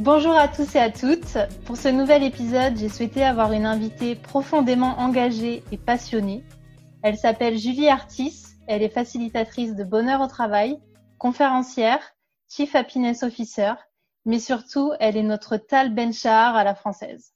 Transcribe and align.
Bonjour 0.00 0.32
à 0.32 0.48
tous 0.48 0.76
et 0.76 0.78
à 0.78 0.90
toutes. 0.90 1.36
Pour 1.66 1.76
ce 1.76 1.88
nouvel 1.88 2.22
épisode, 2.22 2.74
j'ai 2.74 2.88
souhaité 2.88 3.22
avoir 3.22 3.52
une 3.52 3.66
invitée 3.66 4.16
profondément 4.16 4.98
engagée 4.98 5.62
et 5.72 5.76
passionnée. 5.76 6.42
Elle 7.02 7.18
s'appelle 7.18 7.58
Julie 7.58 7.90
Artis. 7.90 8.46
Elle 8.66 8.82
est 8.82 8.88
facilitatrice 8.88 9.74
de 9.74 9.84
bonheur 9.84 10.22
au 10.22 10.26
travail, 10.26 10.80
conférencière, 11.18 12.00
Chief 12.48 12.74
Happiness 12.74 13.22
Officer, 13.22 13.74
mais 14.24 14.38
surtout, 14.38 14.94
elle 15.00 15.18
est 15.18 15.22
notre 15.22 15.58
Tal 15.58 15.94
Benchar 15.94 16.56
à 16.56 16.64
la 16.64 16.74
française. 16.74 17.34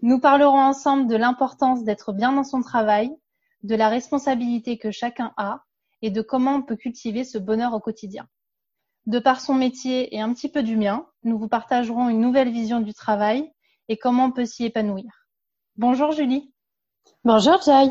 Nous 0.00 0.20
parlerons 0.20 0.60
ensemble 0.60 1.08
de 1.08 1.16
l'importance 1.16 1.82
d'être 1.82 2.12
bien 2.12 2.30
dans 2.30 2.44
son 2.44 2.62
travail, 2.62 3.10
de 3.64 3.74
la 3.74 3.88
responsabilité 3.88 4.78
que 4.78 4.92
chacun 4.92 5.32
a 5.36 5.64
et 6.02 6.12
de 6.12 6.22
comment 6.22 6.54
on 6.54 6.62
peut 6.62 6.76
cultiver 6.76 7.24
ce 7.24 7.38
bonheur 7.38 7.74
au 7.74 7.80
quotidien. 7.80 8.28
De 9.08 9.18
par 9.18 9.40
son 9.40 9.54
métier 9.54 10.14
et 10.14 10.20
un 10.20 10.34
petit 10.34 10.50
peu 10.50 10.62
du 10.62 10.76
mien, 10.76 11.06
nous 11.24 11.38
vous 11.38 11.48
partagerons 11.48 12.10
une 12.10 12.20
nouvelle 12.20 12.50
vision 12.50 12.80
du 12.80 12.92
travail 12.92 13.50
et 13.88 13.96
comment 13.96 14.26
on 14.26 14.32
peut 14.32 14.44
s'y 14.44 14.66
épanouir. 14.66 15.24
Bonjour 15.76 16.12
Julie. 16.12 16.52
Bonjour 17.24 17.58
Joy. 17.62 17.90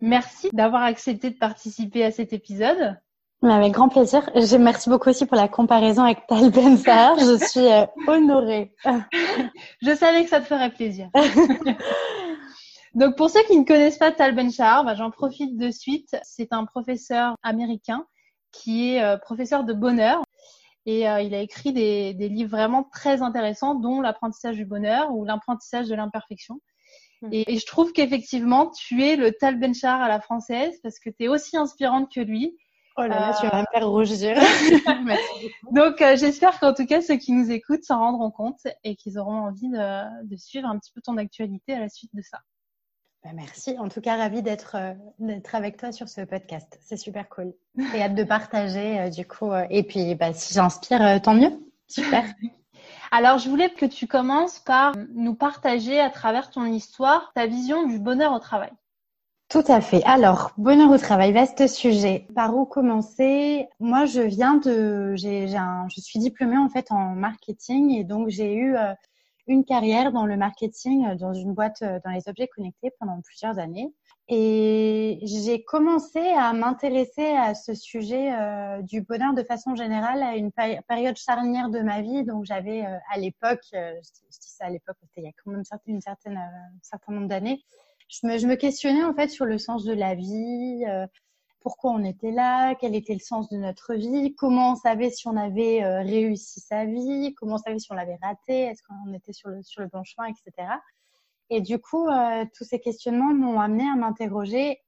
Merci 0.00 0.48
d'avoir 0.54 0.84
accepté 0.84 1.28
de 1.28 1.36
participer 1.36 2.02
à 2.02 2.10
cet 2.10 2.32
épisode. 2.32 2.96
Avec 3.42 3.72
grand 3.74 3.90
plaisir. 3.90 4.26
Merci 4.58 4.88
beaucoup 4.88 5.10
aussi 5.10 5.26
pour 5.26 5.36
la 5.36 5.48
comparaison 5.48 6.04
avec 6.04 6.26
Tal 6.26 6.50
Ben 6.50 6.78
Je 6.78 7.44
suis 7.46 7.70
euh, 7.70 7.84
honorée. 8.06 8.74
Je 9.82 9.94
savais 9.94 10.24
que 10.24 10.30
ça 10.30 10.40
te 10.40 10.46
ferait 10.46 10.70
plaisir. 10.70 11.10
Donc 12.94 13.16
pour 13.16 13.28
ceux 13.28 13.42
qui 13.42 13.58
ne 13.58 13.66
connaissent 13.66 13.98
pas 13.98 14.12
Tal 14.12 14.34
Ben 14.34 14.50
bah, 14.58 14.94
j'en 14.94 15.10
profite 15.10 15.58
de 15.58 15.70
suite. 15.70 16.16
C'est 16.22 16.54
un 16.54 16.64
professeur 16.64 17.34
américain 17.42 18.06
qui 18.52 18.94
est 18.94 19.02
euh, 19.02 19.16
professeur 19.16 19.64
de 19.64 19.72
bonheur. 19.72 20.22
Et 20.84 21.08
euh, 21.08 21.20
il 21.20 21.34
a 21.34 21.40
écrit 21.40 21.72
des, 21.72 22.12
des, 22.14 22.28
livres 22.28 22.50
vraiment 22.50 22.82
très 22.82 23.22
intéressants, 23.22 23.74
dont 23.74 24.00
l'apprentissage 24.00 24.56
du 24.56 24.64
bonheur 24.64 25.14
ou 25.14 25.24
l'apprentissage 25.24 25.88
de 25.88 25.94
l'imperfection. 25.94 26.60
Hmm. 27.22 27.28
Et, 27.32 27.54
et, 27.54 27.58
je 27.58 27.66
trouve 27.66 27.92
qu'effectivement, 27.92 28.70
tu 28.70 29.04
es 29.04 29.16
le 29.16 29.32
Tal 29.32 29.58
Benchar 29.60 30.00
à 30.00 30.08
la 30.08 30.20
française 30.20 30.78
parce 30.82 30.98
que 30.98 31.10
tu 31.10 31.24
es 31.24 31.28
aussi 31.28 31.56
inspirante 31.56 32.12
que 32.12 32.20
lui. 32.20 32.56
Oh 32.98 33.02
là 33.02 33.08
là, 33.08 33.36
tu 33.40 33.46
vas 33.46 33.62
me. 33.62 35.14
Donc, 35.74 36.02
euh, 36.02 36.16
j'espère 36.16 36.58
qu'en 36.60 36.74
tout 36.74 36.84
cas, 36.84 37.00
ceux 37.00 37.16
qui 37.16 37.32
nous 37.32 37.50
écoutent 37.50 37.84
s'en 37.84 37.98
rendront 37.98 38.30
compte 38.30 38.60
et 38.84 38.96
qu'ils 38.96 39.18
auront 39.18 39.46
envie 39.46 39.68
de, 39.68 40.26
de, 40.26 40.36
suivre 40.36 40.68
un 40.68 40.78
petit 40.78 40.92
peu 40.92 41.00
ton 41.00 41.16
actualité 41.16 41.72
à 41.72 41.80
la 41.80 41.88
suite 41.88 42.10
de 42.14 42.22
ça. 42.22 42.38
Bah, 43.24 43.30
merci. 43.34 43.76
En 43.78 43.88
tout 43.88 44.00
cas, 44.00 44.16
ravie 44.16 44.42
d'être 44.42 44.74
euh, 44.74 44.94
d'être 45.20 45.54
avec 45.54 45.76
toi 45.76 45.92
sur 45.92 46.08
ce 46.08 46.22
podcast. 46.22 46.80
C'est 46.82 46.96
super 46.96 47.28
cool. 47.28 47.54
Et 47.94 48.02
hâte 48.02 48.16
de 48.16 48.24
partager 48.24 48.98
euh, 48.98 49.10
du 49.10 49.24
coup. 49.24 49.52
Euh, 49.52 49.64
et 49.70 49.84
puis, 49.84 50.16
bah, 50.16 50.32
si 50.32 50.54
j'inspire, 50.54 51.22
tant 51.22 51.34
mieux. 51.34 51.52
Super. 51.86 52.24
Alors, 53.12 53.38
je 53.38 53.48
voulais 53.48 53.70
que 53.70 53.86
tu 53.86 54.08
commences 54.08 54.58
par 54.58 54.94
nous 55.14 55.34
partager 55.34 56.00
à 56.00 56.10
travers 56.10 56.50
ton 56.50 56.64
histoire 56.64 57.30
ta 57.34 57.46
vision 57.46 57.86
du 57.86 58.00
bonheur 58.00 58.32
au 58.32 58.40
travail. 58.40 58.72
Tout 59.48 59.64
à 59.68 59.80
fait. 59.80 60.02
Alors, 60.04 60.50
bonheur 60.56 60.90
au 60.90 60.98
travail, 60.98 61.32
vaste 61.32 61.68
sujet. 61.68 62.26
Par 62.34 62.56
où 62.56 62.64
commencer? 62.64 63.68
Moi, 63.78 64.06
je 64.06 64.22
viens 64.22 64.54
de, 64.54 65.14
j'ai, 65.14 65.54
un, 65.54 65.86
je 65.94 66.00
suis 66.00 66.18
diplômée 66.18 66.56
en 66.56 66.70
fait 66.70 66.90
en 66.90 67.14
marketing 67.14 67.90
et 67.90 68.02
donc 68.02 68.30
j'ai 68.30 68.54
eu 68.54 68.74
une 69.46 69.64
carrière 69.64 70.12
dans 70.12 70.26
le 70.26 70.36
marketing, 70.36 71.06
euh, 71.06 71.14
dans 71.16 71.32
une 71.32 71.52
boîte 71.52 71.82
euh, 71.82 71.98
dans 72.04 72.10
les 72.10 72.28
objets 72.28 72.48
connectés 72.48 72.90
pendant 72.98 73.20
plusieurs 73.22 73.58
années. 73.58 73.92
Et 74.28 75.18
j'ai 75.22 75.64
commencé 75.64 76.20
à 76.20 76.52
m'intéresser 76.52 77.26
à 77.26 77.54
ce 77.54 77.74
sujet 77.74 78.32
euh, 78.32 78.80
du 78.82 79.02
bonheur 79.02 79.34
de 79.34 79.42
façon 79.42 79.74
générale 79.74 80.22
à 80.22 80.36
une 80.36 80.52
période 80.52 81.16
charnière 81.16 81.68
de 81.70 81.80
ma 81.80 82.00
vie. 82.02 82.24
Donc 82.24 82.44
j'avais 82.44 82.82
à 82.82 83.18
l'époque, 83.18 83.60
je, 83.72 84.00
dis 84.00 84.48
ça 84.48 84.66
à 84.66 84.70
l'époque, 84.70 84.96
c'était 85.00 85.22
il 85.22 85.24
y 85.24 85.28
a 85.28 85.32
quand 85.44 85.50
même 85.50 85.64
une 85.86 86.00
certaine, 86.00 86.36
un 86.36 86.78
certain 86.82 87.12
nombre 87.12 87.28
d'années, 87.28 87.62
je 88.08 88.26
me, 88.26 88.38
je 88.38 88.46
me, 88.46 88.54
questionnais 88.54 89.02
en 89.04 89.12
fait 89.12 89.28
sur 89.28 89.44
le 89.44 89.58
sens 89.58 89.84
de 89.84 89.92
la 89.92 90.14
vie, 90.14 90.84
pourquoi 91.62 91.92
on 91.92 92.04
était 92.04 92.30
là, 92.30 92.74
quel 92.74 92.94
était 92.94 93.14
le 93.14 93.20
sens 93.20 93.48
de 93.48 93.56
notre 93.56 93.94
vie, 93.94 94.34
comment 94.34 94.72
on 94.72 94.76
savait 94.76 95.10
si 95.10 95.26
on 95.28 95.36
avait 95.36 95.82
euh, 95.82 96.02
réussi 96.02 96.60
sa 96.60 96.84
vie, 96.84 97.34
comment 97.34 97.54
on 97.54 97.58
savait 97.58 97.78
si 97.78 97.90
on 97.90 97.94
l'avait 97.94 98.18
raté, 98.22 98.62
est-ce 98.62 98.82
qu'on 98.82 99.12
était 99.12 99.32
sur 99.32 99.48
le, 99.48 99.62
sur 99.62 99.82
le 99.82 99.88
bon 99.88 100.02
chemin, 100.04 100.28
etc. 100.28 100.68
Et 101.50 101.60
du 101.60 101.78
coup, 101.78 102.08
euh, 102.08 102.44
tous 102.56 102.64
ces 102.64 102.80
questionnements 102.80 103.34
m'ont 103.34 103.60
amené 103.60 103.84
à 103.84 103.96
m'interroger 103.96 104.80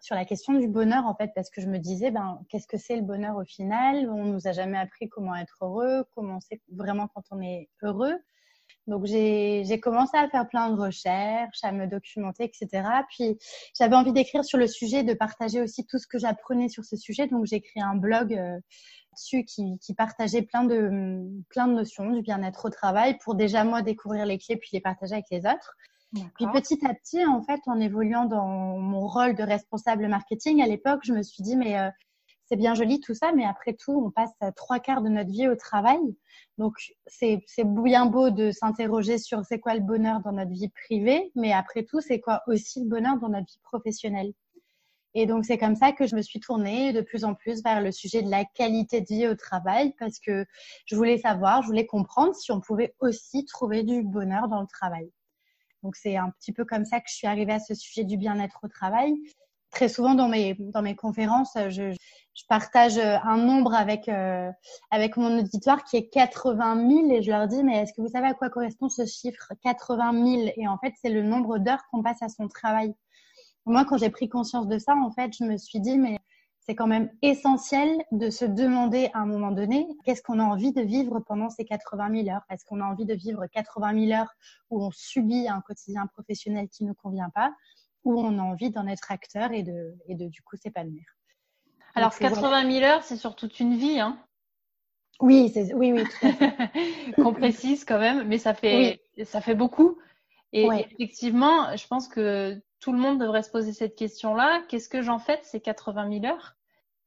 sur 0.00 0.16
la 0.16 0.24
question 0.24 0.54
du 0.54 0.68
bonheur, 0.68 1.06
en 1.06 1.14
fait, 1.14 1.30
parce 1.34 1.48
que 1.48 1.60
je 1.60 1.68
me 1.68 1.78
disais, 1.78 2.10
ben, 2.10 2.40
qu'est-ce 2.48 2.66
que 2.66 2.76
c'est 2.76 2.96
le 2.96 3.02
bonheur 3.02 3.36
au 3.36 3.44
final? 3.44 4.10
On 4.10 4.24
nous 4.24 4.48
a 4.48 4.52
jamais 4.52 4.78
appris 4.78 5.08
comment 5.08 5.36
être 5.36 5.58
heureux, 5.62 6.04
comment 6.14 6.40
c'est 6.40 6.60
vraiment 6.72 7.08
quand 7.08 7.22
on 7.30 7.40
est 7.40 7.68
heureux. 7.82 8.16
Donc 8.88 9.04
j'ai 9.06 9.80
commencé 9.80 10.16
à 10.16 10.28
faire 10.28 10.48
plein 10.48 10.70
de 10.70 10.80
recherches, 10.80 11.62
à 11.62 11.72
me 11.72 11.86
documenter, 11.86 12.44
etc. 12.44 12.88
Puis 13.10 13.38
j'avais 13.78 13.94
envie 13.94 14.12
d'écrire 14.12 14.44
sur 14.44 14.58
le 14.58 14.66
sujet, 14.66 15.04
de 15.04 15.14
partager 15.14 15.60
aussi 15.60 15.86
tout 15.86 15.98
ce 15.98 16.06
que 16.06 16.18
j'apprenais 16.18 16.68
sur 16.68 16.84
ce 16.84 16.96
sujet. 16.96 17.28
Donc 17.28 17.46
j'ai 17.46 17.56
écrit 17.56 17.80
un 17.80 17.94
blog 17.94 18.34
euh, 18.34 18.58
dessus 19.12 19.44
qui, 19.44 19.78
qui, 19.78 19.94
partageait 19.94 20.42
plein 20.42 20.64
de 20.64 21.22
plein 21.50 21.68
de 21.68 21.74
notions 21.74 22.10
du 22.10 22.22
bien-être 22.22 22.64
au 22.64 22.70
travail 22.70 23.18
pour 23.18 23.36
déjà 23.36 23.62
moi 23.62 23.82
découvrir 23.82 24.26
les 24.26 24.38
clés 24.38 24.56
puis 24.56 24.70
les 24.72 24.80
partager 24.80 25.14
avec 25.14 25.26
les 25.30 25.46
autres. 25.46 25.76
Puis 26.12 26.46
petit 26.52 26.78
à 26.86 26.92
petit, 26.92 27.24
en 27.24 27.40
fait, 27.42 27.60
en 27.66 27.80
évoluant 27.80 28.26
dans 28.26 28.78
mon 28.78 29.06
rôle 29.06 29.34
de 29.34 29.42
responsable 29.42 30.08
marketing 30.08 30.62
à 30.62 30.66
l'époque, 30.66 31.00
je 31.04 31.14
me 31.14 31.22
suis 31.22 31.42
dit 31.42 31.56
mais 31.56 31.78
euh, 31.78 31.88
c'est 32.46 32.56
bien 32.56 32.74
joli 32.74 33.00
tout 33.00 33.14
ça, 33.14 33.32
mais 33.32 33.44
après 33.44 33.74
tout, 33.74 33.92
on 33.92 34.10
passe 34.10 34.32
trois 34.56 34.78
quarts 34.78 35.02
de 35.02 35.08
notre 35.08 35.30
vie 35.30 35.48
au 35.48 35.56
travail. 35.56 36.00
Donc, 36.58 36.74
c'est 37.06 37.40
bien 37.64 38.06
beau 38.06 38.30
de 38.30 38.50
s'interroger 38.50 39.18
sur 39.18 39.44
c'est 39.44 39.58
quoi 39.58 39.74
le 39.74 39.80
bonheur 39.80 40.20
dans 40.20 40.32
notre 40.32 40.50
vie 40.50 40.68
privée, 40.68 41.30
mais 41.34 41.52
après 41.52 41.84
tout, 41.84 42.00
c'est 42.00 42.20
quoi 42.20 42.42
aussi 42.46 42.80
le 42.80 42.88
bonheur 42.88 43.18
dans 43.18 43.28
notre 43.28 43.46
vie 43.46 43.60
professionnelle? 43.62 44.32
Et 45.14 45.26
donc, 45.26 45.44
c'est 45.44 45.58
comme 45.58 45.76
ça 45.76 45.92
que 45.92 46.06
je 46.06 46.16
me 46.16 46.22
suis 46.22 46.40
tournée 46.40 46.92
de 46.92 47.02
plus 47.02 47.24
en 47.24 47.34
plus 47.34 47.62
vers 47.62 47.82
le 47.82 47.92
sujet 47.92 48.22
de 48.22 48.30
la 48.30 48.44
qualité 48.44 49.02
de 49.02 49.06
vie 49.06 49.28
au 49.28 49.34
travail 49.34 49.94
parce 49.98 50.18
que 50.18 50.46
je 50.86 50.96
voulais 50.96 51.18
savoir, 51.18 51.62
je 51.62 51.66
voulais 51.66 51.86
comprendre 51.86 52.34
si 52.34 52.50
on 52.50 52.60
pouvait 52.60 52.94
aussi 52.98 53.44
trouver 53.44 53.82
du 53.82 54.02
bonheur 54.02 54.48
dans 54.48 54.62
le 54.62 54.66
travail. 54.66 55.10
Donc, 55.82 55.96
c'est 55.96 56.16
un 56.16 56.30
petit 56.30 56.52
peu 56.52 56.64
comme 56.64 56.84
ça 56.84 57.00
que 57.00 57.10
je 57.10 57.14
suis 57.14 57.26
arrivée 57.26 57.52
à 57.52 57.58
ce 57.58 57.74
sujet 57.74 58.04
du 58.04 58.16
bien-être 58.16 58.60
au 58.62 58.68
travail. 58.68 59.14
Très 59.70 59.88
souvent 59.88 60.14
dans 60.14 60.28
mes, 60.28 60.54
dans 60.58 60.82
mes 60.82 60.96
conférences, 60.96 61.56
je, 61.68 61.94
je 62.34 62.44
partage 62.48 62.96
euh, 62.98 63.18
un 63.24 63.36
nombre 63.36 63.74
avec 63.74 64.08
euh, 64.08 64.50
avec 64.90 65.16
mon 65.16 65.38
auditoire 65.38 65.84
qui 65.84 65.96
est 65.96 66.08
80 66.08 66.88
000 66.88 67.10
et 67.10 67.22
je 67.22 67.30
leur 67.30 67.46
dis 67.46 67.62
mais 67.62 67.82
est-ce 67.82 67.92
que 67.92 68.00
vous 68.00 68.08
savez 68.08 68.28
à 68.28 68.34
quoi 68.34 68.48
correspond 68.50 68.88
ce 68.88 69.04
chiffre 69.04 69.52
80 69.62 70.12
000 70.12 70.52
et 70.56 70.68
en 70.68 70.78
fait 70.78 70.94
c'est 71.00 71.10
le 71.10 71.22
nombre 71.22 71.58
d'heures 71.58 71.84
qu'on 71.90 72.02
passe 72.02 72.22
à 72.22 72.28
son 72.28 72.48
travail. 72.48 72.94
Moi 73.66 73.84
quand 73.84 73.98
j'ai 73.98 74.10
pris 74.10 74.28
conscience 74.28 74.66
de 74.66 74.78
ça 74.78 74.94
en 74.94 75.10
fait 75.10 75.32
je 75.38 75.44
me 75.44 75.56
suis 75.58 75.80
dit 75.80 75.98
mais 75.98 76.18
c'est 76.60 76.76
quand 76.76 76.86
même 76.86 77.10
essentiel 77.22 77.88
de 78.12 78.30
se 78.30 78.44
demander 78.44 79.10
à 79.14 79.18
un 79.20 79.26
moment 79.26 79.50
donné 79.50 79.86
qu'est-ce 80.04 80.22
qu'on 80.22 80.38
a 80.38 80.44
envie 80.44 80.72
de 80.72 80.82
vivre 80.82 81.20
pendant 81.20 81.50
ces 81.50 81.64
80 81.64 82.22
000 82.24 82.28
heures? 82.34 82.44
Est-ce 82.50 82.64
qu'on 82.64 82.80
a 82.80 82.84
envie 82.84 83.04
de 83.04 83.14
vivre 83.14 83.44
80 83.46 84.06
000 84.06 84.20
heures 84.20 84.32
où 84.70 84.84
on 84.84 84.90
subit 84.92 85.48
un 85.48 85.60
quotidien 85.60 86.06
professionnel 86.06 86.68
qui 86.68 86.84
ne 86.84 86.92
convient 86.92 87.30
pas 87.30 87.52
ou 88.04 88.20
on 88.20 88.38
a 88.38 88.42
envie 88.42 88.70
d'en 88.70 88.86
être 88.86 89.10
acteur 89.10 89.52
et 89.52 89.64
de, 89.64 89.96
et 90.06 90.14
de 90.14 90.28
du 90.28 90.40
coup 90.42 90.56
s'épanouir? 90.56 91.04
Alors, 91.94 92.16
80 92.16 92.70
000 92.70 92.84
heures, 92.84 93.02
c'est 93.02 93.16
sur 93.16 93.34
toute 93.34 93.60
une 93.60 93.76
vie, 93.76 94.00
hein 94.00 94.18
Oui, 95.20 95.52
oui, 95.74 95.92
oui. 95.92 96.04
Qu'on 97.16 97.34
précise 97.34 97.84
quand 97.84 97.98
même, 97.98 98.26
mais 98.28 98.38
ça 98.38 98.54
fait, 98.54 99.02
ça 99.24 99.40
fait 99.40 99.54
beaucoup. 99.54 99.98
Et 100.52 100.66
effectivement, 100.66 101.74
je 101.76 101.86
pense 101.86 102.08
que 102.08 102.60
tout 102.80 102.92
le 102.92 102.98
monde 102.98 103.18
devrait 103.18 103.42
se 103.42 103.50
poser 103.50 103.72
cette 103.72 103.94
question-là. 103.94 104.62
Qu'est-ce 104.68 104.88
que 104.88 105.02
j'en 105.02 105.18
fais 105.18 105.36
de 105.36 105.44
ces 105.44 105.60
80 105.60 106.20
000 106.20 106.26
heures? 106.26 106.56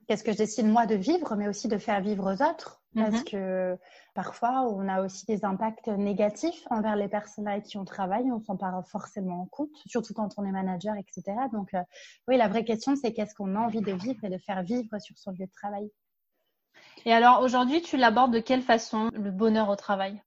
Qu'est-ce 0.07 0.23
que 0.23 0.31
je 0.31 0.37
décide 0.37 0.67
moi 0.67 0.85
de 0.85 0.95
vivre, 0.95 1.35
mais 1.35 1.47
aussi 1.47 1.67
de 1.67 1.77
faire 1.77 2.01
vivre 2.01 2.31
aux 2.31 2.43
autres? 2.43 2.81
Parce 2.95 3.21
mm-hmm. 3.21 3.29
que 3.29 3.77
parfois, 4.15 4.63
on 4.63 4.87
a 4.87 5.03
aussi 5.03 5.25
des 5.27 5.45
impacts 5.45 5.89
négatifs 5.89 6.65
envers 6.71 6.95
les 6.95 7.07
personnes 7.07 7.47
avec 7.47 7.65
qui 7.65 7.77
on 7.77 7.85
travaille. 7.85 8.31
On 8.31 8.39
s'en 8.39 8.55
parle 8.55 8.83
forcément 8.85 9.47
compte, 9.51 9.69
surtout 9.85 10.13
quand 10.13 10.29
on 10.37 10.45
est 10.45 10.51
manager, 10.51 10.95
etc. 10.95 11.37
Donc, 11.51 11.73
euh, 11.75 11.81
oui, 12.27 12.37
la 12.37 12.47
vraie 12.47 12.63
question, 12.63 12.95
c'est 12.95 13.13
qu'est-ce 13.13 13.35
qu'on 13.35 13.55
a 13.55 13.59
envie 13.59 13.81
de 13.81 13.91
vivre 13.91 14.23
et 14.23 14.29
de 14.29 14.37
faire 14.39 14.63
vivre 14.63 14.97
sur 14.99 15.15
son 15.17 15.31
lieu 15.31 15.45
de 15.45 15.51
travail? 15.51 15.91
Et 17.05 17.13
alors, 17.13 17.41
aujourd'hui, 17.41 17.81
tu 17.81 17.97
l'abordes 17.97 18.33
de 18.33 18.39
quelle 18.39 18.63
façon, 18.63 19.11
le 19.13 19.29
bonheur 19.29 19.69
au 19.69 19.75
travail? 19.75 20.23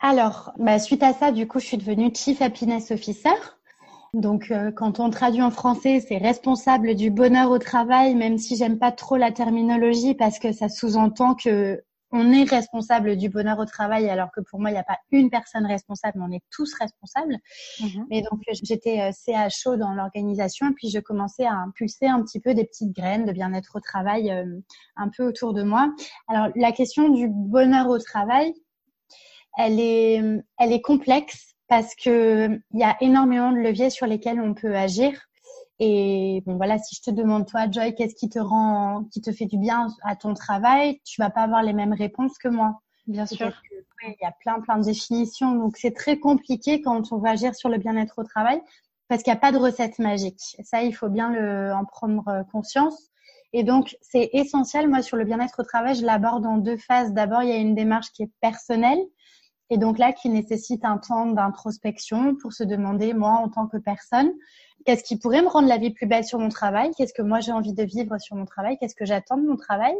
Alors, 0.00 0.52
bah, 0.56 0.78
suite 0.78 1.02
à 1.02 1.12
ça, 1.12 1.32
du 1.32 1.46
coup, 1.48 1.58
je 1.58 1.66
suis 1.66 1.76
devenue 1.76 2.12
Chief 2.14 2.40
Happiness 2.40 2.92
Officer. 2.92 3.34
Donc, 4.14 4.52
euh, 4.52 4.70
quand 4.70 5.00
on 5.00 5.10
traduit 5.10 5.42
en 5.42 5.50
français, 5.50 5.98
c'est 5.98 6.18
responsable 6.18 6.94
du 6.94 7.10
bonheur 7.10 7.50
au 7.50 7.58
travail, 7.58 8.14
même 8.14 8.38
si 8.38 8.56
j'aime 8.56 8.78
pas 8.78 8.92
trop 8.92 9.16
la 9.16 9.32
terminologie 9.32 10.14
parce 10.14 10.38
que 10.38 10.52
ça 10.52 10.68
sous-entend 10.68 11.34
que 11.34 11.82
on 12.14 12.30
est 12.30 12.48
responsable 12.48 13.16
du 13.16 13.28
bonheur 13.28 13.58
au 13.58 13.64
travail, 13.64 14.08
alors 14.08 14.30
que 14.30 14.40
pour 14.40 14.60
moi, 14.60 14.70
il 14.70 14.74
n'y 14.74 14.78
a 14.78 14.84
pas 14.84 14.98
une 15.10 15.30
personne 15.30 15.66
responsable, 15.66 16.18
mais 16.18 16.24
on 16.28 16.32
est 16.32 16.44
tous 16.50 16.72
responsables. 16.74 17.38
Mhm. 17.80 18.06
Mais 18.08 18.22
donc, 18.22 18.40
j'étais 18.62 19.00
euh, 19.00 19.10
CHO 19.10 19.76
dans 19.76 19.92
l'organisation, 19.92 20.70
et 20.70 20.74
puis 20.74 20.90
je 20.90 21.00
commençais 21.00 21.44
à 21.44 21.54
impulser 21.54 22.06
un 22.06 22.22
petit 22.22 22.38
peu 22.38 22.54
des 22.54 22.64
petites 22.64 22.94
graines 22.94 23.24
de 23.24 23.32
bien-être 23.32 23.74
au 23.74 23.80
travail 23.80 24.30
euh, 24.30 24.60
un 24.96 25.08
peu 25.08 25.26
autour 25.26 25.54
de 25.54 25.64
moi. 25.64 25.92
Alors, 26.28 26.48
la 26.54 26.70
question 26.70 27.08
du 27.08 27.28
bonheur 27.28 27.88
au 27.88 27.98
travail, 27.98 28.54
elle 29.58 29.80
est, 29.80 30.22
elle 30.58 30.72
est 30.72 30.82
complexe 30.82 31.56
parce 31.68 31.96
que 31.96 32.60
il 32.72 32.80
y 32.80 32.84
a 32.84 32.96
énormément 33.00 33.50
de 33.50 33.58
leviers 33.58 33.90
sur 33.90 34.06
lesquels 34.06 34.40
on 34.40 34.54
peut 34.54 34.76
agir. 34.76 35.20
Et 35.80 36.42
bon, 36.46 36.56
voilà, 36.56 36.78
si 36.78 36.94
je 36.94 37.02
te 37.02 37.10
demande, 37.10 37.46
toi, 37.46 37.70
Joy, 37.70 37.94
qu'est-ce 37.94 38.14
qui 38.14 38.28
te 38.28 38.38
rend, 38.38 39.04
qui 39.12 39.20
te 39.20 39.32
fait 39.32 39.46
du 39.46 39.58
bien 39.58 39.88
à 40.02 40.14
ton 40.14 40.34
travail, 40.34 41.00
tu 41.04 41.20
vas 41.20 41.30
pas 41.30 41.42
avoir 41.42 41.62
les 41.62 41.72
mêmes 41.72 41.92
réponses 41.92 42.38
que 42.38 42.48
moi. 42.48 42.80
Bien 43.06 43.26
sûr. 43.26 43.52
il 44.02 44.14
y 44.22 44.24
a 44.24 44.32
plein, 44.40 44.60
plein 44.60 44.78
de 44.78 44.84
définitions. 44.84 45.54
Donc, 45.54 45.76
c'est 45.76 45.94
très 45.94 46.18
compliqué 46.18 46.80
quand 46.80 47.12
on 47.12 47.18
va 47.18 47.30
agir 47.30 47.54
sur 47.54 47.68
le 47.68 47.78
bien-être 47.78 48.18
au 48.18 48.24
travail 48.24 48.60
parce 49.08 49.22
qu'il 49.22 49.32
n'y 49.32 49.36
a 49.36 49.40
pas 49.40 49.52
de 49.52 49.58
recette 49.58 49.98
magique. 49.98 50.56
Ça, 50.62 50.82
il 50.82 50.94
faut 50.94 51.08
bien 51.08 51.30
le, 51.30 51.72
en 51.72 51.84
prendre 51.84 52.44
conscience. 52.50 53.10
Et 53.52 53.62
donc, 53.62 53.96
c'est 54.00 54.30
essentiel. 54.32 54.88
Moi, 54.88 55.02
sur 55.02 55.16
le 55.16 55.24
bien-être 55.24 55.60
au 55.60 55.62
travail, 55.62 55.94
je 55.94 56.04
l'aborde 56.04 56.46
en 56.46 56.56
deux 56.56 56.76
phases. 56.76 57.12
D'abord, 57.12 57.42
il 57.42 57.50
y 57.50 57.52
a 57.52 57.56
une 57.56 57.74
démarche 57.74 58.10
qui 58.12 58.22
est 58.22 58.30
personnelle. 58.40 58.98
Et 59.70 59.78
donc 59.78 59.98
là, 59.98 60.12
qui 60.12 60.28
nécessite 60.28 60.84
un 60.84 60.98
temps 60.98 61.26
d'introspection 61.26 62.36
pour 62.36 62.52
se 62.52 62.64
demander, 62.64 63.14
moi, 63.14 63.32
en 63.32 63.48
tant 63.48 63.66
que 63.66 63.78
personne, 63.78 64.30
Qu'est-ce 64.84 65.02
qui 65.02 65.16
pourrait 65.16 65.40
me 65.40 65.48
rendre 65.48 65.68
la 65.68 65.78
vie 65.78 65.90
plus 65.90 66.06
belle 66.06 66.24
sur 66.24 66.38
mon 66.38 66.50
travail? 66.50 66.90
Qu'est-ce 66.96 67.14
que 67.14 67.22
moi 67.22 67.40
j'ai 67.40 67.52
envie 67.52 67.72
de 67.72 67.82
vivre 67.84 68.18
sur 68.18 68.36
mon 68.36 68.44
travail? 68.44 68.76
Qu'est-ce 68.78 68.94
que 68.94 69.06
j'attends 69.06 69.38
de 69.38 69.46
mon 69.46 69.56
travail? 69.56 69.94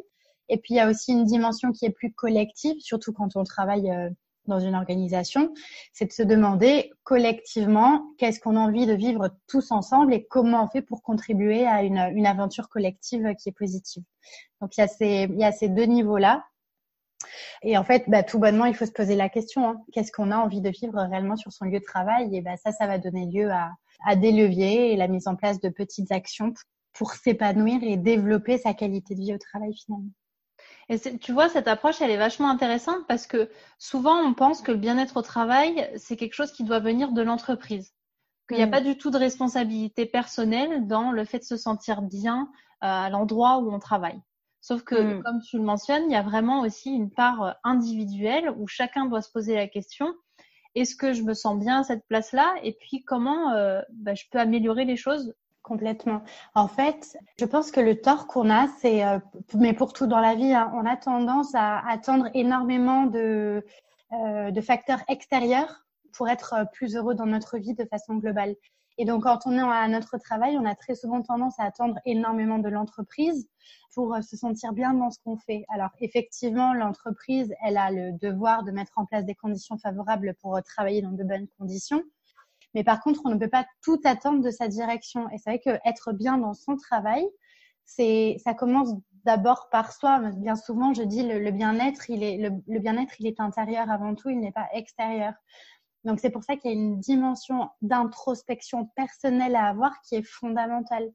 Et 0.51 0.59
puis 0.59 0.75
il 0.75 0.77
y 0.77 0.81
a 0.81 0.91
aussi 0.91 1.13
une 1.13 1.25
dimension 1.25 1.73
qui 1.73 1.87
est 1.87 1.91
plus 1.91 2.13
collective, 2.13 2.77
surtout 2.81 3.15
quand 3.15 3.35
on 3.35 3.45
travaille 3.45 3.91
euh, 3.91 4.11
dans 4.47 4.61
une 4.61 4.75
organisation, 4.75 5.55
c'est 5.95 6.05
de 6.05 6.13
se 6.13 6.23
demander 6.23 6.93
collectivement 7.03 8.05
qu'est-ce 8.19 8.41
qu'on 8.41 8.57
a 8.57 8.61
envie 8.61 8.85
de 8.85 8.93
vivre 8.93 9.31
tous 9.47 9.73
ensemble 9.73 10.13
et 10.13 10.27
comment 10.27 10.65
on 10.65 10.69
fait 10.69 10.83
pour 10.83 11.03
contribuer 11.03 11.67
à 11.67 11.83
une, 11.83 11.97
une 12.15 12.27
aventure 12.27 12.69
collective 12.69 13.35
qui 13.41 13.49
est 13.49 13.57
positive. 13.57 14.03
Donc 14.61 14.77
il 14.77 14.81
y 14.81 14.85
a 14.85 14.89
ces, 14.89 15.29
il 15.31 15.39
y 15.39 15.45
a 15.45 15.53
ces 15.53 15.71
deux 15.71 15.85
niveaux-là. 15.85 16.45
Et 17.63 17.77
en 17.77 17.85
fait, 17.85 18.05
bah, 18.09 18.23
tout 18.23 18.39
bonnement, 18.39 18.67
il 18.67 18.75
faut 18.75 18.87
se 18.87 18.93
poser 18.93 19.17
la 19.17 19.29
question 19.29 19.69
hein. 19.69 19.77
qu'est-ce 19.93 20.13
qu'on 20.13 20.31
a 20.31 20.37
envie 20.37 20.61
de 20.61 20.71
vivre 20.71 20.99
réellement 20.99 21.37
sur 21.37 21.53
son 21.53 21.65
lieu 21.65 21.79
de 21.79 21.85
travail? 21.85 22.35
Et 22.37 22.41
bah, 22.41 22.57
ça, 22.57 22.73
ça 22.73 22.87
va 22.87 22.99
donner 22.99 23.27
lieu 23.27 23.51
à, 23.51 23.71
à 24.05 24.17
des 24.17 24.33
leviers 24.33 24.93
et 24.93 24.97
la 24.97 25.09
mise 25.09 25.29
en 25.29 25.37
place 25.37 25.61
de 25.61 25.69
petites 25.69 26.13
actions 26.13 26.53
pour 26.93 27.13
s'épanouir 27.13 27.81
et 27.83 27.97
développer 27.97 28.59
sa 28.59 28.75
qualité 28.75 29.15
de 29.15 29.21
vie 29.21 29.35
au 29.35 29.39
travail 29.39 29.75
finalement. 29.75 30.11
Et 30.89 30.99
tu 31.19 31.33
vois, 31.33 31.49
cette 31.49 31.69
approche, 31.69 32.01
elle 32.01 32.11
est 32.11 32.19
vachement 32.19 32.51
intéressante 32.51 33.07
parce 33.09 33.27
que 33.27 33.51
souvent, 33.79 34.17
on 34.17 34.35
pense 34.35 34.61
que 34.61 34.73
le 34.73 34.79
bien-être 34.79 35.17
au 35.17 35.23
travail, 35.23 35.91
c'est 35.97 36.17
quelque 36.17 36.35
chose 36.35 36.53
qui 36.53 36.65
doit 36.65 36.79
venir 36.79 37.13
de 37.13 37.23
l'entreprise. 37.23 37.93
Qu'il 38.49 38.59
n'y 38.59 38.63
a 38.63 38.67
mm. 38.67 38.71
pas 38.71 38.81
du 38.83 38.99
tout 38.99 39.11
de 39.11 39.17
responsabilité 39.17 40.05
personnelle 40.05 40.87
dans 40.87 41.11
le 41.11 41.25
fait 41.25 41.39
de 41.39 41.45
se 41.45 41.57
sentir 41.57 42.03
bien 42.03 42.51
euh, 42.83 42.87
à 42.87 43.09
l'endroit 43.09 43.59
où 43.59 43.73
on 43.73 43.79
travaille. 43.79 44.21
Sauf 44.65 44.83
que, 44.83 44.95
mm. 44.95 45.23
comme 45.23 45.41
tu 45.43 45.59
le 45.59 45.63
mentionnes, 45.63 46.05
il 46.07 46.13
y 46.13 46.17
a 46.17 46.23
vraiment 46.23 46.63
aussi 46.63 46.91
une 46.91 47.11
part 47.11 47.43
euh, 47.43 47.53
individuelle 47.65 48.51
où 48.57 48.67
chacun 48.67 49.05
doit 49.05 49.21
se 49.21 49.31
poser 49.31 49.55
la 49.55 49.69
question 49.69 50.15
est-ce 50.75 50.97
que 50.97 51.13
je 51.13 51.23
me 51.23 51.35
sens 51.35 51.59
bien 51.59 51.81
à 51.81 51.85
cette 51.85 52.07
place-là? 52.09 52.55
Et 52.63 52.73
puis 52.73 53.05
comment 53.05 53.53
euh, 53.53 53.81
bah, 53.93 54.15
je 54.15 54.25
peux 54.31 54.39
améliorer 54.39 54.85
les 54.85 54.97
choses? 54.97 55.35
Complètement. 55.63 56.23
En 56.55 56.69
fait, 56.69 57.17
je 57.39 57.45
pense 57.47 57.71
que 57.71 57.81
le 57.81 58.01
tort 58.01 58.27
qu'on 58.27 58.51
a, 58.51 58.69
c'est, 58.81 59.05
euh, 59.05 59.19
mais 59.55 59.73
pour 59.73 59.93
tout 59.93 60.07
dans 60.07 60.21
la 60.21 60.35
vie, 60.35 60.53
hein, 60.53 60.71
on 60.75 60.85
a 60.85 60.97
tendance 60.97 61.55
à 61.55 61.79
attendre 61.89 62.29
énormément 62.35 63.07
de, 63.07 63.65
euh, 64.13 64.51
de 64.51 64.61
facteurs 64.61 65.01
extérieurs 65.09 65.85
pour 66.13 66.29
être 66.29 66.67
plus 66.73 66.97
heureux 66.97 67.15
dans 67.15 67.27
notre 67.27 67.59
vie 67.59 67.75
de 67.75 67.85
façon 67.85 68.17
globale. 68.17 68.57
Et 68.99 69.05
donc, 69.05 69.25
quand 69.25 69.41
on 69.47 69.53
est 69.53 69.61
à 69.61 69.89
notre 69.89 70.19
travail, 70.19 70.57
on 70.57 70.65
a 70.65 70.75
très 70.75 70.95
souvent 70.95 71.23
tendance 71.23 71.59
à 71.59 71.65
attendre 71.65 71.99
énormément 72.05 72.59
de 72.59 72.69
l'entreprise 72.69 73.49
pour 73.95 74.15
euh, 74.15 74.21
se 74.23 74.37
sentir 74.37 74.73
bien 74.73 74.95
dans 74.95 75.11
ce 75.11 75.19
qu'on 75.25 75.37
fait. 75.37 75.65
Alors, 75.69 75.91
effectivement, 76.01 76.75
l'entreprise, 76.75 77.53
elle 77.65 77.77
a 77.77 77.91
le 77.91 78.13
devoir 78.13 78.63
de 78.63 78.71
mettre 78.71 78.93
en 78.97 79.07
place 79.07 79.25
des 79.25 79.35
conditions 79.35 79.79
favorables 79.79 80.35
pour 80.41 80.57
euh, 80.57 80.61
travailler 80.61 81.03
dans 81.03 81.13
de 81.13 81.25
bonnes 81.25 81.49
conditions. 81.59 82.03
Mais 82.75 82.85
par 82.85 83.01
contre, 83.01 83.21
on 83.25 83.31
ne 83.31 83.39
peut 83.39 83.49
pas 83.49 83.67
tout 83.83 84.01
attendre 84.05 84.43
de 84.43 84.51
sa 84.51 84.69
direction. 84.69 85.29
Et 85.31 85.39
c'est 85.39 85.51
vrai 85.51 85.59
qu'être 85.61 86.13
bien 86.13 86.39
dans 86.39 86.55
son 86.55 86.77
travail, 86.77 87.25
c'est, 87.85 88.37
ça 88.43 88.55
commence 88.55 88.95
d'abord 89.25 89.69
par 89.71 89.93
soi. 89.93 90.19
Bien 90.37 90.57
souvent, 90.57 90.93
je 90.93 91.03
dis 91.03 91.23
le, 91.23 91.51
bien-être, 91.51 92.11
il 92.11 92.23
est, 92.23 92.37
le 92.39 92.79
bien-être, 92.81 93.15
il 93.21 93.27
est 93.27 93.41
intérieur 93.41 93.91
avant 93.91 94.15
tout, 94.15 94.31
il 94.31 94.41
n'est 94.41 94.53
pas 94.53 94.69
extérieur. 94.73 95.35
Donc 96.05 96.21
c'est 96.21 96.31
pour 96.31 96.45
ça 96.45 96.57
qu'il 96.57 96.71
y 96.71 96.75
a 96.75 96.77
une 96.77 96.99
dimension 97.01 97.69
d'introspection 97.83 98.87
personnelle 98.97 99.57
à 99.57 99.67
avoir 99.67 99.93
qui 100.03 100.17
est 100.17 100.23
fondamentale. 100.23 101.11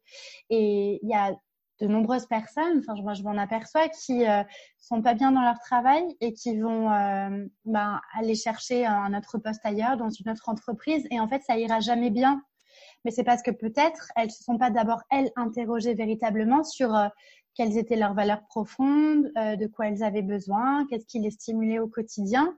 Et 0.50 1.00
il 1.01 1.09
y 1.09 1.13
a 1.13 1.36
de 1.80 1.88
nombreuses 1.88 2.25
personnes, 2.25 2.80
enfin 2.80 3.01
moi 3.01 3.13
je 3.13 3.24
m'en 3.24 3.38
aperçois, 3.38 3.88
qui 3.88 4.27
euh, 4.27 4.44
sont 4.80 5.01
pas 5.01 5.13
bien 5.13 5.31
dans 5.31 5.41
leur 5.41 5.59
travail 5.59 6.03
et 6.19 6.33
qui 6.33 6.59
vont 6.59 6.91
euh, 6.91 7.45
ben, 7.65 8.01
aller 8.18 8.36
chercher 8.36 8.86
un 8.86 9.18
autre 9.18 9.38
poste 9.38 9.65
ailleurs 9.65 9.95
dans 9.95 10.09
une 10.09 10.30
autre 10.30 10.50
entreprise 10.50 11.07
et 11.09 11.19
en 11.19 11.27
fait 11.27 11.41
ça 11.44 11.57
ira 11.57 11.80
jamais 11.80 12.09
bien. 12.09 12.41
Mais 13.06 13.12
c'est 13.12 13.24
parce 13.24 13.41
que 13.41 13.51
peut-être 13.51 14.12
elles 14.18 14.31
se 14.31 14.44
sont 14.44 14.57
pas 14.57 14.71
d'abord 14.71 15.01
elles 15.09 15.31
interrogées 15.38 15.94
véritablement 15.94 16.63
sur 16.65 16.94
euh, 16.94 17.07
quelles 17.56 17.77
étaient 17.77 17.95
leurs 17.95 18.13
valeurs 18.13 18.45
profondes, 18.47 19.31
euh, 19.38 19.56
de 19.56 19.68
quoi 19.68 19.88
elles 19.88 20.03
avaient 20.03 20.21
besoin, 20.21 20.86
qu'est-ce 20.88 21.06
qui 21.06 21.19
les 21.19 21.31
stimulait 21.31 21.80
au 21.80 21.88
quotidien. 21.88 22.56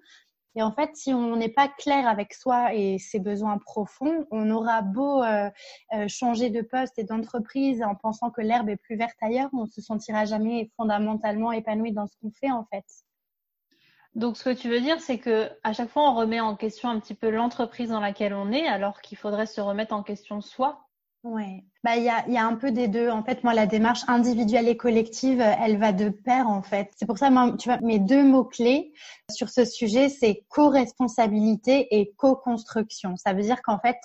Et 0.56 0.62
en 0.62 0.72
fait, 0.72 0.96
si 0.96 1.14
on 1.14 1.36
n'est 1.38 1.50
pas 1.50 1.70
clair 1.70 2.08
avec 2.08 2.34
soi 2.34 2.74
et 2.74 2.98
ses 3.00 3.20
besoins 3.20 3.58
profonds, 3.58 4.28
on 4.32 4.50
aura 4.52 4.82
beau 4.82 5.24
euh, 5.24 5.50
euh, 5.94 6.08
changer 6.10 6.50
de 6.50 6.62
poste 6.62 7.00
et 7.00 7.04
d'entreprise 7.04 7.82
en 7.82 7.96
pensant 7.96 8.32
que 8.32 8.42
l'herbe 8.42 8.70
est 8.70 8.76
plus 8.76 8.98
verte 8.98 9.16
ailleurs, 9.22 9.50
on 9.54 9.66
se 9.66 9.82
sentira 9.82 10.26
jamais 10.26 10.70
fondamentalement 10.76 11.54
épanoui 11.54 11.94
dans 11.94 12.08
ce 12.08 12.16
qu'on 12.22 12.32
fait 12.32 12.52
en 12.52 12.66
fait. 12.66 12.86
Donc, 14.14 14.36
ce 14.36 14.44
que 14.44 14.54
tu 14.54 14.70
veux 14.70 14.82
dire, 14.82 15.00
c'est 15.00 15.20
que 15.20 15.50
à 15.64 15.72
chaque 15.72 15.90
fois, 15.90 16.10
on 16.10 16.16
remet 16.16 16.42
en 16.42 16.58
question 16.58 16.90
un 16.90 17.00
petit 17.00 17.16
peu 17.16 17.30
l'entreprise 17.30 17.90
dans 17.90 18.02
laquelle 18.02 18.34
on 18.34 18.52
est, 18.52 18.68
alors 18.68 19.00
qu'il 19.02 19.18
faudrait 19.18 19.46
se 19.46 19.62
remettre 19.62 19.94
en 19.94 20.04
question 20.04 20.42
soi 20.42 20.86
Ouais, 21.24 21.64
bah 21.84 21.98
il 21.98 22.04
y 22.04 22.10
a, 22.10 22.28
y 22.30 22.38
a 22.38 22.46
un 22.46 22.56
peu 22.56 22.72
des 22.72 22.88
deux. 22.88 23.10
En 23.10 23.24
fait, 23.24 23.44
moi, 23.44 23.54
la 23.54 23.68
démarche 23.68 24.02
individuelle 24.08 24.68
et 24.68 24.76
collective, 24.76 25.40
elle 25.40 25.78
va 25.78 25.92
de 25.92 26.10
pair 26.10 26.48
en 26.48 26.64
fait. 26.64 26.90
C'est 26.96 27.06
pour 27.06 27.20
ça, 27.20 27.30
moi, 27.30 27.56
tu 27.60 27.70
vois, 27.70 27.78
mes 27.82 28.00
deux 28.00 28.24
mots 28.24 28.44
clés 28.44 28.92
sur 29.30 29.50
ce 29.50 29.64
sujet, 29.64 30.10
c'est 30.10 30.44
co-responsabilité 30.50 31.88
et 31.92 32.12
co-construction. 32.18 33.18
Ça 33.18 33.34
veut 33.34 33.44
dire 33.44 33.62
qu'en 33.62 33.78
fait, 33.78 33.98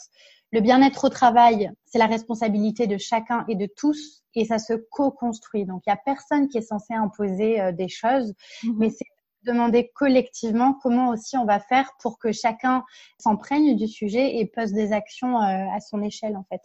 le 0.53 0.61
bien-être 0.61 1.05
au 1.05 1.09
travail, 1.09 1.71
c'est 1.87 1.99
la 1.99 2.07
responsabilité 2.07 2.87
de 2.87 2.99
chacun 2.99 3.47
et 3.49 3.55
de 3.55 3.67
tous, 3.67 4.23
et 4.35 4.45
ça 4.45 4.59
se 4.59 4.75
co-construit. 4.75 5.65
Donc, 5.65 5.83
il 5.87 5.91
y 5.91 5.93
a 5.95 5.97
personne 5.97 6.49
qui 6.49 6.59
est 6.59 6.63
censé 6.63 6.93
imposer 6.93 7.63
euh, 7.63 7.73
des 7.73 7.89
choses, 7.89 8.35
mm-hmm. 8.63 8.75
mais 8.77 8.91
c'est 8.91 9.07
demander 9.47 9.91
collectivement 9.95 10.75
comment 10.83 11.09
aussi 11.09 11.37
on 11.37 11.45
va 11.45 11.61
faire 11.61 11.91
pour 12.01 12.19
que 12.19 12.33
chacun 12.33 12.85
s'emprègne 13.19 13.77
du 13.77 13.89
sujet 13.89 14.37
et 14.37 14.47
pose 14.47 14.73
des 14.73 14.93
actions 14.93 15.41
euh, 15.41 15.67
à 15.75 15.81
son 15.81 16.03
échelle 16.03 16.37
en 16.37 16.45
fait. 16.45 16.63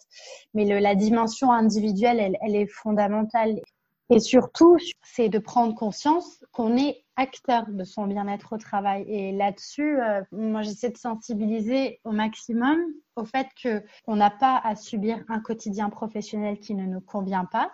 Mais 0.54 0.66
la 0.66 0.96
dimension 0.96 1.52
individuelle, 1.52 2.20
elle, 2.20 2.38
elle 2.42 2.56
est 2.56 2.68
fondamentale. 2.68 3.62
Et 4.10 4.20
surtout, 4.20 4.78
c'est 5.04 5.30
de 5.30 5.40
prendre 5.40 5.74
conscience 5.74 6.44
qu'on 6.52 6.76
est 6.76 7.06
acteur 7.16 7.66
de 7.70 7.84
son 7.86 8.08
bien-être 8.08 8.54
au 8.54 8.58
travail. 8.58 9.06
Et 9.08 9.32
là-dessus, 9.32 10.02
euh, 10.02 10.22
moi, 10.34 10.64
j'essaie 10.64 10.90
de 10.90 10.98
sensibiliser 10.98 12.02
au 12.04 12.12
maximum 12.12 12.78
au 13.16 13.24
fait 13.24 13.48
que 13.62 13.84
on 14.08 14.18
n'a 14.18 14.30
pas 14.30 14.60
à 14.64 14.76
subir 14.76 15.24
un 15.30 15.40
quotidien 15.40 15.90
professionnel 15.90 16.60
qui 16.60 16.76
ne 16.76 16.86
nous 16.86 17.00
convient 17.00 17.46
pas, 17.46 17.72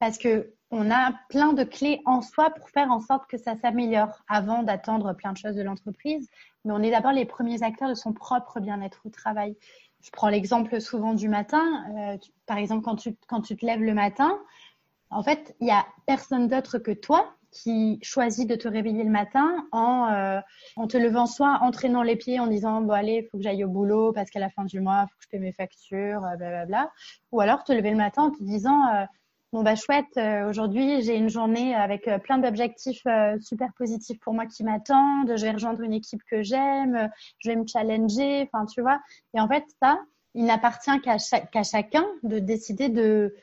parce 0.00 0.18
que 0.18 0.52
on 0.72 0.90
a 0.90 1.12
plein 1.28 1.52
de 1.52 1.64
clés 1.64 2.00
en 2.06 2.22
soi 2.22 2.50
pour 2.50 2.70
faire 2.70 2.90
en 2.90 2.98
sorte 2.98 3.26
que 3.28 3.36
ça 3.36 3.56
s'améliore 3.56 4.22
avant 4.26 4.62
d'attendre 4.62 5.12
plein 5.12 5.32
de 5.32 5.36
choses 5.36 5.54
de 5.54 5.62
l'entreprise. 5.62 6.28
Mais 6.64 6.72
on 6.72 6.82
est 6.82 6.90
d'abord 6.90 7.12
les 7.12 7.26
premiers 7.26 7.62
acteurs 7.62 7.90
de 7.90 7.94
son 7.94 8.14
propre 8.14 8.58
bien-être 8.58 9.02
au 9.04 9.10
travail. 9.10 9.54
Je 10.02 10.10
prends 10.10 10.30
l'exemple 10.30 10.80
souvent 10.80 11.12
du 11.12 11.28
matin. 11.28 11.84
Euh, 11.96 12.16
par 12.46 12.56
exemple, 12.56 12.82
quand 12.82 12.96
tu, 12.96 13.14
quand 13.28 13.42
tu 13.42 13.54
te 13.54 13.66
lèves 13.66 13.82
le 13.82 13.92
matin, 13.92 14.38
en 15.10 15.22
fait, 15.22 15.54
il 15.60 15.68
y 15.68 15.70
a 15.70 15.84
personne 16.06 16.48
d'autre 16.48 16.78
que 16.78 16.90
toi 16.90 17.36
qui 17.50 17.98
choisit 18.02 18.48
de 18.48 18.54
te 18.54 18.66
réveiller 18.66 19.04
le 19.04 19.10
matin 19.10 19.66
en, 19.72 20.10
euh, 20.10 20.40
en 20.76 20.86
te 20.86 20.96
levant 20.96 21.26
soit 21.26 21.58
en 21.60 21.70
traînant 21.70 22.02
les 22.02 22.16
pieds 22.16 22.40
en 22.40 22.46
disant 22.46 22.80
bon 22.80 22.94
allez 22.94 23.22
il 23.22 23.28
faut 23.28 23.36
que 23.36 23.42
j'aille 23.42 23.62
au 23.62 23.68
boulot 23.68 24.10
parce 24.14 24.30
qu'à 24.30 24.40
la 24.40 24.48
fin 24.48 24.64
du 24.64 24.80
mois 24.80 25.04
il 25.06 25.10
faut 25.10 25.18
que 25.18 25.24
je 25.24 25.28
paie 25.28 25.38
mes 25.38 25.52
factures 25.52 26.20
blablabla 26.20 26.64
bla, 26.64 26.84
bla. 26.84 26.92
ou 27.30 27.42
alors 27.42 27.62
te 27.62 27.72
lever 27.74 27.90
le 27.90 27.98
matin 27.98 28.22
en 28.22 28.30
te 28.30 28.42
disant 28.42 28.86
euh, 28.94 29.04
Bon 29.52 29.62
bah 29.62 29.74
chouette, 29.74 30.16
euh, 30.16 30.48
aujourd'hui 30.48 31.02
j'ai 31.02 31.14
une 31.14 31.28
journée 31.28 31.74
avec 31.74 32.08
euh, 32.08 32.18
plein 32.18 32.38
d'objectifs 32.38 33.02
euh, 33.06 33.38
super 33.38 33.70
positifs 33.74 34.18
pour 34.20 34.32
moi 34.32 34.46
qui 34.46 34.64
m'attendent, 34.64 35.36
je 35.36 35.42
vais 35.44 35.50
rejoindre 35.50 35.82
une 35.82 35.92
équipe 35.92 36.22
que 36.24 36.42
j'aime, 36.42 37.10
je 37.38 37.50
vais 37.50 37.56
me 37.56 37.66
challenger, 37.66 38.48
enfin 38.50 38.64
tu 38.64 38.80
vois. 38.80 38.98
Et 39.34 39.40
en 39.40 39.48
fait 39.48 39.64
ça, 39.82 40.00
il 40.34 40.46
n'appartient 40.46 40.98
qu'à 41.02 41.62
chacun 41.64 42.06
de 42.22 42.38
décider 42.38 42.88
de 42.88 43.34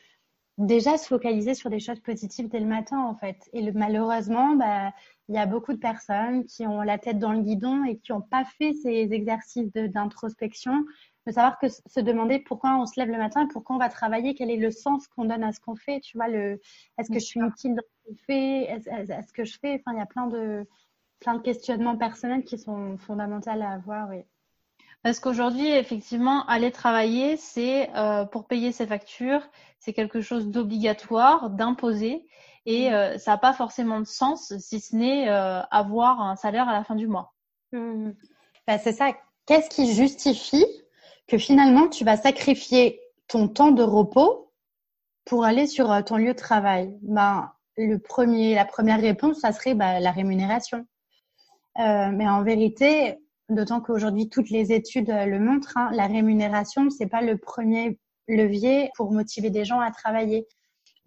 déjà 0.59 0.97
se 0.97 1.07
focaliser 1.07 1.53
sur 1.55 1.69
des 1.69 1.79
choses 1.79 1.99
positives 2.01 2.49
dès 2.49 2.59
le 2.59 2.65
matin, 2.65 2.99
en 2.99 3.15
fait. 3.15 3.37
Et 3.53 3.71
malheureusement, 3.71 4.55
bah, 4.55 4.91
il 5.29 5.35
y 5.35 5.37
a 5.37 5.45
beaucoup 5.45 5.73
de 5.73 5.79
personnes 5.79 6.45
qui 6.45 6.67
ont 6.67 6.81
la 6.81 6.97
tête 6.97 7.17
dans 7.17 7.31
le 7.31 7.41
guidon 7.41 7.85
et 7.85 7.97
qui 7.97 8.11
n'ont 8.11 8.21
pas 8.21 8.43
fait 8.43 8.73
ces 8.73 9.13
exercices 9.13 9.71
d'introspection, 9.71 10.85
de, 11.29 11.33
savoir 11.33 11.59
que 11.59 11.67
se 11.69 11.99
demander 11.99 12.39
pourquoi 12.39 12.77
on 12.77 12.85
se 12.85 12.99
lève 12.99 13.09
le 13.09 13.17
matin, 13.17 13.47
pourquoi 13.47 13.75
on 13.75 13.79
va 13.79 13.89
travailler, 13.89 14.35
quel 14.35 14.49
est 14.49 14.57
le 14.57 14.71
sens 14.71 15.07
qu'on 15.07 15.25
donne 15.25 15.43
à 15.43 15.51
ce 15.51 15.59
qu'on 15.59 15.75
fait. 15.75 15.99
Tu 15.99 16.17
vois, 16.17 16.27
le, 16.27 16.59
est-ce 16.97 17.09
que 17.09 17.19
je 17.19 17.25
suis 17.25 17.39
utile 17.39 17.75
dans 17.75 17.81
ce 17.81 18.11
que 18.11 18.17
je 18.17 18.23
fais, 18.25 18.63
est-ce 18.63 19.33
que 19.33 19.45
je 19.45 19.57
fais. 19.59 19.75
Enfin, 19.75 19.95
il 19.95 19.99
y 19.99 20.01
a 20.01 20.05
plein 20.05 20.27
de, 20.27 20.67
plein 21.19 21.35
de 21.35 21.41
questionnements 21.41 21.97
personnels 21.97 22.43
qui 22.43 22.57
sont 22.57 22.97
fondamentaux 22.97 23.49
à 23.49 23.69
avoir. 23.69 24.09
Oui. 24.09 24.23
Parce 25.03 25.19
qu'aujourd'hui, 25.19 25.67
effectivement, 25.67 26.45
aller 26.47 26.71
travailler, 26.71 27.37
c'est 27.37 27.89
euh, 27.95 28.25
pour 28.25 28.47
payer 28.47 28.71
ses 28.71 28.85
factures, 28.85 29.41
c'est 29.79 29.93
quelque 29.93 30.21
chose 30.21 30.47
d'obligatoire, 30.47 31.49
d'imposé, 31.49 32.25
et 32.65 32.89
mmh. 32.89 32.93
euh, 32.93 33.17
ça 33.17 33.31
n'a 33.31 33.37
pas 33.37 33.53
forcément 33.53 33.99
de 34.01 34.05
sens 34.05 34.53
si 34.57 34.81
ce 34.81 34.95
n'est 34.95 35.29
euh, 35.29 35.61
avoir 35.71 36.21
un 36.21 36.35
salaire 36.35 36.67
à 36.67 36.73
la 36.73 36.83
fin 36.83 36.95
du 36.95 37.07
mois. 37.07 37.33
Mmh. 37.71 38.11
Bah, 38.67 38.77
c'est 38.77 38.91
ça. 38.91 39.11
Qu'est-ce 39.45 39.69
qui 39.69 39.93
justifie 39.93 40.65
que 41.29 41.37
finalement 41.37 41.87
tu 41.87 42.03
vas 42.03 42.17
sacrifier 42.17 42.99
ton 43.27 43.47
temps 43.47 43.71
de 43.71 43.83
repos 43.83 44.51
pour 45.25 45.45
aller 45.45 45.67
sur 45.67 46.03
ton 46.03 46.17
lieu 46.17 46.33
de 46.33 46.39
travail 46.39 46.97
ben, 47.01 47.51
le 47.77 47.97
premier, 47.97 48.55
La 48.55 48.65
première 48.65 48.99
réponse, 48.99 49.39
ça 49.39 49.53
serait 49.53 49.75
bah, 49.75 49.99
la 49.99 50.11
rémunération. 50.11 50.85
mais 51.77 52.27
en 52.27 52.43
vérité, 52.43 53.17
D'autant 53.49 53.81
qu'aujourd'hui, 53.81 54.29
toutes 54.29 54.51
les 54.51 54.71
études 54.71 55.09
euh, 55.09 55.25
le 55.25 55.39
montrent, 55.39 55.75
hein, 55.75 55.89
la 55.93 56.05
rémunération, 56.05 56.89
c'est 56.91 57.07
pas 57.07 57.21
le 57.21 57.37
premier 57.37 57.99
levier 58.27 58.91
pour 58.95 59.11
motiver 59.11 59.49
des 59.49 59.65
gens 59.65 59.79
à 59.79 59.89
travailler. 59.89 60.47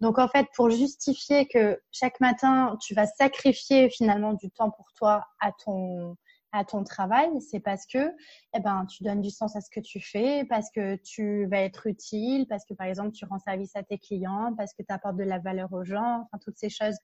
Donc 0.01 0.19
en 0.19 0.27
fait, 0.27 0.47
pour 0.53 0.69
justifier 0.69 1.47
que 1.47 1.79
chaque 1.93 2.19
matin, 2.19 2.77
tu 2.81 2.93
vas 2.93 3.07
sacrifier 3.07 3.89
finalement 3.89 4.33
du 4.33 4.51
temps 4.51 4.71
pour 4.71 4.91
toi 4.97 5.23
à 5.39 5.51
ton 5.63 6.17
à 6.53 6.63
ton 6.63 6.83
travail, 6.83 7.29
c'est 7.41 7.59
parce 7.59 7.85
que 7.85 8.11
eh 8.53 8.59
ben 8.61 8.85
tu 8.85 9.03
donnes 9.03 9.21
du 9.21 9.29
sens 9.29 9.55
à 9.55 9.61
ce 9.61 9.69
que 9.69 9.79
tu 9.79 9.99
fais, 9.99 10.45
parce 10.45 10.69
que 10.71 10.95
tu 10.95 11.45
vas 11.47 11.59
être 11.59 11.87
utile, 11.87 12.47
parce 12.47 12.63
que 12.63 12.73
par 12.73 12.87
exemple 12.87 13.11
tu 13.11 13.25
rends 13.25 13.39
service 13.39 13.75
à 13.75 13.83
tes 13.83 13.97
clients, 13.97 14.53
parce 14.55 14.73
que 14.73 14.83
tu 14.83 14.93
apportes 14.93 15.17
de 15.17 15.23
la 15.23 15.39
valeur 15.39 15.73
aux 15.73 15.83
gens, 15.83 16.21
enfin 16.21 16.37
toutes 16.41 16.57
ces 16.57 16.69
choses. 16.69 16.95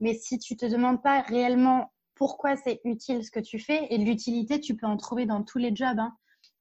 Mais 0.00 0.14
si 0.14 0.38
tu 0.38 0.56
te 0.56 0.66
demandes 0.66 1.02
pas 1.02 1.22
réellement 1.22 1.90
pourquoi 2.18 2.56
c'est 2.56 2.80
utile 2.84 3.24
ce 3.24 3.30
que 3.30 3.40
tu 3.40 3.58
fais. 3.58 3.86
Et 3.90 3.96
l'utilité, 3.96 4.60
tu 4.60 4.76
peux 4.76 4.86
en 4.86 4.96
trouver 4.96 5.24
dans 5.24 5.42
tous 5.44 5.58
les 5.58 5.74
jobs. 5.74 5.98
Hein. 5.98 6.12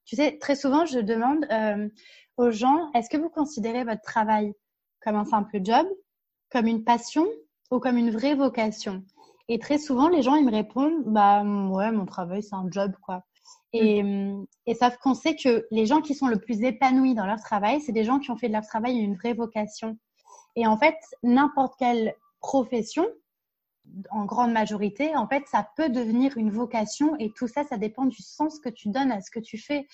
Tu 0.05 0.15
sais, 0.15 0.37
très 0.37 0.55
souvent, 0.55 0.85
je 0.85 0.99
demande 0.99 1.45
euh, 1.51 1.89
aux 2.37 2.51
gens, 2.51 2.91
est-ce 2.93 3.09
que 3.09 3.17
vous 3.17 3.29
considérez 3.29 3.83
votre 3.83 4.03
travail 4.03 4.53
comme 5.01 5.15
un 5.15 5.25
simple 5.25 5.59
job, 5.63 5.85
comme 6.51 6.67
une 6.67 6.83
passion 6.83 7.25
ou 7.71 7.79
comme 7.79 7.97
une 7.97 8.11
vraie 8.11 8.35
vocation? 8.35 9.03
Et 9.49 9.59
très 9.59 9.77
souvent, 9.77 10.09
les 10.09 10.21
gens, 10.21 10.35
ils 10.35 10.45
me 10.45 10.51
répondent, 10.51 11.03
bah 11.05 11.43
ouais, 11.43 11.91
mon 11.91 12.05
travail, 12.05 12.43
c'est 12.43 12.55
un 12.55 12.67
job, 12.69 12.93
quoi. 13.01 13.23
Et, 13.73 14.03
mmh. 14.03 14.45
et 14.65 14.75
sauf 14.75 14.97
qu'on 14.97 15.13
sait 15.13 15.35
que 15.35 15.65
les 15.71 15.85
gens 15.85 16.01
qui 16.01 16.15
sont 16.15 16.27
le 16.27 16.39
plus 16.39 16.63
épanouis 16.63 17.15
dans 17.15 17.25
leur 17.25 17.39
travail, 17.39 17.81
c'est 17.81 17.91
des 17.91 18.03
gens 18.03 18.19
qui 18.19 18.31
ont 18.31 18.37
fait 18.37 18.47
de 18.47 18.53
leur 18.53 18.65
travail 18.65 18.97
une 18.97 19.15
vraie 19.15 19.33
vocation. 19.33 19.97
Et 20.55 20.65
en 20.65 20.77
fait, 20.77 20.95
n'importe 21.23 21.75
quelle 21.77 22.15
profession, 22.39 23.05
en 24.11 24.25
grande 24.25 24.51
majorité, 24.51 25.15
en 25.15 25.27
fait, 25.27 25.43
ça 25.47 25.67
peut 25.75 25.89
devenir 25.89 26.37
une 26.37 26.49
vocation 26.49 27.15
et 27.19 27.31
tout 27.31 27.47
ça, 27.47 27.63
ça 27.63 27.77
dépend 27.77 28.05
du 28.05 28.21
sens 28.21 28.59
que 28.59 28.69
tu 28.69 28.89
donnes 28.89 29.11
à 29.11 29.21
ce 29.21 29.31
que 29.31 29.39
tu 29.39 29.57
fais. 29.57 29.87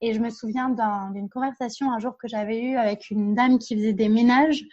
Et 0.00 0.12
je 0.12 0.20
me 0.20 0.30
souviens 0.30 0.68
d'une 1.14 1.28
conversation 1.30 1.92
un 1.92 1.98
jour 1.98 2.16
que 2.18 2.28
j'avais 2.28 2.60
eue 2.60 2.76
avec 2.76 3.10
une 3.10 3.34
dame 3.34 3.58
qui 3.58 3.76
faisait 3.76 3.92
des 3.92 4.08
ménages. 4.08 4.64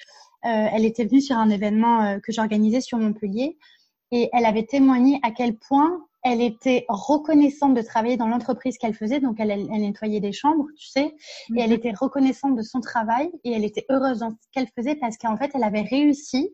Euh, 0.45 0.67
elle 0.73 0.85
était 0.85 1.05
venue 1.05 1.21
sur 1.21 1.37
un 1.37 1.49
événement 1.49 2.03
euh, 2.03 2.19
que 2.19 2.31
j'organisais 2.31 2.81
sur 2.81 2.97
Montpellier 2.97 3.57
et 4.11 4.29
elle 4.33 4.45
avait 4.45 4.65
témoigné 4.65 5.19
à 5.23 5.31
quel 5.31 5.55
point 5.57 6.05
elle 6.23 6.41
était 6.41 6.85
reconnaissante 6.89 7.75
de 7.75 7.81
travailler 7.81 8.17
dans 8.17 8.27
l'entreprise 8.27 8.79
qu'elle 8.79 8.95
faisait, 8.95 9.19
donc 9.19 9.35
elle, 9.39 9.51
elle, 9.51 9.67
nettoyait 9.67 10.19
des 10.19 10.31
chambres, 10.31 10.65
tu 10.75 10.87
sais, 10.87 11.15
et 11.55 11.61
elle 11.61 11.69
mhm. 11.69 11.75
était 11.75 11.91
reconnaissante 11.91 12.55
de 12.55 12.63
son 12.63 12.79
travail 12.79 13.29
et 13.43 13.51
elle 13.51 13.63
était 13.63 13.85
heureuse 13.89 14.19
dans 14.19 14.31
ce 14.31 14.35
qu'elle 14.51 14.67
faisait 14.75 14.95
parce 14.95 15.17
qu'en 15.17 15.37
fait, 15.37 15.51
elle 15.53 15.63
avait 15.63 15.83
réussi 15.83 16.49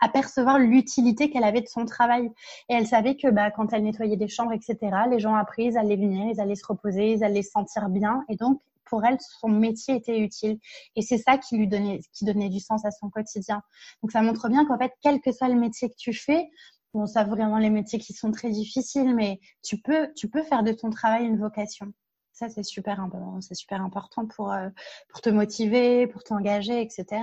apercevoir 0.00 0.58
l'utilité 0.58 1.30
qu'elle 1.30 1.44
avait 1.44 1.62
de 1.62 1.68
son 1.68 1.84
travail. 1.84 2.30
Et 2.68 2.74
elle 2.74 2.86
savait 2.86 3.16
que 3.16 3.28
bah, 3.28 3.50
quand 3.50 3.72
elle 3.72 3.82
nettoyait 3.82 4.16
des 4.16 4.28
chambres, 4.28 4.52
etc., 4.52 4.76
les 5.10 5.18
gens 5.18 5.34
après, 5.34 5.64
ils 5.64 5.78
allaient 5.78 5.96
venir, 5.96 6.30
ils 6.32 6.40
allaient 6.40 6.54
se 6.54 6.66
reposer, 6.66 7.12
ils 7.12 7.24
allaient 7.24 7.42
se 7.42 7.50
sentir 7.50 7.88
bien. 7.88 8.24
Et 8.28 8.36
donc, 8.36 8.60
pour 8.84 9.04
elle, 9.04 9.16
son 9.40 9.48
métier 9.48 9.96
était 9.96 10.18
utile. 10.18 10.58
Et 10.94 11.02
c'est 11.02 11.18
ça 11.18 11.38
qui 11.38 11.56
lui 11.56 11.66
donnait, 11.66 12.00
qui 12.12 12.24
donnait 12.24 12.48
du 12.48 12.60
sens 12.60 12.84
à 12.84 12.90
son 12.90 13.10
quotidien. 13.10 13.62
Donc, 14.02 14.12
ça 14.12 14.22
montre 14.22 14.48
bien 14.48 14.64
qu'en 14.64 14.78
fait, 14.78 14.92
quel 15.02 15.20
que 15.20 15.32
soit 15.32 15.48
le 15.48 15.58
métier 15.58 15.88
que 15.88 15.96
tu 15.96 16.12
fais, 16.12 16.48
bon, 16.96 17.06
ça 17.06 17.24
vraiment 17.24 17.58
les 17.58 17.70
métiers 17.70 17.98
qui 17.98 18.12
sont 18.14 18.30
très 18.32 18.50
difficiles, 18.50 19.14
mais 19.14 19.38
tu 19.62 19.78
peux, 19.80 20.12
tu 20.16 20.28
peux 20.28 20.42
faire 20.42 20.62
de 20.62 20.72
ton 20.72 20.90
travail 20.90 21.26
une 21.26 21.38
vocation. 21.38 21.92
Ça, 22.32 22.48
c'est 22.48 22.62
super 22.62 23.00
important. 23.00 23.40
Super 23.40 23.82
important 23.82 24.26
pour, 24.26 24.52
euh, 24.52 24.68
pour 25.08 25.20
te 25.20 25.30
motiver, 25.30 26.06
pour 26.06 26.22
t'engager, 26.22 26.80
etc. 26.80 27.22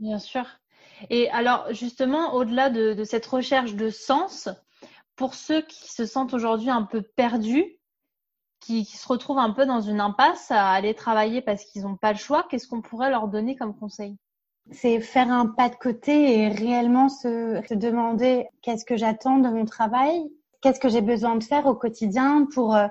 Bien 0.00 0.18
sûr. 0.18 0.44
Et 1.10 1.30
alors, 1.30 1.72
justement, 1.72 2.34
au-delà 2.34 2.70
de, 2.70 3.04
cette 3.04 3.26
recherche 3.26 3.74
de 3.74 3.90
sens, 3.90 4.48
pour 5.16 5.34
ceux 5.34 5.62
qui 5.62 5.90
se 5.90 6.06
sentent 6.06 6.34
aujourd'hui 6.34 6.70
un 6.70 6.82
peu 6.82 7.02
perdus, 7.02 7.78
qui, 8.60 8.84
se 8.84 9.06
retrouvent 9.06 9.38
un 9.38 9.52
peu 9.52 9.66
dans 9.66 9.80
une 9.80 10.00
impasse 10.00 10.50
à 10.50 10.70
aller 10.70 10.94
travailler 10.94 11.42
parce 11.42 11.64
qu'ils 11.64 11.82
n'ont 11.82 11.96
pas 11.96 12.12
le 12.12 12.18
choix, 12.18 12.46
qu'est-ce 12.48 12.66
qu'on 12.66 12.80
pourrait 12.80 13.10
leur 13.10 13.28
donner 13.28 13.56
comme 13.56 13.76
conseil? 13.76 14.16
C'est 14.72 15.00
faire 15.00 15.30
un 15.30 15.46
pas 15.46 15.68
de 15.68 15.74
côté 15.76 16.38
et 16.38 16.48
réellement 16.48 17.08
se, 17.08 17.74
demander 17.74 18.46
qu'est-ce 18.62 18.84
que 18.84 18.96
j'attends 18.96 19.38
de 19.38 19.48
mon 19.48 19.64
travail, 19.64 20.24
qu'est-ce 20.62 20.80
que 20.80 20.88
j'ai 20.88 21.02
besoin 21.02 21.36
de 21.36 21.44
faire 21.44 21.66
au 21.66 21.74
quotidien 21.74 22.46
pour 22.52 22.74
euh, 22.74 22.88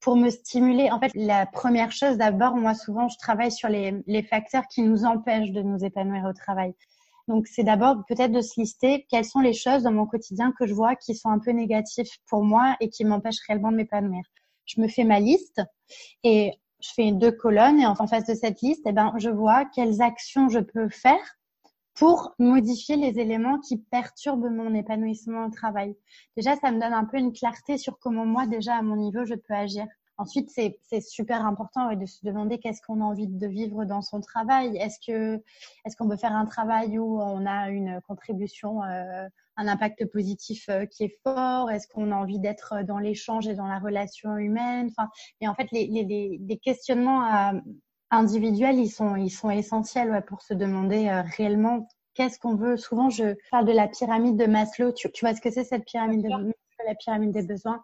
pour 0.00 0.16
me 0.16 0.30
stimuler. 0.30 0.90
En 0.90 0.98
fait, 0.98 1.12
la 1.14 1.46
première 1.46 1.92
chose 1.92 2.16
d'abord, 2.16 2.56
moi 2.56 2.74
souvent, 2.74 3.08
je 3.08 3.16
travaille 3.18 3.52
sur 3.52 3.68
les, 3.68 4.02
les 4.06 4.22
facteurs 4.24 4.64
qui 4.66 4.82
nous 4.82 5.04
empêchent 5.04 5.52
de 5.52 5.62
nous 5.62 5.84
épanouir 5.84 6.24
au 6.24 6.32
travail. 6.32 6.74
Donc, 7.28 7.46
c'est 7.46 7.62
d'abord 7.62 8.04
peut-être 8.08 8.32
de 8.32 8.40
se 8.40 8.60
lister 8.60 9.06
quelles 9.08 9.24
sont 9.24 9.40
les 9.40 9.52
choses 9.52 9.84
dans 9.84 9.92
mon 9.92 10.06
quotidien 10.06 10.52
que 10.58 10.66
je 10.66 10.74
vois 10.74 10.96
qui 10.96 11.14
sont 11.14 11.28
un 11.28 11.38
peu 11.38 11.52
négatives 11.52 12.10
pour 12.26 12.42
moi 12.42 12.76
et 12.80 12.88
qui 12.88 13.04
m'empêchent 13.04 13.40
réellement 13.46 13.70
de 13.70 13.76
m'épanouir. 13.76 14.24
Je 14.66 14.80
me 14.80 14.88
fais 14.88 15.04
ma 15.04 15.20
liste 15.20 15.62
et 16.24 16.52
je 16.82 16.90
fais 16.94 17.12
deux 17.12 17.32
colonnes 17.32 17.80
et 17.80 17.86
en 17.86 17.94
face 17.94 18.26
de 18.26 18.34
cette 18.34 18.60
liste, 18.60 18.82
eh 18.86 18.92
ben, 18.92 19.12
je 19.18 19.30
vois 19.30 19.64
quelles 19.66 20.02
actions 20.02 20.48
je 20.48 20.58
peux 20.58 20.88
faire 20.88 21.38
pour 21.94 22.34
modifier 22.38 22.96
les 22.96 23.18
éléments 23.18 23.58
qui 23.58 23.78
perturbent 23.78 24.50
mon 24.50 24.74
épanouissement 24.74 25.46
au 25.46 25.50
travail. 25.50 25.94
Déjà, 26.36 26.56
ça 26.56 26.70
me 26.70 26.80
donne 26.80 26.92
un 26.92 27.04
peu 27.04 27.18
une 27.18 27.32
clarté 27.32 27.78
sur 27.78 27.98
comment 27.98 28.26
moi, 28.26 28.46
déjà 28.46 28.76
à 28.76 28.82
mon 28.82 28.96
niveau, 28.96 29.24
je 29.24 29.34
peux 29.34 29.54
agir. 29.54 29.86
Ensuite, 30.18 30.50
c'est 30.50 31.00
super 31.00 31.44
important 31.44 31.94
de 31.94 32.06
se 32.06 32.24
demander 32.24 32.58
qu'est-ce 32.58 32.82
qu'on 32.82 33.00
a 33.00 33.04
envie 33.04 33.26
de 33.26 33.46
vivre 33.46 33.84
dans 33.84 34.02
son 34.02 34.20
travail. 34.20 34.76
Est-ce 34.76 34.98
est-ce 35.84 35.96
qu'on 35.96 36.06
veut 36.06 36.16
faire 36.16 36.36
un 36.36 36.46
travail 36.46 36.98
où 36.98 37.20
on 37.20 37.46
a 37.46 37.70
une 37.70 38.00
contribution, 38.06 38.82
euh, 38.84 39.26
un 39.56 39.68
impact 39.68 40.06
positif 40.06 40.68
euh, 40.68 40.86
qui 40.86 41.04
est 41.04 41.18
fort? 41.22 41.70
Est-ce 41.70 41.86
qu'on 41.88 42.12
a 42.12 42.16
envie 42.16 42.38
d'être 42.38 42.82
dans 42.84 42.98
l'échange 42.98 43.48
et 43.48 43.54
dans 43.54 43.66
la 43.66 43.78
relation 43.78 44.36
humaine? 44.36 44.90
Enfin, 44.90 45.08
et 45.40 45.48
en 45.48 45.54
fait, 45.54 45.68
les, 45.72 45.86
les, 45.86 46.40
les 46.40 46.58
questionnements 46.58 47.24
euh, 47.24 47.58
individuels, 48.10 48.78
ils 48.78 48.90
sont 48.90 49.16
ils 49.16 49.30
sont 49.30 49.50
essentiels 49.50 50.10
ouais, 50.10 50.22
pour 50.22 50.42
se 50.42 50.54
demander 50.54 51.08
réellement 51.36 51.88
qu'est-ce 52.14 52.38
qu'on 52.38 52.56
veut. 52.56 52.76
Souvent, 52.76 53.10
je 53.10 53.34
parle 53.50 53.66
de 53.66 53.72
la 53.72 53.88
pyramide 53.88 54.36
de 54.36 54.46
Maslow. 54.46 54.92
Tu, 54.92 55.10
tu 55.12 55.24
vois 55.24 55.34
ce 55.34 55.40
que 55.40 55.50
c'est 55.50 55.64
cette 55.64 55.84
pyramide 55.84 56.22
de 56.22 56.28
la 56.86 56.94
pyramide 56.94 57.32
des 57.32 57.42
besoins? 57.42 57.82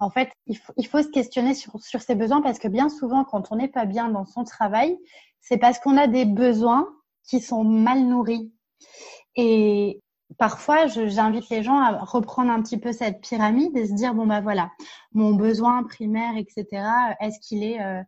En 0.00 0.08
fait, 0.08 0.30
il 0.46 0.56
faut, 0.56 0.72
il 0.78 0.86
faut 0.86 1.02
se 1.02 1.08
questionner 1.08 1.54
sur, 1.54 1.78
sur, 1.80 2.00
ses 2.00 2.14
besoins 2.14 2.40
parce 2.40 2.58
que 2.58 2.68
bien 2.68 2.88
souvent, 2.88 3.22
quand 3.22 3.52
on 3.52 3.56
n'est 3.56 3.68
pas 3.68 3.84
bien 3.84 4.08
dans 4.08 4.24
son 4.24 4.44
travail, 4.44 4.98
c'est 5.42 5.58
parce 5.58 5.78
qu'on 5.78 5.96
a 5.98 6.06
des 6.06 6.24
besoins 6.24 6.88
qui 7.24 7.40
sont 7.40 7.64
mal 7.64 8.00
nourris. 8.00 8.50
Et 9.36 10.00
parfois, 10.38 10.86
j'invite 10.86 11.48
les 11.50 11.62
gens 11.62 11.78
à 11.78 11.98
reprendre 12.04 12.50
un 12.50 12.62
petit 12.62 12.78
peu 12.78 12.92
cette 12.92 13.20
pyramide 13.20 13.76
et 13.76 13.86
se 13.86 13.92
dire, 13.94 14.14
bon, 14.14 14.26
bah 14.26 14.40
voilà, 14.40 14.70
mon 15.12 15.34
besoin 15.34 15.82
primaire, 15.84 16.36
etc., 16.36 16.66
est-ce 17.20 17.40
qu'il 17.40 17.62
est, 17.62 17.82
euh, 17.82 18.02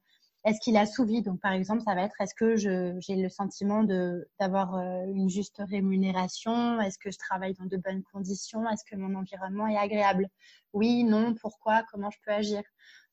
est-ce 0.45 0.61
qu'il 0.61 0.75
est 0.77 0.81
assouvi 0.81 1.23
Donc, 1.23 1.41
par 1.41 1.53
exemple, 1.53 1.83
ça 1.83 1.95
va 1.95 2.03
être 2.03 2.21
est-ce 2.21 2.35
que 2.35 2.57
j'ai 2.57 3.17
le 3.17 3.29
sentiment 3.29 3.85
de 3.85 4.29
d'avoir 4.41 4.75
euh, 4.77 5.05
une 5.07 5.29
juste 5.29 5.63
rémunération? 5.69 6.81
Est-ce 6.81 6.99
que 6.99 7.11
je 7.11 7.19
travaille 7.19 7.55
dans 7.55 7.67
de 7.67 7.77
bonnes 7.77 8.03
conditions? 8.13 8.69
Est-ce 8.69 8.85
que 8.85 8.97
mon 8.97 9.15
environnement 9.15 9.69
est 9.69 9.77
agréable? 9.77 10.29
Oui, 10.73 11.05
non, 11.05 11.35
pourquoi? 11.41 11.85
Comment 11.93 12.11
je 12.11 12.19
peux 12.25 12.33
agir? 12.33 12.63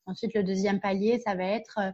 Ensuite, 0.06 0.34
le 0.34 0.42
deuxième 0.42 0.80
palier, 0.80 1.20
ça 1.24 1.34
va 1.34 1.44
être 1.44 1.78
euh, 1.78 1.92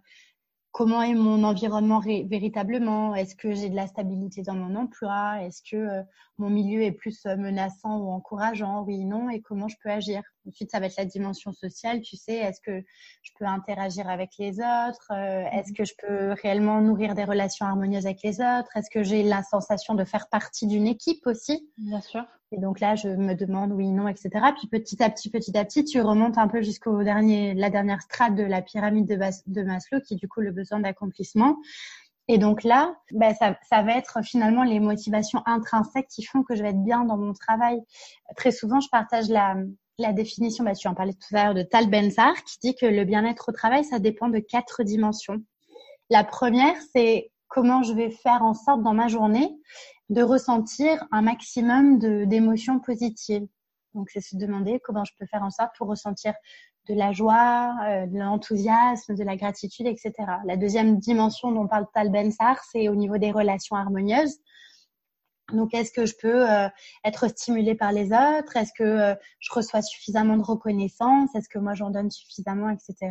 comment 0.76 1.02
est 1.02 1.14
mon 1.14 1.42
environnement 1.42 2.00
véritablement? 2.00 3.14
Est-ce 3.14 3.34
que 3.34 3.52
j'ai 3.52 3.70
de 3.70 3.76
la 3.76 3.86
stabilité 3.86 4.42
dans 4.42 4.54
mon 4.54 4.76
emploi? 4.76 5.42
Est-ce 5.42 5.62
que 5.62 5.76
euh, 5.76 6.02
mon 6.38 6.50
milieu 6.50 6.82
est 6.82 6.92
plus 6.92 7.24
menaçant 7.24 7.98
ou 7.98 8.10
encourageant 8.10 8.82
Oui, 8.82 9.04
non, 9.04 9.30
et 9.30 9.40
comment 9.40 9.68
je 9.68 9.76
peux 9.82 9.90
agir? 9.90 10.22
Ensuite, 10.46 10.70
ça 10.70 10.80
va 10.80 10.86
être 10.86 10.96
la 10.96 11.04
dimension 11.04 11.52
sociale. 11.52 12.02
Tu 12.02 12.16
sais, 12.16 12.34
est-ce 12.34 12.60
que 12.60 12.84
je 13.22 13.30
peux 13.38 13.46
interagir 13.46 14.08
avec 14.08 14.30
les 14.38 14.60
autres? 14.60 15.10
Euh, 15.10 15.44
Est-ce 15.52 15.72
que 15.72 15.84
je 15.84 15.94
peux 15.98 16.34
réellement 16.42 16.80
nourrir 16.80 17.14
des 17.14 17.24
relations 17.24 17.66
harmonieuses 17.66 18.06
avec 18.06 18.22
les 18.22 18.40
autres? 18.40 18.68
Est-ce 18.76 18.90
que 18.90 19.02
j'ai 19.02 19.22
la 19.22 19.42
sensation 19.42 19.94
de 19.94 20.04
faire 20.04 20.28
partie 20.28 20.66
d'une 20.66 20.86
équipe 20.86 21.26
aussi? 21.26 21.68
Bien 21.78 22.00
sûr. 22.00 22.24
Et 22.52 22.58
donc 22.58 22.78
là, 22.78 22.94
je 22.94 23.08
me 23.08 23.34
demande 23.34 23.72
oui, 23.72 23.90
non, 23.90 24.06
etc. 24.06 24.30
Puis 24.56 24.68
petit 24.68 25.02
à 25.02 25.10
petit, 25.10 25.30
petit 25.30 25.56
à 25.58 25.64
petit, 25.64 25.84
tu 25.84 26.00
remontes 26.00 26.38
un 26.38 26.46
peu 26.46 26.62
jusqu'au 26.62 27.02
dernier, 27.02 27.54
la 27.54 27.70
dernière 27.70 28.02
strate 28.02 28.36
de 28.36 28.44
la 28.44 28.62
pyramide 28.62 29.06
de, 29.08 29.18
de 29.46 29.62
Maslow, 29.62 30.00
qui 30.00 30.14
est 30.14 30.16
du 30.16 30.28
coup 30.28 30.40
le 30.40 30.52
besoin 30.52 30.78
d'accomplissement. 30.78 31.56
Et 32.28 32.38
donc 32.38 32.64
là, 32.64 32.96
ben 33.12 33.34
ça, 33.34 33.56
ça, 33.68 33.82
va 33.82 33.96
être 33.96 34.24
finalement 34.24 34.64
les 34.64 34.80
motivations 34.80 35.42
intrinsèques 35.46 36.08
qui 36.08 36.24
font 36.24 36.42
que 36.42 36.56
je 36.56 36.62
vais 36.62 36.70
être 36.70 36.82
bien 36.82 37.04
dans 37.04 37.16
mon 37.16 37.32
travail. 37.32 37.80
Très 38.36 38.50
souvent, 38.50 38.80
je 38.80 38.88
partage 38.90 39.28
la, 39.28 39.54
la 39.98 40.12
définition, 40.12 40.64
bah, 40.64 40.74
tu 40.74 40.88
en 40.88 40.94
parlais 40.94 41.14
tout 41.14 41.36
à 41.36 41.44
l'heure, 41.44 41.54
de 41.54 41.62
Tal 41.62 41.88
Benzar, 41.88 42.34
qui 42.44 42.58
dit 42.60 42.74
que 42.74 42.86
le 42.86 43.04
bien-être 43.04 43.48
au 43.48 43.52
travail, 43.52 43.84
ça 43.84 43.98
dépend 43.98 44.28
de 44.28 44.40
quatre 44.40 44.82
dimensions. 44.82 45.42
La 46.10 46.24
première, 46.24 46.76
c'est 46.94 47.30
comment 47.48 47.82
je 47.82 47.92
vais 47.92 48.10
faire 48.10 48.42
en 48.42 48.54
sorte 48.54 48.82
dans 48.82 48.94
ma 48.94 49.08
journée 49.08 49.56
de 50.08 50.22
ressentir 50.22 51.04
un 51.12 51.22
maximum 51.22 51.98
d'émotions 51.98 52.80
positives. 52.80 53.46
Donc, 53.94 54.10
c'est 54.10 54.20
se 54.20 54.36
demander 54.36 54.80
comment 54.84 55.04
je 55.04 55.12
peux 55.18 55.26
faire 55.26 55.42
en 55.42 55.50
sorte 55.50 55.70
pour 55.78 55.88
ressentir 55.88 56.34
de 56.88 56.94
la 56.94 57.12
joie, 57.12 57.74
euh, 57.86 58.06
de 58.06 58.18
l'enthousiasme, 58.18 59.14
de 59.14 59.24
la 59.24 59.36
gratitude, 59.36 59.86
etc. 59.86 60.12
La 60.44 60.56
deuxième 60.56 60.98
dimension 60.98 61.50
dont 61.52 61.66
parle 61.66 61.86
Tal 61.92 62.10
Ben-Sar, 62.10 62.58
c'est 62.70 62.88
au 62.88 62.94
niveau 62.94 63.18
des 63.18 63.32
relations 63.32 63.76
harmonieuses. 63.76 64.38
Donc, 65.52 65.74
est-ce 65.74 65.92
que 65.92 66.06
je 66.06 66.14
peux 66.20 66.50
euh, 66.50 66.68
être 67.04 67.28
stimulée 67.28 67.74
par 67.74 67.92
les 67.92 68.06
autres? 68.06 68.56
Est-ce 68.56 68.72
que 68.76 68.82
euh, 68.82 69.14
je 69.38 69.52
reçois 69.52 69.82
suffisamment 69.82 70.36
de 70.36 70.42
reconnaissance? 70.42 71.34
Est-ce 71.34 71.48
que 71.48 71.58
moi 71.58 71.74
j'en 71.74 71.90
donne 71.90 72.10
suffisamment, 72.10 72.70
etc. 72.70 73.10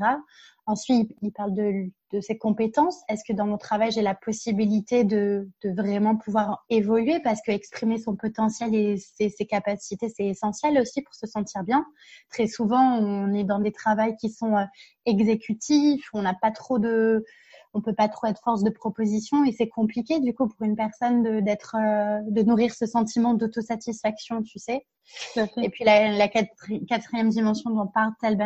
Ensuite, 0.67 1.15
il 1.21 1.31
parle 1.31 1.53
de, 1.53 1.91
de 2.11 2.21
ses 2.21 2.37
compétences. 2.37 3.01
Est-ce 3.07 3.23
que 3.23 3.33
dans 3.33 3.45
mon 3.45 3.57
travail, 3.57 3.91
j'ai 3.91 4.01
la 4.01 4.15
possibilité 4.15 5.03
de, 5.03 5.47
de, 5.63 5.69
vraiment 5.69 6.17
pouvoir 6.17 6.65
évoluer? 6.69 7.19
Parce 7.19 7.39
que 7.45 7.51
exprimer 7.51 7.99
son 7.99 8.15
potentiel 8.15 8.73
et 8.73 8.97
ses, 8.97 9.45
capacités, 9.45 10.09
c'est 10.09 10.25
essentiel 10.25 10.79
aussi 10.79 11.03
pour 11.03 11.13
se 11.13 11.27
sentir 11.27 11.63
bien. 11.63 11.85
Très 12.31 12.47
souvent, 12.47 12.97
on 12.97 13.31
est 13.33 13.43
dans 13.43 13.59
des 13.59 13.71
travails 13.71 14.17
qui 14.17 14.31
sont 14.31 14.57
euh, 14.57 14.65
exécutifs, 15.05 16.09
on 16.13 16.23
n'a 16.23 16.33
pas 16.33 16.51
trop 16.51 16.79
de 16.79 17.23
on 17.75 17.81
peut 17.81 17.93
pas 17.93 18.07
trop 18.07 18.27
être 18.27 18.41
force 18.41 18.63
de 18.63 18.69
proposition 18.69 19.43
et 19.43 19.51
c'est 19.51 19.67
compliqué 19.67 20.19
du 20.21 20.33
coup 20.33 20.47
pour 20.47 20.65
une 20.65 20.77
personne 20.77 21.21
de 21.21 21.41
d'être 21.41 21.75
euh, 21.75 22.21
de 22.31 22.41
nourrir 22.41 22.73
ce 22.73 22.85
sentiment 22.85 23.33
d'autosatisfaction, 23.33 24.41
tu 24.41 24.59
sais. 24.59 24.85
Et 25.61 25.69
puis 25.69 25.83
la, 25.83 26.27
quatrième 26.29 27.29
dimension 27.29 27.69
dont 27.69 27.85
parle 27.85 28.13
Tal 28.21 28.37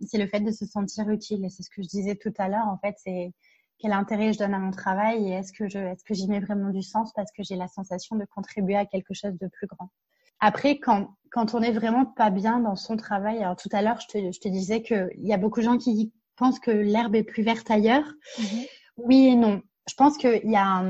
c'est 0.00 0.18
le 0.18 0.26
fait 0.26 0.40
de 0.40 0.52
se 0.52 0.64
sentir 0.64 1.10
utile 1.10 1.44
et 1.44 1.50
c'est 1.50 1.64
ce 1.64 1.70
que 1.70 1.82
je 1.82 1.88
disais 1.88 2.14
tout 2.14 2.32
à 2.38 2.48
l'heure 2.48 2.68
en 2.68 2.78
fait, 2.78 2.94
c'est 2.98 3.32
quel 3.78 3.92
intérêt 3.92 4.32
je 4.32 4.38
donne 4.38 4.54
à 4.54 4.58
mon 4.58 4.70
travail 4.70 5.28
et 5.28 5.32
est-ce 5.32 5.52
que 5.52 5.68
je 5.68 5.78
est-ce 5.78 6.04
que 6.04 6.14
j'y 6.14 6.28
mets 6.28 6.40
vraiment 6.40 6.70
du 6.70 6.82
sens 6.82 7.12
parce 7.14 7.30
que 7.32 7.42
j'ai 7.42 7.56
la 7.56 7.68
sensation 7.68 8.16
de 8.16 8.24
contribuer 8.24 8.76
à 8.76 8.86
quelque 8.86 9.12
chose 9.12 9.36
de 9.38 9.48
plus 9.48 9.66
grand. 9.66 9.90
Après, 10.38 10.78
quand, 10.78 11.16
quand 11.30 11.54
on 11.54 11.62
est 11.62 11.72
vraiment 11.72 12.04
pas 12.04 12.30
bien 12.30 12.60
dans 12.60 12.76
son 12.76 12.96
travail, 12.96 13.38
alors 13.38 13.56
tout 13.56 13.70
à 13.72 13.80
l'heure, 13.82 13.98
je 14.00 14.06
te, 14.06 14.32
je 14.32 14.38
te 14.38 14.48
disais 14.48 14.82
qu'il 14.82 15.10
y 15.18 15.32
a 15.32 15.38
beaucoup 15.38 15.60
de 15.60 15.64
gens 15.64 15.78
qui 15.78 16.12
pense 16.36 16.60
que 16.60 16.70
l'herbe 16.70 17.14
est 17.14 17.22
plus 17.22 17.42
verte 17.42 17.70
ailleurs. 17.70 18.06
Mhm. 18.38 18.64
Oui 18.98 19.26
et 19.26 19.34
non. 19.34 19.62
Je 19.88 19.94
pense 19.94 20.16
qu'il 20.16 20.50
y 20.50 20.56
a, 20.56 20.82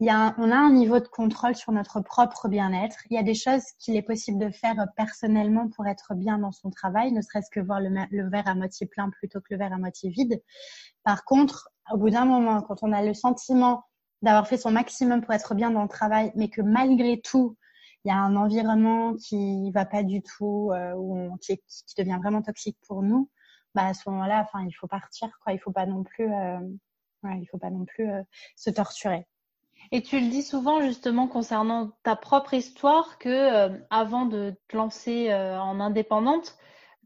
il 0.00 0.06
y 0.06 0.10
a 0.10 0.34
on 0.38 0.50
a 0.50 0.56
un 0.56 0.72
niveau 0.72 1.00
de 1.00 1.08
contrôle 1.08 1.54
sur 1.54 1.72
notre 1.72 2.00
propre 2.00 2.48
bien-être. 2.48 2.96
Il 3.10 3.14
y 3.14 3.18
a 3.18 3.22
des 3.22 3.34
choses 3.34 3.62
qu'il 3.78 3.96
est 3.96 4.02
possible 4.02 4.38
de 4.38 4.50
faire 4.50 4.76
personnellement 4.96 5.68
pour 5.68 5.86
être 5.86 6.14
bien 6.14 6.38
dans 6.38 6.52
son 6.52 6.70
travail, 6.70 7.12
ne 7.12 7.22
serait-ce 7.22 7.50
que 7.50 7.60
voir 7.60 7.80
le, 7.80 7.90
le, 8.10 8.28
verre 8.28 8.48
à 8.48 8.54
moitié 8.54 8.86
plein 8.86 9.10
plutôt 9.10 9.40
que 9.40 9.46
le 9.50 9.58
verre 9.58 9.72
à 9.72 9.78
moitié 9.78 10.10
vide. 10.10 10.42
Par 11.04 11.24
contre, 11.24 11.70
au 11.92 11.96
bout 11.96 12.10
d'un 12.10 12.24
moment, 12.24 12.62
quand 12.62 12.82
on 12.82 12.92
a 12.92 13.02
le 13.02 13.14
sentiment 13.14 13.84
d'avoir 14.22 14.48
fait 14.48 14.56
son 14.56 14.70
maximum 14.70 15.22
pour 15.22 15.32
être 15.32 15.54
bien 15.54 15.70
dans 15.70 15.82
le 15.82 15.88
travail, 15.88 16.32
mais 16.34 16.48
que 16.48 16.60
malgré 16.60 17.20
tout, 17.20 17.56
il 18.04 18.08
y 18.08 18.10
a 18.10 18.16
un 18.16 18.36
environnement 18.36 19.14
qui 19.16 19.70
va 19.72 19.84
pas 19.84 20.02
du 20.02 20.22
tout, 20.22 20.70
euh, 20.72 20.94
ou 20.94 21.36
qui, 21.38 21.56
qui, 21.56 21.94
devient 21.96 22.18
vraiment 22.20 22.42
toxique 22.42 22.78
pour 22.86 23.02
nous, 23.02 23.28
bah 23.78 23.86
à 23.86 23.94
ce 23.94 24.10
moment-là, 24.10 24.40
enfin, 24.40 24.64
il 24.66 24.72
faut 24.72 24.88
partir, 24.88 25.28
quoi. 25.44 25.52
Il 25.52 25.60
faut 25.60 25.70
pas 25.70 25.86
non 25.86 26.02
plus, 26.02 26.32
euh, 26.32 26.58
il 27.24 27.46
faut 27.48 27.58
pas 27.58 27.70
non 27.70 27.84
plus 27.84 28.10
euh, 28.10 28.22
se 28.56 28.70
torturer. 28.70 29.24
Et 29.92 30.02
tu 30.02 30.18
le 30.18 30.28
dis 30.28 30.42
souvent 30.42 30.80
justement 30.80 31.28
concernant 31.28 31.92
ta 32.02 32.16
propre 32.16 32.54
histoire 32.54 33.18
que 33.18 33.28
euh, 33.28 33.78
avant 33.90 34.26
de 34.26 34.56
te 34.66 34.76
lancer 34.76 35.32
en 35.32 35.78
indépendante, 35.78 36.56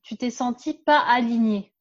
tu 0.02 0.16
t'es 0.16 0.30
sentie 0.30 0.72
pas 0.72 0.98
alignée. 0.98 1.74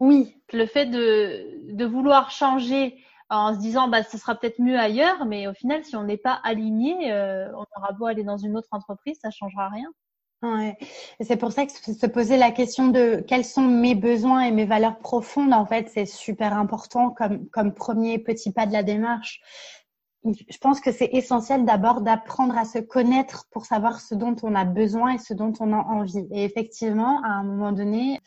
Oui. 0.00 0.42
Le 0.52 0.66
fait 0.66 0.86
de, 0.86 1.72
de 1.72 1.84
vouloir 1.84 2.32
changer 2.32 2.98
en 3.28 3.54
se 3.54 3.60
disant 3.60 3.86
bah 3.86 4.02
ce 4.02 4.18
sera 4.18 4.34
peut-être 4.34 4.60
mieux 4.60 4.78
ailleurs, 4.78 5.24
mais 5.26 5.46
au 5.46 5.54
final 5.54 5.84
si 5.84 5.94
on 5.94 6.02
n'est 6.02 6.16
pas 6.16 6.40
aligné, 6.42 7.12
on 7.12 7.64
aura 7.78 7.92
beau 7.92 8.06
aller 8.06 8.24
dans 8.24 8.38
une 8.38 8.56
autre 8.56 8.70
entreprise, 8.72 9.20
ça 9.22 9.30
changera 9.30 9.68
rien. 9.68 9.88
Ouais. 10.42 10.78
C'est 11.20 11.36
pour 11.36 11.52
ça 11.52 11.66
que 11.66 11.72
se 11.72 12.06
poser 12.06 12.38
la 12.38 12.50
question 12.50 12.88
de 12.88 13.22
quels 13.26 13.44
sont 13.44 13.62
mes 13.62 13.94
besoins 13.94 14.40
et 14.40 14.50
mes 14.50 14.64
valeurs 14.64 14.98
profondes, 14.98 15.52
en 15.52 15.66
fait, 15.66 15.90
c'est 15.92 16.06
super 16.06 16.54
important 16.56 17.10
comme, 17.10 17.46
comme 17.50 17.74
premier 17.74 18.18
petit 18.18 18.50
pas 18.50 18.64
de 18.64 18.72
la 18.72 18.82
démarche. 18.82 19.42
Je 20.24 20.58
pense 20.58 20.80
que 20.80 20.92
c'est 20.92 21.10
essentiel 21.12 21.64
d'abord 21.64 22.00
d'apprendre 22.00 22.56
à 22.56 22.64
se 22.64 22.78
connaître 22.78 23.48
pour 23.50 23.66
savoir 23.66 24.00
ce 24.00 24.14
dont 24.14 24.36
on 24.42 24.54
a 24.54 24.64
besoin 24.64 25.14
et 25.14 25.18
ce 25.18 25.34
dont 25.34 25.52
on 25.60 25.72
a 25.72 25.78
envie. 25.78 26.26
Et 26.30 26.44
effectivement, 26.44 27.22
à 27.22 27.28
un 27.28 27.42
moment 27.42 27.72
donné, 27.72 28.18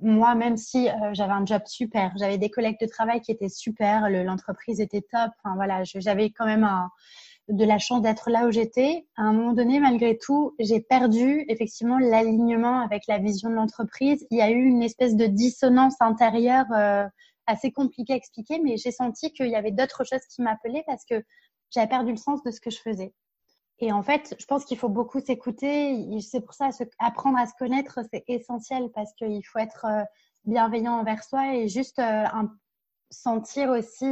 moi, 0.00 0.34
même 0.34 0.58
si 0.58 0.88
euh, 0.88 0.92
j'avais 1.12 1.32
un 1.32 1.46
job 1.46 1.62
super, 1.66 2.12
j'avais 2.18 2.38
des 2.38 2.50
collègues 2.50 2.78
de 2.80 2.86
travail 2.86 3.20
qui 3.22 3.32
étaient 3.32 3.48
super, 3.48 4.10
l'entreprise 4.10 4.80
était 4.80 5.00
top, 5.02 5.30
enfin 5.42 5.54
voilà, 5.56 5.84
j'avais 5.84 6.30
quand 6.30 6.44
même 6.46 6.64
un, 6.64 6.90
de 7.48 7.64
la 7.64 7.78
chance 7.78 8.02
d'être 8.02 8.30
là 8.30 8.46
où 8.46 8.50
j'étais. 8.50 9.06
À 9.16 9.22
un 9.22 9.32
moment 9.32 9.52
donné, 9.52 9.78
malgré 9.78 10.18
tout, 10.18 10.54
j'ai 10.58 10.80
perdu 10.80 11.44
effectivement 11.48 11.98
l'alignement 11.98 12.80
avec 12.80 13.06
la 13.06 13.18
vision 13.18 13.50
de 13.50 13.54
l'entreprise. 13.54 14.26
Il 14.30 14.38
y 14.38 14.42
a 14.42 14.50
eu 14.50 14.64
une 14.64 14.82
espèce 14.82 15.14
de 15.14 15.26
dissonance 15.26 15.94
intérieure 16.00 16.66
euh, 16.72 17.06
assez 17.46 17.70
compliquée 17.70 18.14
à 18.14 18.16
expliquer, 18.16 18.58
mais 18.58 18.76
j'ai 18.76 18.90
senti 18.90 19.32
qu'il 19.32 19.48
y 19.48 19.54
avait 19.54 19.70
d'autres 19.70 20.04
choses 20.04 20.26
qui 20.34 20.42
m'appelaient 20.42 20.82
parce 20.86 21.04
que 21.04 21.22
j'avais 21.70 21.88
perdu 21.88 22.10
le 22.10 22.16
sens 22.16 22.42
de 22.42 22.50
ce 22.50 22.60
que 22.60 22.70
je 22.70 22.78
faisais. 22.78 23.12
Et 23.78 23.92
en 23.92 24.02
fait, 24.02 24.34
je 24.38 24.46
pense 24.46 24.64
qu'il 24.64 24.78
faut 24.78 24.88
beaucoup 24.88 25.20
s'écouter. 25.20 26.20
C'est 26.20 26.40
pour 26.40 26.54
ça, 26.54 26.70
apprendre 26.98 27.38
à 27.38 27.46
se 27.46 27.52
connaître, 27.58 28.00
c'est 28.12 28.24
essentiel 28.26 28.90
parce 28.94 29.12
qu'il 29.14 29.44
faut 29.46 29.58
être 29.58 29.84
euh, 29.84 30.02
bienveillant 30.44 30.94
envers 30.94 31.22
soi 31.22 31.54
et 31.54 31.68
juste 31.68 31.98
euh, 31.98 32.24
sentir 33.10 33.70
aussi 33.70 34.06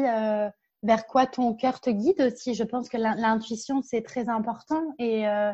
vers 0.84 1.06
quoi 1.06 1.26
ton 1.26 1.54
cœur 1.54 1.80
te 1.80 1.90
guide 1.90 2.20
aussi. 2.20 2.54
Je 2.54 2.62
pense 2.62 2.88
que 2.88 2.98
l'intuition, 2.98 3.82
c'est 3.82 4.02
très 4.02 4.28
important. 4.28 4.82
Et 4.98 5.26
euh, 5.26 5.52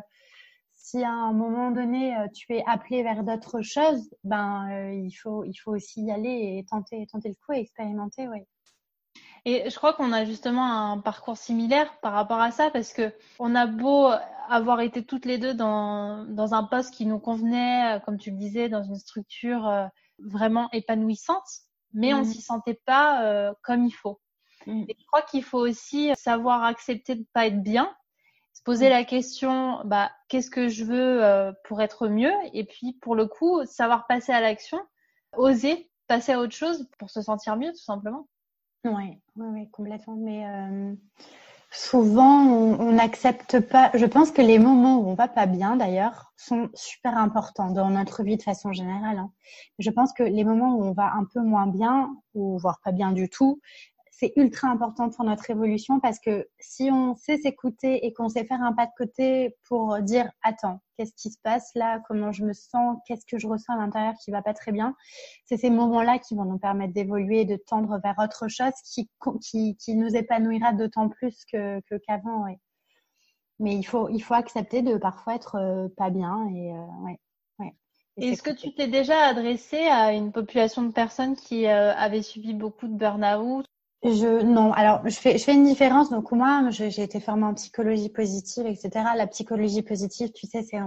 si 0.72 1.02
à 1.02 1.10
un 1.10 1.32
moment 1.32 1.70
donné, 1.70 2.16
euh, 2.16 2.26
tu 2.34 2.52
es 2.52 2.64
appelé 2.66 3.02
vers 3.04 3.22
d'autres 3.22 3.62
choses, 3.62 4.10
ben, 4.24 4.68
euh, 4.70 4.92
il, 4.92 5.12
faut, 5.12 5.44
il 5.44 5.54
faut 5.54 5.70
aussi 5.70 6.02
y 6.02 6.10
aller 6.10 6.58
et 6.58 6.66
tenter, 6.68 7.06
tenter 7.06 7.28
le 7.28 7.36
coup 7.36 7.52
et 7.52 7.60
expérimenter, 7.60 8.28
oui. 8.28 8.40
Et 9.46 9.70
je 9.70 9.76
crois 9.76 9.94
qu'on 9.94 10.12
a 10.12 10.24
justement 10.24 10.92
un 10.92 10.98
parcours 10.98 11.38
similaire 11.38 11.98
par 12.00 12.12
rapport 12.12 12.40
à 12.40 12.50
ça 12.50 12.70
parce 12.70 12.92
que 12.92 13.14
on 13.38 13.54
a 13.54 13.66
beau 13.66 14.10
avoir 14.50 14.80
été 14.80 15.02
toutes 15.02 15.24
les 15.24 15.38
deux 15.38 15.54
dans, 15.54 16.26
dans 16.26 16.52
un 16.52 16.64
poste 16.64 16.92
qui 16.92 17.06
nous 17.06 17.18
convenait, 17.18 18.00
comme 18.04 18.18
tu 18.18 18.32
le 18.32 18.36
disais, 18.36 18.68
dans 18.68 18.82
une 18.82 18.96
structure 18.96 19.88
vraiment 20.18 20.68
épanouissante, 20.72 21.48
mais 21.94 22.12
on 22.12 22.18
on 22.18 22.20
mmh. 22.20 22.24
s'y 22.26 22.42
sentait 22.42 22.80
pas 22.84 23.54
comme 23.62 23.86
il 23.86 23.92
faut. 23.92 24.20
Mm. 24.66 24.84
je 24.88 25.06
crois 25.06 25.22
qu'il 25.22 25.42
faut 25.42 25.58
aussi 25.58 26.10
savoir 26.16 26.64
accepter 26.64 27.14
de 27.14 27.24
pas 27.32 27.46
être 27.46 27.62
bien, 27.62 27.94
se 28.52 28.62
poser 28.62 28.86
mm. 28.86 28.90
la 28.90 29.04
question, 29.04 29.80
bah, 29.84 30.10
qu'est-ce 30.28 30.50
que 30.50 30.68
je 30.68 30.84
veux 30.84 31.24
euh, 31.24 31.52
pour 31.64 31.80
être 31.80 32.08
mieux, 32.08 32.32
et 32.52 32.64
puis 32.64 32.94
pour 33.00 33.14
le 33.14 33.26
coup, 33.26 33.64
savoir 33.64 34.06
passer 34.06 34.32
à 34.32 34.40
l'action, 34.40 34.78
oser 35.36 35.90
passer 36.10 36.32
à 36.32 36.40
autre 36.40 36.54
chose 36.54 36.88
pour 36.98 37.08
se 37.08 37.22
sentir 37.22 37.56
mieux, 37.56 37.70
tout 37.70 37.84
simplement. 37.84 38.26
Oui, 38.84 39.16
oui, 39.36 39.46
oui, 39.52 39.70
complètement. 39.70 40.16
Mais 40.16 40.44
euh, 40.44 40.92
souvent, 41.70 42.46
on 42.46 42.90
n'accepte 42.90 43.60
pas. 43.60 43.92
Je 43.94 44.06
pense 44.06 44.32
que 44.32 44.42
les 44.42 44.58
moments 44.58 44.98
où 44.98 45.08
on 45.08 45.14
va 45.14 45.28
pas 45.28 45.46
bien, 45.46 45.76
d'ailleurs, 45.76 46.32
sont 46.36 46.68
super 46.74 47.16
importants 47.16 47.70
dans 47.70 47.90
notre 47.90 48.24
vie 48.24 48.36
de 48.36 48.42
façon 48.42 48.72
générale. 48.72 49.18
Hein. 49.18 49.30
Je 49.78 49.90
pense 49.90 50.12
que 50.12 50.24
les 50.24 50.42
moments 50.42 50.74
où 50.74 50.82
on 50.82 50.92
va 50.92 51.12
un 51.12 51.24
peu 51.32 51.40
moins 51.40 51.68
bien, 51.68 52.10
ou 52.34 52.58
voire 52.58 52.80
pas 52.82 52.90
bien 52.90 53.12
du 53.12 53.28
tout, 53.28 53.60
c'est 54.20 54.34
ultra 54.36 54.68
important 54.68 55.08
pour 55.08 55.24
notre 55.24 55.48
évolution 55.48 55.98
parce 55.98 56.18
que 56.18 56.46
si 56.58 56.90
on 56.92 57.14
sait 57.16 57.38
s'écouter 57.38 58.04
et 58.04 58.12
qu'on 58.12 58.28
sait 58.28 58.44
faire 58.44 58.62
un 58.62 58.74
pas 58.74 58.84
de 58.84 58.92
côté 58.94 59.56
pour 59.66 59.98
dire 60.02 60.30
attends, 60.42 60.82
qu'est-ce 60.98 61.14
qui 61.14 61.30
se 61.30 61.38
passe 61.42 61.70
là, 61.74 62.02
comment 62.06 62.30
je 62.30 62.44
me 62.44 62.52
sens, 62.52 62.98
qu'est-ce 63.06 63.24
que 63.24 63.38
je 63.38 63.46
ressens 63.46 63.72
à 63.72 63.78
l'intérieur 63.78 64.12
qui 64.22 64.30
va 64.30 64.42
pas 64.42 64.52
très 64.52 64.72
bien, 64.72 64.94
c'est 65.46 65.56
ces 65.56 65.70
moments-là 65.70 66.18
qui 66.18 66.34
vont 66.34 66.44
nous 66.44 66.58
permettre 66.58 66.92
d'évoluer 66.92 67.40
et 67.40 67.44
de 67.46 67.56
tendre 67.56 67.98
vers 68.04 68.16
autre 68.18 68.48
chose 68.48 68.74
qui, 68.84 69.08
qui, 69.40 69.76
qui 69.78 69.94
nous 69.94 70.14
épanouira 70.14 70.74
d'autant 70.74 71.08
plus 71.08 71.46
que, 71.50 71.80
qu'avant. 72.06 72.44
Ouais. 72.44 72.60
Mais 73.58 73.74
il 73.74 73.84
faut, 73.84 74.10
il 74.10 74.20
faut 74.20 74.34
accepter 74.34 74.82
de 74.82 74.98
parfois 74.98 75.34
être 75.34 75.54
euh, 75.56 75.88
pas 75.96 76.10
bien 76.10 76.46
et 76.54 76.74
euh, 76.74 77.04
ouais, 77.04 77.18
ouais. 77.58 77.74
Est-ce 78.18 78.42
que 78.42 78.50
tu 78.50 78.74
t'es 78.74 78.88
déjà 78.88 79.28
adressé 79.28 79.78
à 79.78 80.12
une 80.12 80.30
population 80.30 80.82
de 80.82 80.92
personnes 80.92 81.36
qui 81.36 81.66
euh, 81.66 81.94
avaient 81.94 82.20
subi 82.20 82.52
beaucoup 82.52 82.86
de 82.86 82.94
burn-out 82.94 83.64
je 84.02 84.42
non, 84.42 84.72
alors 84.72 85.02
je 85.04 85.14
fais 85.14 85.36
je 85.36 85.44
fais 85.44 85.52
une 85.52 85.64
différence. 85.64 86.10
Donc 86.10 86.32
moi, 86.32 86.70
j'ai 86.70 87.02
été 87.02 87.20
formée 87.20 87.44
en 87.44 87.52
psychologie 87.52 88.08
positive, 88.08 88.66
etc. 88.66 88.90
La 89.14 89.26
psychologie 89.26 89.82
positive, 89.82 90.32
tu 90.32 90.46
sais, 90.46 90.62
c'est 90.62 90.78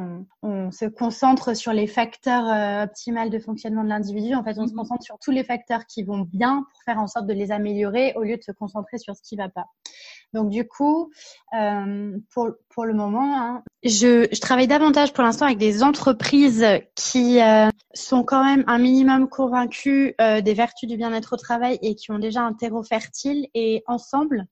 on, 0.41 0.71
se 0.71 0.85
concentre 0.85 1.55
sur 1.55 1.73
les 1.73 1.85
facteurs 1.85 2.47
euh, 2.47 2.85
optimaux 2.85 3.29
de 3.29 3.37
fonctionnement 3.37 3.83
de 3.83 3.89
l'individu. 3.89 4.33
En 4.33 4.43
fait, 4.43 4.57
on 4.57 4.65
se 4.65 4.71
mhm. 4.71 4.79
concentre 4.79 5.03
sur 5.03 5.19
tous 5.19 5.31
les 5.31 5.43
facteurs 5.43 5.85
qui 5.85 6.03
vont 6.03 6.21
bien 6.21 6.65
pour 6.71 6.83
faire 6.83 6.97
en 6.97 7.07
sorte 7.07 7.27
de 7.27 7.33
les 7.33 7.51
améliorer 7.51 8.13
au 8.15 8.23
lieu 8.23 8.37
de 8.37 8.43
se 8.43 8.51
concentrer 8.51 8.97
sur 8.97 9.15
ce 9.15 9.21
qui 9.21 9.35
va 9.35 9.49
pas. 9.49 9.67
Donc 10.33 10.49
du 10.49 10.67
coup, 10.67 11.11
euh, 11.55 12.17
pour, 12.33 12.85
le 12.85 12.93
moment, 12.93 13.39
hein, 13.39 13.63
je, 13.83 14.25
travaille 14.39 14.67
davantage 14.67 15.13
pour 15.13 15.23
l'instant 15.23 15.45
avec 15.45 15.59
des 15.59 15.83
entreprises 15.83 16.65
qui 16.95 17.39
euh, 17.39 17.69
sont 17.93 18.23
quand 18.23 18.43
même 18.43 18.63
un 18.67 18.79
minimum 18.79 19.29
convaincus 19.29 20.13
euh, 20.19 20.41
des 20.41 20.55
vertus 20.55 20.89
du 20.89 20.97
bien-être 20.97 21.33
au 21.33 21.37
travail 21.37 21.77
et 21.83 21.95
qui 21.95 22.11
ont 22.11 22.19
déjà 22.19 22.41
un 22.41 22.53
terreau 22.53 22.81
fertile. 22.83 23.47
Et 23.53 23.83
ensemble, 23.85 24.45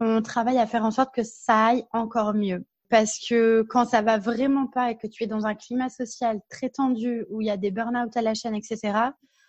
on 0.00 0.22
travaille 0.22 0.58
à 0.58 0.66
faire 0.66 0.84
en 0.84 0.90
sorte 0.90 1.14
que 1.14 1.22
ça 1.22 1.66
aille 1.66 1.84
encore 1.92 2.34
mieux. 2.34 2.64
Parce 2.88 3.18
que 3.26 3.64
quand 3.70 3.86
ça 3.86 4.02
va 4.02 4.18
vraiment 4.18 4.66
pas 4.66 4.90
et 4.90 4.98
que 4.98 5.06
tu 5.06 5.22
es 5.24 5.26
dans 5.26 5.46
un 5.46 5.54
climat 5.54 5.88
social 5.88 6.40
très 6.50 6.68
tendu 6.68 7.24
où 7.30 7.40
il 7.40 7.46
y 7.46 7.50
a 7.50 7.56
des 7.56 7.70
burn-out 7.70 8.14
à 8.16 8.22
la 8.22 8.34
chaîne, 8.34 8.54
etc., 8.54 8.92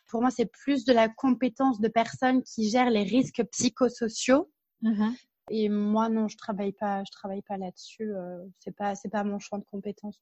pour 0.07 0.21
moi, 0.21 0.29
c'est 0.29 0.45
plus 0.45 0.85
de 0.85 0.93
la 0.93 1.09
compétence 1.09 1.81
de 1.81 1.87
personnes 1.87 2.43
qui 2.43 2.69
gèrent 2.69 2.91
les 2.91 3.03
risques 3.03 3.43
psychosociaux 3.51 4.51
mm-hmm. 4.83 5.11
Et 5.49 5.69
moi, 5.69 6.09
non, 6.09 6.27
je 6.27 6.37
travaille 6.37 6.71
pas, 6.71 7.03
je 7.03 7.11
travaille 7.11 7.41
pas 7.41 7.57
là-dessus. 7.57 8.13
Euh, 8.15 8.43
c'est 8.59 8.75
pas, 8.75 8.95
c'est 8.95 9.09
pas 9.09 9.23
mon 9.23 9.39
champ 9.39 9.57
de 9.57 9.65
compétences. 9.65 10.19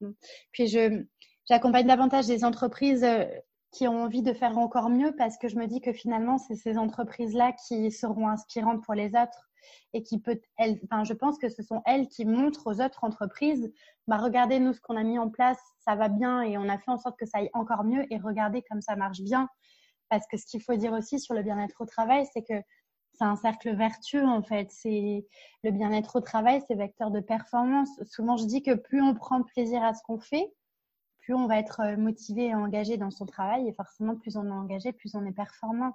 Puis 0.51 0.67
je, 0.67 1.03
j'accompagne 1.47 1.87
davantage 1.87 2.27
des 2.27 2.43
entreprises 2.43 3.03
euh, 3.03 3.25
qui 3.71 3.87
ont 3.87 4.01
envie 4.01 4.21
de 4.21 4.33
faire 4.33 4.57
encore 4.57 4.89
mieux 4.89 5.13
parce 5.17 5.37
que 5.37 5.47
je 5.47 5.55
me 5.55 5.67
dis 5.67 5.81
que 5.81 5.93
finalement, 5.93 6.37
c'est 6.37 6.55
ces 6.55 6.77
entreprises-là 6.77 7.53
qui 7.67 7.91
seront 7.91 8.27
inspirantes 8.27 8.83
pour 8.83 8.93
les 8.93 9.09
autres 9.09 9.49
et 9.93 10.03
qui 10.03 10.19
peut, 10.19 10.39
elles, 10.57 10.79
enfin, 10.85 11.03
je 11.03 11.13
pense 11.13 11.37
que 11.37 11.49
ce 11.49 11.63
sont 11.63 11.81
elles 11.85 12.07
qui 12.07 12.25
montrent 12.25 12.67
aux 12.67 12.81
autres 12.81 13.03
entreprises, 13.03 13.71
bah, 14.07 14.17
regardez 14.17 14.59
nous 14.59 14.73
ce 14.73 14.81
qu'on 14.81 14.97
a 14.97 15.03
mis 15.03 15.19
en 15.19 15.29
place, 15.29 15.59
ça 15.79 15.95
va 15.95 16.09
bien 16.09 16.41
et 16.41 16.57
on 16.57 16.67
a 16.67 16.77
fait 16.77 16.91
en 16.91 16.97
sorte 16.97 17.17
que 17.17 17.25
ça 17.25 17.37
aille 17.37 17.49
encore 17.53 17.83
mieux 17.83 18.05
et 18.11 18.17
regardez 18.17 18.63
comme 18.63 18.81
ça 18.81 18.95
marche 18.95 19.21
bien. 19.21 19.47
Parce 20.09 20.25
que 20.27 20.35
ce 20.35 20.45
qu'il 20.45 20.61
faut 20.61 20.75
dire 20.75 20.91
aussi 20.91 21.19
sur 21.19 21.33
le 21.33 21.43
bien-être 21.43 21.79
au 21.79 21.85
travail, 21.85 22.25
c'est 22.33 22.41
que 22.41 22.61
c'est 23.13 23.25
un 23.25 23.35
cercle 23.35 23.75
vertueux 23.75 24.25
en 24.25 24.41
fait. 24.41 24.71
C'est 24.71 25.25
le 25.63 25.71
bien-être 25.71 26.15
au 26.17 26.21
travail, 26.21 26.61
c'est 26.67 26.75
vecteur 26.75 27.11
de 27.11 27.19
performance. 27.19 27.89
Souvent, 28.03 28.37
je 28.37 28.45
dis 28.45 28.63
que 28.63 28.73
plus 28.73 29.01
on 29.01 29.13
prend 29.13 29.43
plaisir 29.43 29.83
à 29.83 29.93
ce 29.93 30.01
qu'on 30.03 30.19
fait, 30.19 30.51
plus 31.21 31.33
on 31.33 31.47
va 31.47 31.59
être 31.59 31.81
euh, 31.81 31.97
motivé 31.97 32.47
et 32.47 32.55
engagé 32.55 32.97
dans 32.97 33.11
son 33.11 33.25
travail, 33.25 33.67
et 33.67 33.73
forcément, 33.73 34.15
plus 34.15 34.37
on 34.37 34.45
est 34.45 34.51
engagé, 34.51 34.91
plus 34.91 35.15
on 35.15 35.25
est 35.25 35.31
performant. 35.31 35.93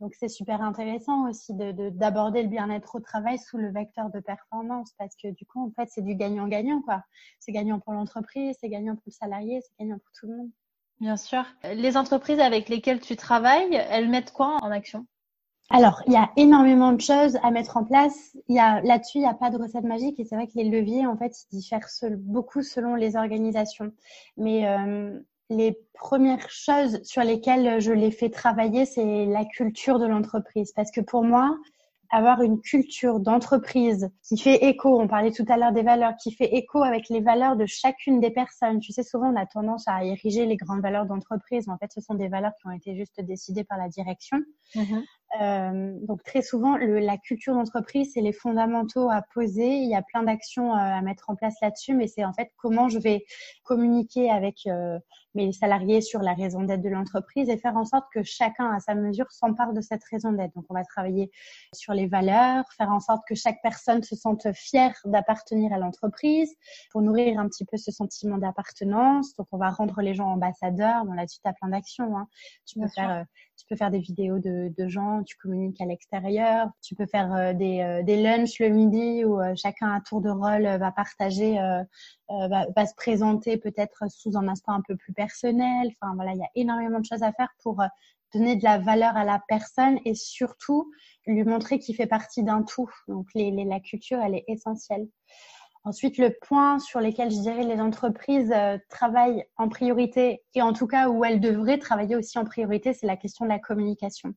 Donc, 0.00 0.14
c'est 0.14 0.28
super 0.28 0.60
intéressant 0.60 1.28
aussi 1.28 1.54
d'aborder 1.54 2.42
le 2.42 2.48
bien-être 2.48 2.96
au 2.96 3.00
travail 3.00 3.38
sous 3.38 3.58
le 3.58 3.70
vecteur 3.70 4.10
de 4.10 4.20
performance, 4.20 4.92
parce 4.98 5.14
que 5.16 5.28
du 5.28 5.46
coup, 5.46 5.64
en 5.64 5.70
fait, 5.70 5.88
c'est 5.90 6.02
du 6.02 6.14
gagnant-gagnant, 6.14 6.82
quoi. 6.82 7.04
C'est 7.38 7.52
gagnant 7.52 7.78
pour 7.78 7.92
l'entreprise, 7.92 8.56
c'est 8.60 8.68
gagnant 8.68 8.96
pour 8.96 9.04
le 9.06 9.12
salarié, 9.12 9.60
c'est 9.62 9.72
gagnant 9.78 9.98
pour 9.98 10.10
tout 10.18 10.26
le 10.26 10.36
monde. 10.36 10.50
Bien 11.00 11.16
sûr. 11.16 11.44
Les 11.62 11.96
entreprises 11.96 12.40
avec 12.40 12.68
lesquelles 12.68 13.00
tu 13.00 13.16
travailles, 13.16 13.74
elles 13.90 14.08
mettent 14.08 14.32
quoi 14.32 14.58
en 14.62 14.70
action? 14.70 15.06
Alors, 15.70 16.02
il 16.06 16.12
y 16.12 16.16
a 16.16 16.30
énormément 16.36 16.92
de 16.92 17.00
choses 17.00 17.38
à 17.42 17.50
mettre 17.50 17.76
en 17.76 17.84
place. 17.84 18.36
Il 18.48 18.54
y 18.54 18.58
a 18.58 18.82
là-dessus, 18.82 19.18
il 19.18 19.22
n'y 19.22 19.26
a 19.26 19.34
pas 19.34 19.50
de 19.50 19.56
recette 19.56 19.84
magique 19.84 20.20
et 20.20 20.24
c'est 20.24 20.36
vrai 20.36 20.46
que 20.46 20.52
les 20.56 20.64
leviers, 20.64 21.06
en 21.06 21.16
fait, 21.16 21.34
ils 21.50 21.58
diffèrent 21.58 21.88
beaucoup 22.18 22.62
selon 22.62 22.94
les 22.94 23.16
organisations. 23.16 23.90
Mais 24.36 24.68
euh, 24.68 25.18
les 25.48 25.78
premières 25.94 26.50
choses 26.50 27.02
sur 27.02 27.22
lesquelles 27.22 27.80
je 27.80 27.92
les 27.92 28.10
fais 28.10 28.28
travailler, 28.28 28.84
c'est 28.84 29.26
la 29.26 29.44
culture 29.44 29.98
de 29.98 30.06
l'entreprise. 30.06 30.72
Parce 30.72 30.90
que 30.90 31.00
pour 31.00 31.24
moi, 31.24 31.56
avoir 32.10 32.42
une 32.42 32.60
culture 32.60 33.18
d'entreprise 33.18 34.08
qui 34.22 34.38
fait 34.38 34.64
écho, 34.66 35.00
on 35.00 35.08
parlait 35.08 35.32
tout 35.32 35.44
à 35.48 35.56
l'heure 35.56 35.72
des 35.72 35.82
valeurs, 35.82 36.14
qui 36.16 36.32
fait 36.32 36.54
écho 36.54 36.82
avec 36.82 37.08
les 37.08 37.20
valeurs 37.20 37.56
de 37.56 37.66
chacune 37.66 38.20
des 38.20 38.30
personnes. 38.30 38.78
Tu 38.78 38.92
sais, 38.92 39.02
souvent 39.02 39.32
on 39.32 39.36
a 39.36 39.46
tendance 39.46 39.88
à 39.88 40.04
ériger 40.04 40.46
les 40.46 40.56
grandes 40.56 40.80
valeurs 40.80 41.06
d'entreprise, 41.06 41.68
en 41.68 41.76
fait 41.76 41.90
ce 41.92 42.00
sont 42.00 42.14
des 42.14 42.28
valeurs 42.28 42.52
qui 42.60 42.68
ont 42.68 42.70
été 42.70 42.94
juste 42.96 43.20
décidées 43.20 43.64
par 43.64 43.78
la 43.78 43.88
direction. 43.88 44.38
Mm-hmm. 44.76 45.02
Euh, 45.40 45.98
donc 46.02 46.22
très 46.22 46.42
souvent, 46.42 46.76
le, 46.76 46.98
la 46.98 47.16
culture 47.16 47.54
d'entreprise, 47.54 48.12
c'est 48.14 48.20
les 48.20 48.32
fondamentaux 48.32 49.10
à 49.10 49.22
poser. 49.22 49.66
Il 49.66 49.88
y 49.88 49.94
a 49.94 50.02
plein 50.02 50.22
d'actions 50.22 50.72
euh, 50.72 50.78
à 50.78 51.00
mettre 51.02 51.30
en 51.30 51.34
place 51.34 51.54
là-dessus, 51.60 51.94
mais 51.94 52.06
c'est 52.06 52.24
en 52.24 52.32
fait 52.32 52.52
comment 52.56 52.88
je 52.88 52.98
vais 52.98 53.24
communiquer 53.64 54.30
avec 54.30 54.66
euh, 54.66 54.98
mes 55.34 55.52
salariés 55.52 56.00
sur 56.00 56.20
la 56.20 56.34
raison 56.34 56.62
d'être 56.62 56.82
de 56.82 56.88
l'entreprise 56.88 57.48
et 57.48 57.56
faire 57.56 57.76
en 57.76 57.84
sorte 57.84 58.04
que 58.12 58.22
chacun 58.22 58.70
à 58.72 58.78
sa 58.78 58.94
mesure 58.94 59.30
s'empare 59.32 59.72
de 59.72 59.80
cette 59.80 60.04
raison 60.04 60.32
d'être. 60.32 60.54
Donc 60.54 60.66
on 60.68 60.74
va 60.74 60.84
travailler 60.84 61.30
sur 61.72 61.94
les 61.94 62.06
valeurs, 62.06 62.64
faire 62.76 62.90
en 62.90 63.00
sorte 63.00 63.22
que 63.28 63.34
chaque 63.34 63.60
personne 63.62 64.02
se 64.02 64.14
sente 64.14 64.52
fière 64.52 64.94
d'appartenir 65.04 65.72
à 65.72 65.78
l'entreprise 65.78 66.54
pour 66.92 67.02
nourrir 67.02 67.40
un 67.40 67.48
petit 67.48 67.64
peu 67.64 67.76
ce 67.76 67.90
sentiment 67.90 68.38
d'appartenance. 68.38 69.34
Donc 69.34 69.48
on 69.50 69.58
va 69.58 69.70
rendre 69.70 70.00
les 70.00 70.14
gens 70.14 70.28
ambassadeurs. 70.28 71.04
Bon 71.04 71.14
là-dessus, 71.14 71.40
tu 71.42 71.48
as 71.48 71.54
plein 71.54 71.68
d'actions. 71.68 72.16
Hein. 72.16 72.28
Tu 72.66 72.78
peux 72.78 72.88
faire 72.88 73.24
tu 73.56 73.66
peux 73.66 73.76
faire 73.76 73.90
des 73.90 74.00
vidéos 74.00 74.38
de, 74.38 74.72
de 74.76 74.88
gens, 74.88 75.22
tu 75.22 75.36
communiques 75.36 75.80
à 75.80 75.86
l'extérieur, 75.86 76.68
tu 76.82 76.94
peux 76.94 77.06
faire 77.06 77.32
euh, 77.34 77.52
des, 77.52 77.80
euh, 77.80 78.02
des 78.02 78.20
lunchs 78.22 78.58
le 78.58 78.68
midi 78.68 79.24
où 79.24 79.40
euh, 79.40 79.54
chacun 79.56 79.92
à 79.92 80.00
tour 80.00 80.20
de 80.20 80.30
rôle 80.30 80.64
va 80.64 80.92
partager, 80.92 81.54
va, 82.28 82.66
va, 82.74 82.86
se 82.86 82.94
présenter 82.94 83.56
peut-être 83.56 84.10
sous 84.10 84.36
un 84.36 84.48
aspect 84.48 84.72
un 84.72 84.82
peu 84.86 84.96
plus 84.96 85.12
personnel. 85.12 85.88
Enfin 85.88 86.14
voilà, 86.14 86.32
il 86.32 86.38
y 86.38 86.42
a 86.42 86.50
énormément 86.54 87.00
de 87.00 87.04
choses 87.04 87.22
à 87.22 87.32
faire 87.32 87.50
pour 87.62 87.82
donner 88.32 88.56
de 88.56 88.64
la 88.64 88.78
valeur 88.78 89.16
à 89.16 89.24
la 89.24 89.40
personne 89.48 89.98
et 90.04 90.14
surtout 90.14 90.90
lui 91.26 91.44
montrer 91.44 91.78
qu'il 91.78 91.94
fait 91.94 92.06
partie 92.06 92.42
d'un 92.42 92.62
tout. 92.62 92.90
Donc 93.08 93.28
les, 93.34 93.50
les, 93.50 93.64
la 93.64 93.80
culture, 93.80 94.18
elle 94.20 94.34
est 94.34 94.44
essentielle. 94.48 95.06
Ensuite, 95.84 96.16
le 96.16 96.34
point 96.40 96.78
sur 96.78 97.00
lequel 97.00 97.30
je 97.30 97.40
dirais 97.40 97.62
les 97.62 97.80
entreprises 97.80 98.50
euh, 98.52 98.78
travaillent 98.88 99.44
en 99.56 99.68
priorité, 99.68 100.42
et 100.54 100.62
en 100.62 100.72
tout 100.72 100.86
cas 100.86 101.08
où 101.08 101.24
elles 101.24 101.40
devraient 101.40 101.78
travailler 101.78 102.16
aussi 102.16 102.38
en 102.38 102.44
priorité, 102.44 102.94
c'est 102.94 103.06
la 103.06 103.18
question 103.18 103.44
de 103.44 103.50
la 103.50 103.58
communication. 103.58 104.32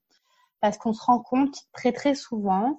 Parce 0.59 0.77
qu'on 0.77 0.91
se 0.91 1.03
rend 1.03 1.19
compte 1.19 1.55
très 1.71 1.93
très 1.93 2.15
souvent 2.15 2.77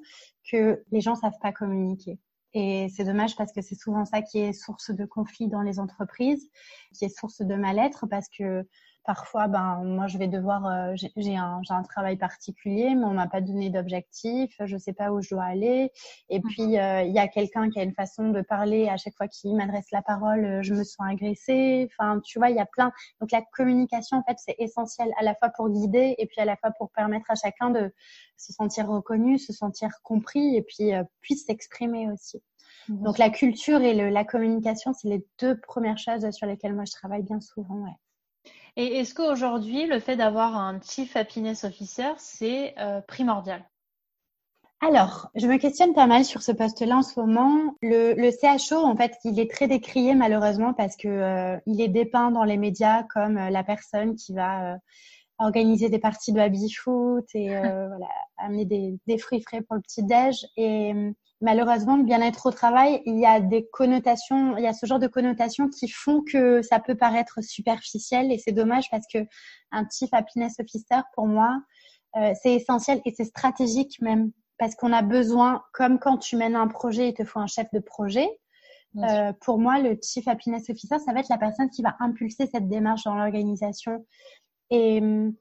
que 0.50 0.84
les 0.90 1.00
gens 1.00 1.14
savent 1.14 1.38
pas 1.40 1.52
communiquer. 1.52 2.18
Et 2.52 2.88
c'est 2.94 3.04
dommage 3.04 3.36
parce 3.36 3.52
que 3.52 3.62
c'est 3.62 3.74
souvent 3.74 4.04
ça 4.04 4.20
qui 4.20 4.38
est 4.38 4.52
source 4.52 4.90
de 4.90 5.04
conflit 5.04 5.48
dans 5.48 5.62
les 5.62 5.78
entreprises, 5.78 6.50
qui 6.94 7.04
est 7.04 7.16
source 7.16 7.40
de 7.40 7.54
mal-être 7.54 8.06
parce 8.06 8.28
que 8.28 8.66
Parfois, 9.08 9.48
ben, 9.48 9.84
moi, 9.84 10.06
je 10.06 10.18
vais 10.18 10.28
devoir, 10.28 10.66
euh, 10.66 10.92
j'ai 11.16 11.34
un, 11.34 11.62
un, 11.70 11.82
travail 11.82 12.18
particulier, 12.18 12.94
mais 12.94 13.06
on 13.06 13.14
m'a 13.14 13.26
pas 13.26 13.40
donné 13.40 13.70
d'objectif, 13.70 14.54
je 14.62 14.76
sais 14.76 14.92
pas 14.92 15.12
où 15.12 15.22
je 15.22 15.30
dois 15.30 15.44
aller. 15.44 15.90
Et 16.28 16.40
puis, 16.40 16.78
euh, 16.78 17.04
il 17.04 17.14
y 17.14 17.18
a 17.18 17.26
quelqu'un 17.26 17.70
qui 17.70 17.80
a 17.80 17.84
une 17.84 17.94
façon 17.94 18.28
de 18.28 18.42
parler 18.42 18.86
à 18.86 18.98
chaque 18.98 19.16
fois 19.16 19.26
qu'il 19.26 19.56
m'adresse 19.56 19.90
la 19.92 20.02
parole, 20.02 20.44
euh, 20.44 20.62
je 20.62 20.74
me 20.74 20.84
sens 20.84 21.06
agressée. 21.08 21.88
Enfin, 21.90 22.20
tu 22.20 22.38
vois, 22.38 22.50
il 22.50 22.56
y 22.56 22.60
a 22.60 22.66
plein. 22.66 22.92
Donc, 23.22 23.32
la 23.32 23.40
communication, 23.40 24.18
en 24.18 24.22
fait, 24.24 24.36
c'est 24.36 24.56
essentiel 24.58 25.10
à 25.18 25.24
la 25.24 25.34
fois 25.34 25.48
pour 25.56 25.70
guider 25.70 26.14
et 26.18 26.26
puis 26.26 26.42
à 26.42 26.44
la 26.44 26.56
fois 26.56 26.72
pour 26.72 26.90
permettre 26.90 27.30
à 27.30 27.34
chacun 27.34 27.70
de 27.70 27.90
se 28.36 28.52
sentir 28.52 28.88
reconnu, 28.88 29.38
se 29.38 29.54
sentir 29.54 29.88
compris 30.02 30.54
et 30.54 30.60
puis 30.60 30.90
puisse 31.22 31.46
s'exprimer 31.46 32.10
aussi. 32.12 32.42
Donc, 32.90 33.16
la 33.16 33.30
culture 33.30 33.80
et 33.80 33.94
le, 33.94 34.10
la 34.10 34.24
communication, 34.24 34.92
c'est 34.92 35.08
les 35.08 35.26
deux 35.40 35.58
premières 35.58 35.96
choses 35.96 36.30
sur 36.30 36.46
lesquelles 36.46 36.74
moi 36.74 36.84
je 36.84 36.92
travaille 36.92 37.22
bien 37.22 37.40
souvent. 37.40 37.76
Ouais. 37.76 37.96
Et 38.76 38.98
est-ce 38.98 39.14
qu'aujourd'hui, 39.14 39.86
le 39.86 40.00
fait 40.00 40.16
d'avoir 40.16 40.56
un 40.56 40.80
Chief 40.80 41.16
Happiness 41.16 41.64
Officer, 41.64 42.12
c'est 42.16 42.74
euh, 42.78 43.00
primordial? 43.00 43.64
Alors, 44.80 45.30
je 45.34 45.48
me 45.48 45.56
questionne 45.56 45.92
pas 45.92 46.06
mal 46.06 46.24
sur 46.24 46.42
ce 46.42 46.52
poste-là 46.52 46.98
en 46.98 47.02
ce 47.02 47.18
moment. 47.18 47.74
Le, 47.82 48.14
le, 48.14 48.30
CHO, 48.30 48.76
en 48.76 48.96
fait, 48.96 49.16
il 49.24 49.40
est 49.40 49.50
très 49.50 49.66
décrié 49.66 50.14
malheureusement 50.14 50.72
parce 50.72 50.96
que 50.96 51.08
euh, 51.08 51.58
il 51.66 51.80
est 51.80 51.88
dépeint 51.88 52.30
dans 52.30 52.44
les 52.44 52.56
médias 52.56 53.02
comme 53.02 53.38
euh, 53.38 53.50
la 53.50 53.64
personne 53.64 54.14
qui 54.14 54.32
va 54.34 54.76
organiser 55.40 55.88
des 55.88 55.98
parties 55.98 56.32
de 56.32 56.36
baby-foot 56.36 57.26
et 57.34 57.48
voilà, 57.58 58.08
amener 58.36 58.64
des, 58.64 58.98
des, 59.06 59.18
fruits 59.18 59.42
frais 59.42 59.62
pour 59.62 59.74
le 59.74 59.82
petit 59.82 60.04
déj. 60.04 60.46
Et 60.56 60.94
malheureusement, 61.40 61.96
le 61.96 62.04
bien-être 62.04 62.46
au 62.46 62.50
travail, 62.50 63.02
il 63.06 63.18
y 63.18 63.26
a 63.26 63.40
des 63.40 63.66
connotations, 63.72 64.56
il 64.56 64.64
y 64.64 64.66
a 64.66 64.72
ce 64.72 64.86
genre 64.86 64.98
de 64.98 65.06
connotations 65.06 65.68
qui 65.68 65.88
font 65.88 66.22
que 66.22 66.62
ça 66.62 66.80
peut 66.80 66.96
paraître 66.96 67.40
superficiel 67.42 68.32
et 68.32 68.38
c'est 68.38 68.52
dommage 68.52 68.90
parce 68.90 69.06
que 69.12 69.18
un 69.70 69.86
Chief 69.90 70.08
Happiness 70.12 70.58
Officer, 70.58 71.00
pour 71.14 71.26
moi, 71.26 71.60
euh, 72.16 72.32
c'est 72.42 72.54
essentiel 72.54 73.00
et 73.04 73.14
c'est 73.16 73.24
stratégique 73.24 74.00
même 74.00 74.32
parce 74.58 74.74
qu'on 74.74 74.92
a 74.92 75.02
besoin, 75.02 75.62
comme 75.72 75.98
quand 75.98 76.18
tu 76.18 76.36
mènes 76.36 76.56
un 76.56 76.66
projet, 76.66 77.10
il 77.10 77.14
te 77.14 77.24
faut 77.24 77.38
un 77.38 77.46
chef 77.46 77.68
de 77.72 77.78
projet. 77.78 78.28
Euh, 78.96 79.32
pour 79.40 79.58
moi, 79.58 79.78
le 79.78 79.96
Chief 80.02 80.26
Happiness 80.26 80.68
Officer, 80.70 80.98
ça 80.98 81.12
va 81.12 81.20
être 81.20 81.28
la 81.28 81.38
personne 81.38 81.70
qui 81.70 81.82
va 81.82 81.94
impulser 82.00 82.48
cette 82.52 82.68
démarche 82.68 83.04
dans 83.04 83.14
l'organisation. 83.14 84.04
Et 84.70 84.98
hum, 85.00 85.32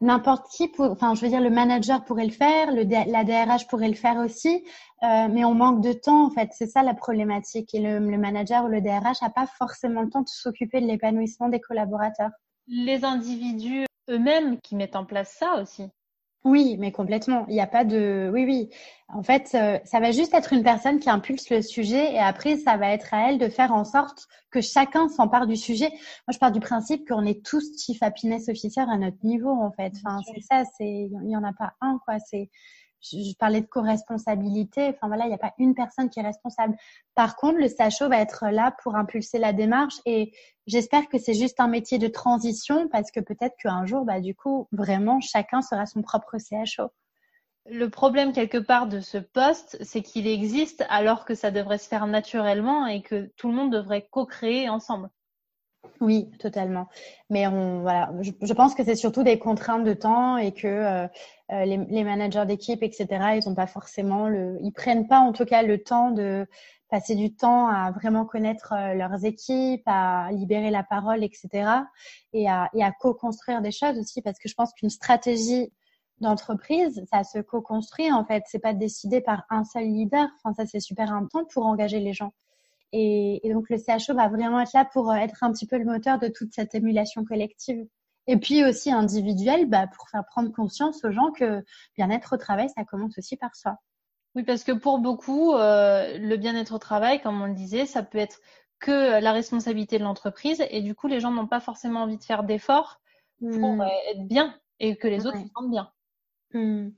n'importe 0.00 0.48
qui, 0.50 0.70
enfin, 0.78 1.14
je 1.14 1.22
veux 1.22 1.28
dire, 1.28 1.40
le 1.40 1.50
manager 1.50 2.04
pourrait 2.04 2.26
le 2.26 2.32
faire, 2.32 2.72
le, 2.72 2.82
la 2.84 3.24
DRH 3.24 3.66
pourrait 3.66 3.88
le 3.88 3.94
faire 3.94 4.16
aussi, 4.16 4.64
euh, 5.02 5.28
mais 5.30 5.44
on 5.44 5.54
manque 5.54 5.80
de 5.82 5.92
temps, 5.92 6.26
en 6.26 6.30
fait. 6.30 6.50
C'est 6.52 6.66
ça 6.66 6.82
la 6.82 6.94
problématique. 6.94 7.74
Et 7.74 7.80
le, 7.80 7.98
le 7.98 8.18
manager 8.18 8.64
ou 8.64 8.68
le 8.68 8.80
DRH 8.80 9.22
n'a 9.22 9.30
pas 9.30 9.46
forcément 9.46 10.02
le 10.02 10.10
temps 10.10 10.22
de 10.22 10.28
s'occuper 10.28 10.80
de 10.80 10.86
l'épanouissement 10.86 11.48
des 11.48 11.60
collaborateurs. 11.60 12.30
les 12.66 13.04
individus 13.04 13.86
eux-mêmes 14.10 14.58
qui 14.60 14.74
mettent 14.74 14.96
en 14.96 15.04
place 15.04 15.34
ça 15.38 15.60
aussi. 15.60 15.84
Oui, 16.48 16.76
mais 16.78 16.92
complètement. 16.92 17.44
Il 17.48 17.52
n'y 17.52 17.60
a 17.60 17.66
pas 17.66 17.84
de. 17.84 18.30
Oui, 18.32 18.44
oui. 18.46 18.70
En 19.08 19.22
fait, 19.22 19.50
euh, 19.54 19.78
ça 19.84 20.00
va 20.00 20.12
juste 20.12 20.32
être 20.32 20.54
une 20.54 20.62
personne 20.62 20.98
qui 20.98 21.10
impulse 21.10 21.50
le 21.50 21.60
sujet 21.60 22.14
et 22.14 22.18
après, 22.18 22.56
ça 22.56 22.78
va 22.78 22.90
être 22.90 23.12
à 23.12 23.28
elle 23.28 23.38
de 23.38 23.48
faire 23.50 23.72
en 23.72 23.84
sorte 23.84 24.28
que 24.50 24.62
chacun 24.62 25.08
s'empare 25.08 25.46
du 25.46 25.56
sujet. 25.56 25.90
Moi, 25.90 26.32
je 26.32 26.38
pars 26.38 26.50
du 26.50 26.60
principe 26.60 27.06
qu'on 27.06 27.26
est 27.26 27.44
tous 27.44 27.64
chief 27.78 28.02
happiness 28.02 28.48
officer 28.48 28.80
à 28.80 28.96
notre 28.96 29.18
niveau, 29.24 29.50
en 29.50 29.70
fait. 29.72 29.92
Enfin, 30.02 30.20
c'est 30.34 30.40
ça. 30.40 30.62
C'est 30.78 30.88
il 30.88 31.20
n'y 31.26 31.36
en 31.36 31.44
a 31.44 31.52
pas 31.52 31.74
un, 31.82 31.98
quoi. 32.06 32.18
C'est 32.18 32.48
je, 33.00 33.34
parlais 33.38 33.60
de 33.60 33.66
co-responsabilité. 33.66 34.88
Enfin 34.88 35.08
voilà, 35.08 35.24
il 35.24 35.28
n'y 35.28 35.34
a 35.34 35.38
pas 35.38 35.54
une 35.58 35.74
personne 35.74 36.10
qui 36.10 36.20
est 36.20 36.22
responsable. 36.22 36.76
Par 37.14 37.36
contre, 37.36 37.58
le 37.58 37.68
CHO 37.68 38.08
va 38.08 38.20
être 38.20 38.46
là 38.50 38.74
pour 38.82 38.96
impulser 38.96 39.38
la 39.38 39.52
démarche 39.52 39.96
et 40.06 40.32
j'espère 40.66 41.08
que 41.08 41.18
c'est 41.18 41.34
juste 41.34 41.60
un 41.60 41.68
métier 41.68 41.98
de 41.98 42.08
transition 42.08 42.88
parce 42.88 43.10
que 43.10 43.20
peut-être 43.20 43.56
qu'un 43.56 43.86
jour, 43.86 44.04
bah, 44.04 44.20
du 44.20 44.34
coup, 44.34 44.68
vraiment, 44.72 45.20
chacun 45.20 45.62
sera 45.62 45.86
son 45.86 46.02
propre 46.02 46.36
CHO. 46.38 46.90
Le 47.70 47.90
problème 47.90 48.32
quelque 48.32 48.58
part 48.58 48.86
de 48.86 49.00
ce 49.00 49.18
poste, 49.18 49.76
c'est 49.82 50.02
qu'il 50.02 50.26
existe 50.26 50.84
alors 50.88 51.26
que 51.26 51.34
ça 51.34 51.50
devrait 51.50 51.78
se 51.78 51.88
faire 51.88 52.06
naturellement 52.06 52.86
et 52.86 53.02
que 53.02 53.30
tout 53.36 53.48
le 53.48 53.54
monde 53.54 53.72
devrait 53.72 54.08
co-créer 54.10 54.70
ensemble. 54.70 55.10
Oui, 56.00 56.30
totalement. 56.38 56.88
Mais 57.30 57.46
on, 57.46 57.80
voilà, 57.80 58.12
je, 58.20 58.52
pense 58.52 58.74
que 58.74 58.84
c'est 58.84 58.94
surtout 58.94 59.22
des 59.22 59.38
contraintes 59.38 59.84
de 59.84 59.94
temps 59.94 60.36
et 60.36 60.52
que 60.52 60.66
euh, 60.66 61.06
euh, 61.52 61.64
les, 61.64 62.04
managers 62.04 62.46
d'équipe, 62.46 62.82
etc., 62.82 63.06
ils 63.36 63.48
n'ont 63.48 63.54
pas 63.54 63.66
forcément 63.66 64.28
le, 64.28 64.58
ils 64.62 64.72
prennent 64.72 65.08
pas 65.08 65.18
en 65.20 65.32
tout 65.32 65.44
cas 65.44 65.62
le 65.62 65.82
temps 65.82 66.10
de 66.10 66.46
passer 66.88 67.14
du 67.16 67.34
temps 67.34 67.68
à 67.68 67.90
vraiment 67.90 68.24
connaître 68.24 68.72
euh, 68.72 68.94
leurs 68.94 69.24
équipes, 69.24 69.82
à 69.86 70.30
libérer 70.32 70.70
la 70.70 70.82
parole, 70.82 71.24
etc., 71.24 71.70
et 72.32 72.48
à, 72.48 72.70
et 72.74 72.82
à 72.84 72.92
co-construire 72.92 73.60
des 73.60 73.72
choses 73.72 73.98
aussi, 73.98 74.22
parce 74.22 74.38
que 74.38 74.48
je 74.48 74.54
pense 74.54 74.72
qu'une 74.74 74.90
stratégie 74.90 75.72
d'entreprise, 76.20 77.04
ça 77.10 77.24
se 77.24 77.38
co-construit 77.38 78.12
en 78.12 78.24
fait. 78.24 78.44
C'est 78.46 78.58
pas 78.58 78.74
décidé 78.74 79.20
par 79.20 79.44
un 79.50 79.64
seul 79.64 79.84
leader. 79.84 80.28
Enfin, 80.42 80.54
ça 80.54 80.66
c'est 80.66 80.80
super 80.80 81.12
important 81.12 81.44
pour 81.52 81.66
engager 81.66 82.00
les 82.00 82.12
gens. 82.12 82.32
Et, 82.92 83.40
donc 83.52 83.68
le 83.68 83.76
CHO 83.76 84.14
va 84.14 84.28
vraiment 84.28 84.60
être 84.60 84.72
là 84.72 84.84
pour 84.92 85.10
euh, 85.10 85.14
être 85.14 85.42
un 85.42 85.52
petit 85.52 85.66
peu 85.66 85.78
le 85.78 85.84
moteur 85.84 86.18
de 86.18 86.28
toute 86.28 86.52
cette 86.52 86.74
émulation 86.74 87.24
collective. 87.24 87.86
Et 88.26 88.36
puis 88.36 88.64
aussi 88.64 88.90
individuel, 88.90 89.66
bah, 89.66 89.86
pour 89.86 90.08
faire 90.10 90.24
prendre 90.26 90.52
conscience 90.52 91.04
aux 91.04 91.10
gens 91.10 91.32
que 91.32 91.64
bien-être 91.96 92.34
au 92.34 92.36
travail, 92.36 92.68
ça 92.76 92.84
commence 92.84 93.16
aussi 93.18 93.36
par 93.36 93.54
soi. 93.56 93.76
Oui, 94.34 94.42
parce 94.42 94.64
que 94.64 94.72
pour 94.72 94.98
beaucoup, 94.98 95.54
euh, 95.54 96.18
le 96.18 96.36
bien-être 96.36 96.74
au 96.74 96.78
travail, 96.78 97.20
comme 97.20 97.40
on 97.40 97.46
le 97.46 97.54
disait, 97.54 97.86
ça 97.86 98.02
peut 98.02 98.18
être 98.18 98.40
que 98.78 99.20
la 99.20 99.32
responsabilité 99.32 99.98
de 99.98 100.04
l'entreprise 100.04 100.64
et 100.70 100.82
du 100.82 100.94
coup, 100.94 101.08
les 101.08 101.20
gens 101.20 101.30
n'ont 101.30 101.46
pas 101.46 101.60
forcément 101.60 102.02
envie 102.02 102.18
de 102.18 102.24
faire 102.24 102.44
d'efforts 102.44 103.00
pour 103.40 103.72
hmm. 103.74 103.80
euh, 103.80 104.10
être 104.12 104.26
bien 104.26 104.54
et 104.78 104.96
que 104.96 105.08
les 105.08 105.26
autres 105.26 105.38
se 105.38 105.48
sentent 105.54 105.70
bien. 105.70 105.90
Hmm. 106.54 106.90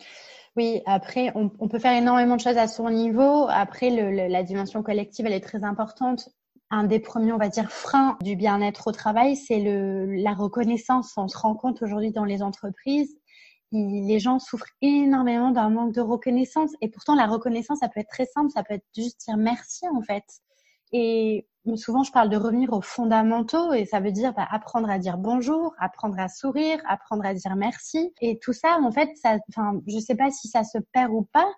Oui, 0.57 0.81
après, 0.87 1.33
on, 1.35 1.49
peut 1.49 1.79
faire 1.79 1.97
énormément 1.97 2.37
de 2.37 2.41
choses 2.41 2.57
à 2.59 2.69
son 2.69 2.91
niveau. 2.91 3.47
Après, 3.49 3.91
la 3.91 4.43
dimension 4.43 4.83
collective, 4.83 5.27
elle 5.27 5.33
est 5.33 5.41
très 5.41 5.65
importante. 5.65 6.29
Un 6.71 6.85
des 6.85 7.01
premiers, 7.01 7.33
on 7.33 7.39
va 7.39 7.49
dire, 7.49 7.71
freins 7.71 8.17
du 8.21 8.37
bien-être 8.37 8.89
au 8.89 8.93
travail, 8.93 9.37
c'est 9.37 9.61
la 9.61 10.35
reconnaissance. 10.35 11.15
On 11.17 11.29
se 11.29 11.39
rend 11.39 11.55
compte 11.55 11.83
aujourd'hui 11.83 12.13
dans 12.13 12.25
les 12.25 12.43
entreprises, 12.43 13.17
les 13.73 14.19
gens 14.19 14.39
souffrent 14.39 14.71
énormément 14.83 15.51
d'un 15.51 15.71
manque 15.71 15.95
de 15.95 16.01
reconnaissance. 16.01 16.71
Et 16.81 16.89
pourtant, 16.89 17.15
la 17.15 17.27
reconnaissance, 17.27 17.79
ça 17.81 17.89
peut 17.89 18.01
être 18.01 18.09
très 18.09 18.27
simple. 18.27 18.51
Ça 18.51 18.63
peut 18.65 18.75
être 18.75 18.87
juste 18.97 19.21
dire 19.27 19.37
merci, 19.37 19.87
en 19.89 20.03
fait. 20.03 20.25
Souvent, 21.77 22.03
je 22.03 22.13
parle 22.13 22.31
de 22.31 22.37
revenir 22.37 22.73
aux 22.73 22.81
fondamentaux 22.81 23.73
et 23.73 23.85
ça 23.85 24.01
veut 24.01 24.13
dire 24.13 24.33
bah, 24.33 24.47
apprendre 24.51 24.89
à 24.91 24.99
dire 24.99 25.19
bonjour, 25.19 25.75
apprendre 25.79 26.19
à 26.19 26.29
sourire, 26.29 26.81
apprendre 26.89 27.25
à 27.25 27.35
dire 27.35 27.55
merci. 27.57 28.13
Et 28.21 28.39
tout 28.39 28.53
ça, 28.53 28.79
en 28.83 28.91
fait, 28.91 29.11
ça, 29.17 29.37
enfin, 29.51 29.81
je 29.87 29.99
sais 29.99 30.15
pas 30.15 30.31
si 30.31 30.49
ça 30.49 30.65
se 30.65 30.79
perd 30.93 31.13
ou 31.13 31.29
pas, 31.33 31.51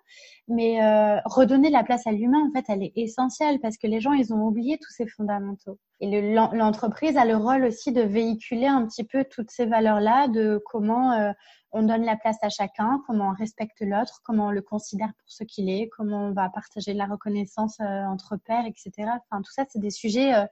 mais 0.47 0.83
euh, 0.83 1.19
redonner 1.25 1.69
la 1.69 1.83
place 1.83 2.05
à 2.05 2.11
l'humain, 2.11 2.47
en 2.47 2.51
fait, 2.51 2.65
elle 2.67 2.83
est 2.83 2.93
essentielle 2.95 3.59
parce 3.61 3.77
que 3.77 3.87
les 3.87 4.01
gens, 4.01 4.13
ils 4.13 4.33
ont 4.33 4.45
oublié 4.45 4.77
tous 4.77 4.91
ces 4.91 5.07
fondamentaux. 5.07 5.79
Et 5.99 6.33
l'entreprise 6.33 7.15
a 7.17 7.25
le 7.25 7.37
rôle 7.37 7.63
aussi 7.65 7.91
de 7.91 8.01
véhiculer 8.01 8.67
un 8.67 8.85
petit 8.85 9.03
peu 9.03 9.23
toutes 9.23 9.51
ces 9.51 9.65
valeurs-là, 9.65 10.27
de 10.27 10.61
comment 10.65 11.13
euh, 11.13 11.31
on 11.71 11.83
donne 11.83 12.03
la 12.03 12.15
place 12.15 12.37
à 12.41 12.49
chacun, 12.49 13.01
comment 13.07 13.29
on 13.29 13.33
respecte 13.33 13.81
l'autre, 13.81 14.21
comment 14.23 14.47
on 14.47 14.51
le 14.51 14.61
considère 14.61 15.07
pour 15.07 15.27
ce 15.27 15.43
qu'il 15.43 15.69
est, 15.69 15.89
comment 15.89 16.27
on 16.27 16.33
va 16.33 16.49
partager 16.49 16.93
de 16.93 16.97
la 16.97 17.05
reconnaissance 17.05 17.79
euh, 17.79 18.03
entre 18.05 18.37
pairs, 18.37 18.65
etc. 18.65 18.91
Enfin, 18.99 19.41
tout 19.41 19.51
ça, 19.51 19.65
c'est 19.69 19.79
des 19.79 19.91
sujets 19.91 20.33
euh, 20.33 20.45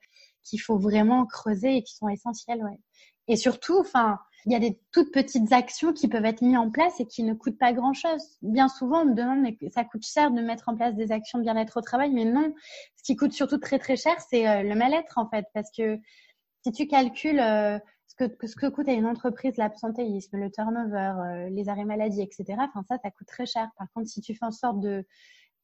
qu'il 0.44 0.62
faut 0.62 0.78
vraiment 0.78 1.26
creuser 1.26 1.78
et 1.78 1.84
qui 1.84 1.96
sont 1.96 2.10
essentiels. 2.10 2.64
Ouais. 2.64 2.80
Et 3.28 3.36
surtout, 3.36 3.80
enfin, 3.80 4.20
il 4.46 4.52
y 4.52 4.56
a 4.56 4.60
des 4.60 4.80
toutes 4.92 5.12
petites 5.12 5.54
actions 5.54 5.94
qui 5.94 6.08
peuvent 6.08 6.26
être 6.26 6.42
mises 6.42 6.58
en 6.58 6.70
place 6.72 7.00
et 7.00 7.06
qui 7.06 7.24
ne 7.24 7.34
coûtent 7.34 7.58
pas 7.58 7.74
grand-chose. 7.74 8.38
Bien 8.42 8.68
souvent, 8.68 9.02
on 9.02 9.06
me 9.06 9.14
demande, 9.14 9.42
mais 9.42 9.58
ça 9.72 9.84
coûte 9.84 10.06
cher 10.06 10.32
de 10.32 10.42
mettre 10.42 10.70
en 10.70 10.76
place 10.76 10.96
des 10.96 11.12
actions 11.12 11.38
de 11.40 11.44
bien-être 11.44 11.78
au 11.78 11.82
travail, 11.82 12.12
mais 12.12 12.26
non. 12.26 12.54
Ce 12.98 13.04
qui 13.04 13.16
coûte 13.16 13.34
surtout 13.34 13.58
très 13.58 13.80
très 13.80 13.96
cher, 13.96 14.16
c'est 14.30 14.48
euh, 14.48 14.64
le 14.64 14.76
mal-être 14.76 15.18
en 15.18 15.30
fait, 15.30 15.46
parce 15.54 15.70
que 15.76 15.98
si 16.64 16.72
tu 16.72 16.88
calcules 16.88 17.40
ce 18.12 18.28
que, 18.28 18.48
ce 18.48 18.56
que 18.56 18.68
coûte 18.68 18.90
à 18.90 18.94
une 18.94 19.06
entreprise 19.06 19.58
l'absentéisme, 19.58 20.38
le 20.38 20.52
turnover, 20.52 21.14
euh, 21.18 21.50
les 21.50 21.70
arrêts 21.70 21.86
maladie, 21.86 22.22
etc. 22.22 22.46
Ça, 22.88 22.98
ça 23.02 23.12
coûte 23.12 23.28
très 23.28 23.46
cher. 23.46 23.70
Par 23.78 23.88
contre, 23.94 24.10
si 24.10 24.22
tu 24.22 24.36
fais 24.36 24.46
en 24.46 24.52
sorte 24.52 24.80
de 24.80 25.06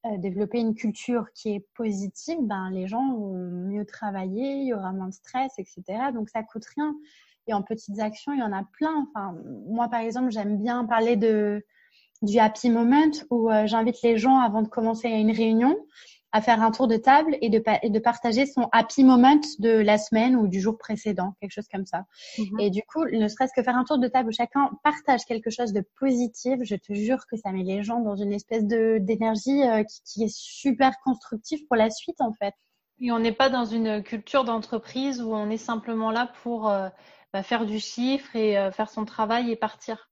euh, 0.05 0.17
développer 0.17 0.59
une 0.59 0.75
culture 0.75 1.27
qui 1.33 1.53
est 1.53 1.67
positive, 1.75 2.37
ben, 2.41 2.69
les 2.71 2.87
gens 2.87 3.13
vont 3.13 3.33
mieux 3.33 3.85
travailler, 3.85 4.61
il 4.61 4.67
y 4.67 4.73
aura 4.73 4.93
moins 4.93 5.07
de 5.07 5.13
stress, 5.13 5.51
etc. 5.57 5.83
Donc, 6.13 6.29
ça 6.29 6.43
coûte 6.43 6.65
rien. 6.75 6.95
Et 7.47 7.53
en 7.53 7.61
petites 7.61 7.99
actions, 7.99 8.33
il 8.33 8.39
y 8.39 8.43
en 8.43 8.53
a 8.53 8.63
plein. 8.73 9.07
Enfin, 9.09 9.35
moi, 9.67 9.87
par 9.87 10.01
exemple, 10.01 10.31
j'aime 10.31 10.57
bien 10.57 10.85
parler 10.85 11.15
de, 11.15 11.65
du 12.21 12.39
happy 12.39 12.69
moment 12.69 13.11
où 13.29 13.49
euh, 13.49 13.67
j'invite 13.67 14.01
les 14.01 14.17
gens 14.17 14.39
avant 14.39 14.61
de 14.61 14.67
commencer 14.67 15.09
une 15.09 15.31
réunion 15.31 15.77
à 16.33 16.41
faire 16.41 16.61
un 16.61 16.71
tour 16.71 16.87
de 16.87 16.97
table 16.97 17.37
et 17.41 17.49
de, 17.49 17.63
de 17.89 17.99
partager 17.99 18.45
son 18.45 18.67
happy 18.71 19.03
moment 19.03 19.39
de 19.59 19.69
la 19.69 19.97
semaine 19.97 20.35
ou 20.35 20.47
du 20.47 20.59
jour 20.59 20.77
précédent, 20.77 21.33
quelque 21.39 21.53
chose 21.53 21.67
comme 21.71 21.85
ça. 21.85 22.05
Mhm. 22.37 22.59
Et 22.59 22.69
du 22.69 22.81
coup, 22.83 23.05
ne 23.05 23.27
serait-ce 23.27 23.53
que 23.55 23.63
faire 23.63 23.77
un 23.77 23.85
tour 23.85 23.97
de 23.97 24.07
table 24.07 24.29
où 24.29 24.31
chacun 24.31 24.69
partage 24.83 25.25
quelque 25.25 25.49
chose 25.49 25.73
de 25.73 25.83
positif, 25.99 26.59
je 26.63 26.75
te 26.75 26.93
jure 26.93 27.25
que 27.31 27.37
ça 27.37 27.51
met 27.51 27.63
les 27.63 27.81
gens 27.83 28.01
dans 28.01 28.15
une 28.15 28.33
espèce 28.33 28.65
de 28.65 28.97
d'énergie 28.99 29.63
euh, 29.63 29.83
qui, 30.05 30.23
est 30.23 30.35
super 30.35 30.99
constructive 31.03 31.65
pour 31.67 31.77
la 31.77 31.89
suite 31.89 32.19
en 32.19 32.33
fait. 32.33 32.53
Et 32.99 33.11
on 33.11 33.19
n'est 33.19 33.31
pas 33.31 33.49
dans 33.49 33.65
une 33.65 34.03
culture 34.03 34.43
d'entreprise 34.43 35.21
où 35.21 35.33
on 35.33 35.49
est 35.49 35.57
simplement 35.57 36.11
là 36.11 36.31
pour 36.43 36.67
euh, 36.67 36.89
faire 37.43 37.65
du 37.65 37.79
chiffre 37.79 38.35
et 38.35 38.57
euh, 38.57 38.71
faire 38.71 38.89
son 38.89 39.05
travail 39.05 39.51
et 39.51 39.55
partir. 39.55 40.09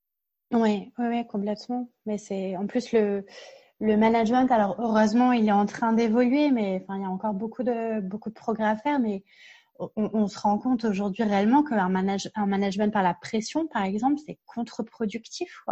Oui, 0.52 0.92
oui, 0.98 1.06
oui, 1.08 1.26
complètement. 1.26 1.90
Mais 2.06 2.18
c'est 2.18 2.56
en 2.56 2.66
plus 2.66 2.92
le 2.92 3.24
le 3.80 3.96
management, 3.96 4.50
alors 4.50 4.76
heureusement, 4.78 5.32
il 5.32 5.48
est 5.48 5.52
en 5.52 5.66
train 5.66 5.92
d'évoluer, 5.92 6.50
mais 6.50 6.84
il 6.88 7.02
y 7.02 7.04
a 7.04 7.10
encore 7.10 7.34
beaucoup 7.34 7.62
de, 7.62 8.00
beaucoup 8.00 8.30
de 8.30 8.34
progrès 8.34 8.64
à 8.64 8.76
faire. 8.76 8.98
Mais 8.98 9.22
on, 9.96 10.26
se 10.28 10.38
rend 10.38 10.58
compte 10.58 10.84
aujourd'hui 10.84 11.24
réellement 11.24 11.62
qu'un 11.62 11.90
manage, 11.90 12.30
un 12.34 12.46
management 12.46 12.90
par 12.90 13.02
la 13.02 13.12
pression, 13.12 13.66
par 13.66 13.84
exemple, 13.84 14.20
c'est 14.24 14.38
contre-productif. 14.46 15.62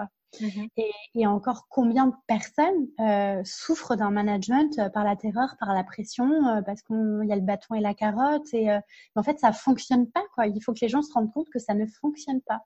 Mm-hmm. 0.40 0.68
Et, 0.76 0.92
et, 1.14 1.26
encore 1.26 1.66
combien 1.68 2.06
de 2.06 2.14
personnes 2.26 2.88
euh, 3.00 3.42
souffrent 3.44 3.96
d'un 3.96 4.10
management 4.10 4.78
euh, 4.78 4.88
par 4.88 5.04
la 5.04 5.16
terreur, 5.16 5.56
par 5.58 5.74
la 5.74 5.84
pression, 5.84 6.26
euh, 6.48 6.62
parce 6.62 6.82
qu'il 6.82 7.26
y 7.26 7.32
a 7.32 7.36
le 7.36 7.42
bâton 7.42 7.74
et 7.74 7.80
la 7.80 7.94
carotte. 7.94 8.52
Et 8.52 8.68
en 9.14 9.22
fait, 9.22 9.38
ça 9.38 9.52
fonctionne 9.52 10.10
pas. 10.10 10.24
Quoi. 10.34 10.46
Il 10.46 10.60
faut 10.62 10.72
que 10.72 10.80
les 10.80 10.88
gens 10.88 11.02
se 11.02 11.12
rendent 11.12 11.32
compte 11.32 11.48
que 11.50 11.58
ça 11.58 11.74
ne 11.74 11.86
fonctionne 11.86 12.40
pas. 12.42 12.60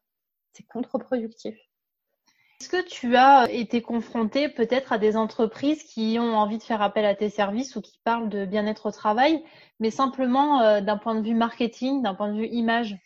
C'est 0.52 0.66
contre-productif. 0.66 1.56
Est-ce 2.60 2.68
que 2.68 2.88
tu 2.88 3.14
as 3.14 3.48
été 3.52 3.82
confronté 3.82 4.48
peut-être 4.48 4.92
à 4.92 4.98
des 4.98 5.16
entreprises 5.16 5.84
qui 5.84 6.18
ont 6.18 6.36
envie 6.36 6.58
de 6.58 6.62
faire 6.64 6.82
appel 6.82 7.04
à 7.04 7.14
tes 7.14 7.30
services 7.30 7.76
ou 7.76 7.80
qui 7.80 8.00
parlent 8.02 8.28
de 8.28 8.44
bien-être 8.44 8.86
au 8.86 8.90
travail, 8.90 9.44
mais 9.78 9.92
simplement 9.92 10.80
d'un 10.80 10.96
point 10.96 11.14
de 11.14 11.24
vue 11.24 11.36
marketing, 11.36 12.02
d'un 12.02 12.14
point 12.14 12.32
de 12.32 12.38
vue 12.38 12.48
image? 12.48 12.98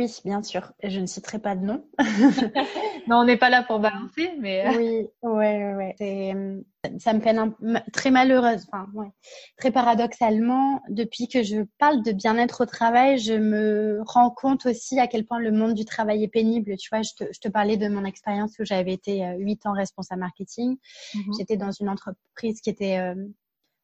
Oui, 0.00 0.20
bien 0.24 0.42
sûr. 0.42 0.72
Je 0.82 0.98
ne 0.98 1.04
citerai 1.04 1.38
pas 1.38 1.54
de 1.54 1.62
nom. 1.62 1.84
non, 3.06 3.18
on 3.18 3.24
n'est 3.24 3.36
pas 3.36 3.50
là 3.50 3.62
pour 3.62 3.80
balancer, 3.80 4.30
mais. 4.38 4.66
Euh. 4.66 4.78
oui, 4.78 5.08
ouais, 5.22 5.74
ouais. 5.74 5.94
Euh, 6.00 6.62
ça 6.98 7.12
me 7.12 7.20
peine 7.20 7.54
très 7.92 8.10
malheureuse, 8.10 8.66
enfin, 8.72 8.86
ouais. 8.94 9.10
très 9.58 9.70
paradoxalement, 9.70 10.80
depuis 10.88 11.28
que 11.28 11.42
je 11.42 11.64
parle 11.78 12.02
de 12.02 12.12
bien-être 12.12 12.62
au 12.62 12.66
travail, 12.66 13.18
je 13.18 13.34
me 13.34 14.00
rends 14.06 14.30
compte 14.30 14.64
aussi 14.64 14.98
à 14.98 15.06
quel 15.06 15.26
point 15.26 15.38
le 15.38 15.52
monde 15.52 15.74
du 15.74 15.84
travail 15.84 16.24
est 16.24 16.28
pénible. 16.28 16.78
Tu 16.78 16.88
vois, 16.90 17.02
je 17.02 17.12
te, 17.14 17.24
je 17.30 17.40
te 17.40 17.48
parlais 17.48 17.76
de 17.76 17.88
mon 17.88 18.06
expérience 18.06 18.58
où 18.58 18.64
j'avais 18.64 18.94
été 18.94 19.26
euh, 19.26 19.36
huit 19.36 19.66
ans 19.66 19.74
responsable 19.74 20.20
marketing. 20.20 20.78
Mm-hmm. 21.14 21.38
J'étais 21.38 21.58
dans 21.58 21.72
une 21.72 21.90
entreprise 21.90 22.62
qui 22.62 22.70
était 22.70 22.98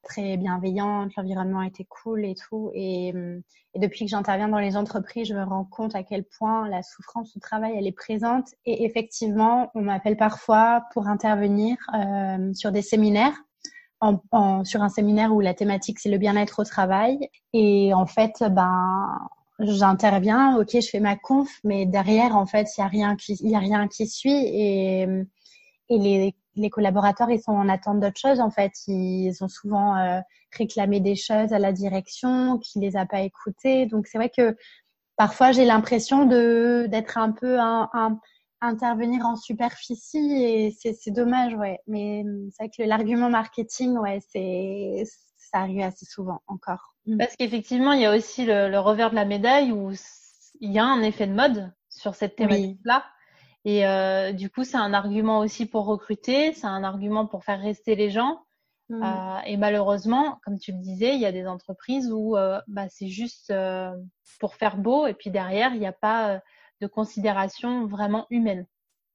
très 0.07 0.37
bienveillante, 0.37 1.13
l'environnement 1.17 1.63
était 1.63 1.85
cool 1.85 2.25
et 2.25 2.35
tout. 2.35 2.71
Et, 2.75 3.09
et 3.09 3.79
depuis 3.79 4.05
que 4.05 4.11
j'interviens 4.11 4.49
dans 4.49 4.59
les 4.59 4.77
entreprises, 4.77 5.29
je 5.29 5.35
me 5.35 5.45
rends 5.45 5.65
compte 5.65 5.95
à 5.95 6.03
quel 6.03 6.25
point 6.25 6.69
la 6.69 6.83
souffrance 6.83 7.37
au 7.37 7.41
travail, 7.41 7.75
elle 7.77 7.87
est 7.87 7.93
présente. 7.93 8.49
Et 8.65 8.85
effectivement, 8.85 9.71
on 9.75 9.83
m'appelle 9.83 10.17
parfois 10.17 10.85
pour 10.93 11.09
intervenir 11.09 11.77
euh, 11.95 12.53
sur 12.55 12.73
des 12.73 12.83
séminaires. 12.83 13.35
Sur 14.65 14.83
un 14.83 14.89
séminaire 14.91 15.35
où 15.35 15.41
la 15.41 15.55
thématique 15.55 15.99
c'est 15.99 16.11
le 16.11 16.19
bien-être 16.19 16.61
au 16.61 16.65
travail 16.65 17.31
et 17.55 17.95
en 17.95 18.05
fait 18.05 18.45
ben 18.51 19.19
j'interviens, 19.59 20.59
ok, 20.59 20.71
je 20.75 20.89
fais 20.89 21.01
ma 21.01 21.17
conf, 21.17 21.49
mais 21.65 21.87
derrière, 21.87 22.37
en 22.37 22.47
fait, 22.47 22.69
il 22.77 22.81
y 22.81 22.85
a 22.85 22.89
rien 22.89 23.17
qui, 23.17 23.55
a 23.55 23.59
rien 23.59 23.89
qui 23.89 24.07
suit 24.07 24.31
et, 24.31 25.03
et 25.89 25.99
les, 25.99 26.35
les 26.57 26.71
collaborateurs, 26.71 27.31
ils 27.31 27.41
sont 27.41 27.53
en 27.53 27.69
attente 27.69 28.01
d'autres 28.01 28.21
choses. 28.21 28.41
En 28.41 28.51
fait, 28.51 28.73
ils 28.87 29.33
ont 29.43 29.49
souvent 29.49 29.97
euh, 29.97 30.21
réclamé 30.57 31.01
des 31.01 31.17
choses 31.17 31.53
à 31.53 31.59
la 31.59 31.73
direction 31.73 32.59
qui 32.59 32.81
les 32.81 32.97
a 32.97 33.07
pas 33.07 33.21
écoutées. 33.21 33.87
Donc, 33.87 34.07
c'est 34.07 34.19
vrai 34.19 34.31
que 34.31 34.57
parfois, 35.17 35.53
j'ai 35.53 35.65
l'impression 35.65 36.25
de 36.27 36.87
d'être 36.89 37.19
un 37.19 37.33
peu 37.33 37.59
un, 37.61 37.89
un 37.93 38.19
intervenir 38.61 39.27
en 39.27 39.37
superficie 39.37 40.33
et 40.33 40.71
c'est 40.71 41.11
dommage, 41.11 41.55
ouais. 41.55 41.81
Mais 41.87 42.25
c'est 42.51 42.65
vrai 42.65 42.71
que 42.77 42.83
l'argument 42.83 43.31
marketing, 43.31 43.97
ouais, 43.99 44.21
c'est 44.31 45.05
ça 45.37 45.61
arrive 45.61 45.83
assez 45.83 46.07
souvent 46.07 46.43
encore. 46.47 46.95
Mm. 47.07 47.19
Parce 47.19 47.37
qu'effectivement, 47.37 47.93
il 47.93 48.01
y 48.01 48.07
a 48.07 48.15
aussi 48.15 48.45
le, 48.45 48.79
revers 48.79 49.11
de 49.11 49.15
la 49.15 49.25
médaille 49.25 49.73
où 49.73 49.93
il 50.61 50.73
y 50.73 50.79
a 50.79 50.85
un 50.85 51.03
effet 51.03 51.27
de 51.27 51.35
mode 51.35 51.73
sur 51.89 52.15
cette 52.15 52.37
thématique-là. 52.37 53.05
Et 53.67 53.85
euh, 53.85 54.33
du 54.33 54.49
coup, 54.49 54.63
c'est 54.63 54.77
un 54.77 54.95
argument 54.95 55.41
aussi 55.41 55.67
pour 55.67 55.87
recruter, 55.87 56.53
c'est 56.53 56.69
un 56.69 56.85
argument 56.85 57.27
pour 57.27 57.43
faire 57.43 57.61
rester 57.61 57.97
les 57.97 58.11
gens. 58.11 58.39
Mm. 58.89 59.03
Euh, 59.03 59.41
et 59.45 59.57
malheureusement, 59.57 60.39
comme 60.45 60.57
tu 60.57 60.71
le 60.71 60.79
disais, 60.79 61.17
il 61.17 61.21
y 61.21 61.27
a 61.27 61.33
des 61.33 61.49
entreprises 61.49 62.13
où 62.13 62.37
euh, 62.37 62.61
bah, 62.69 62.89
c'est 62.89 63.09
juste 63.09 63.53
pour 64.39 64.55
faire 64.55 64.77
beau 64.77 65.09
et 65.09 65.15
puis 65.15 65.31
derrière, 65.31 65.75
il 65.75 65.81
n'y 65.81 65.87
a 65.87 65.93
pas 65.93 66.41
de 66.81 66.87
considération 66.87 67.87
vraiment 67.87 68.27
humaine. 68.31 68.67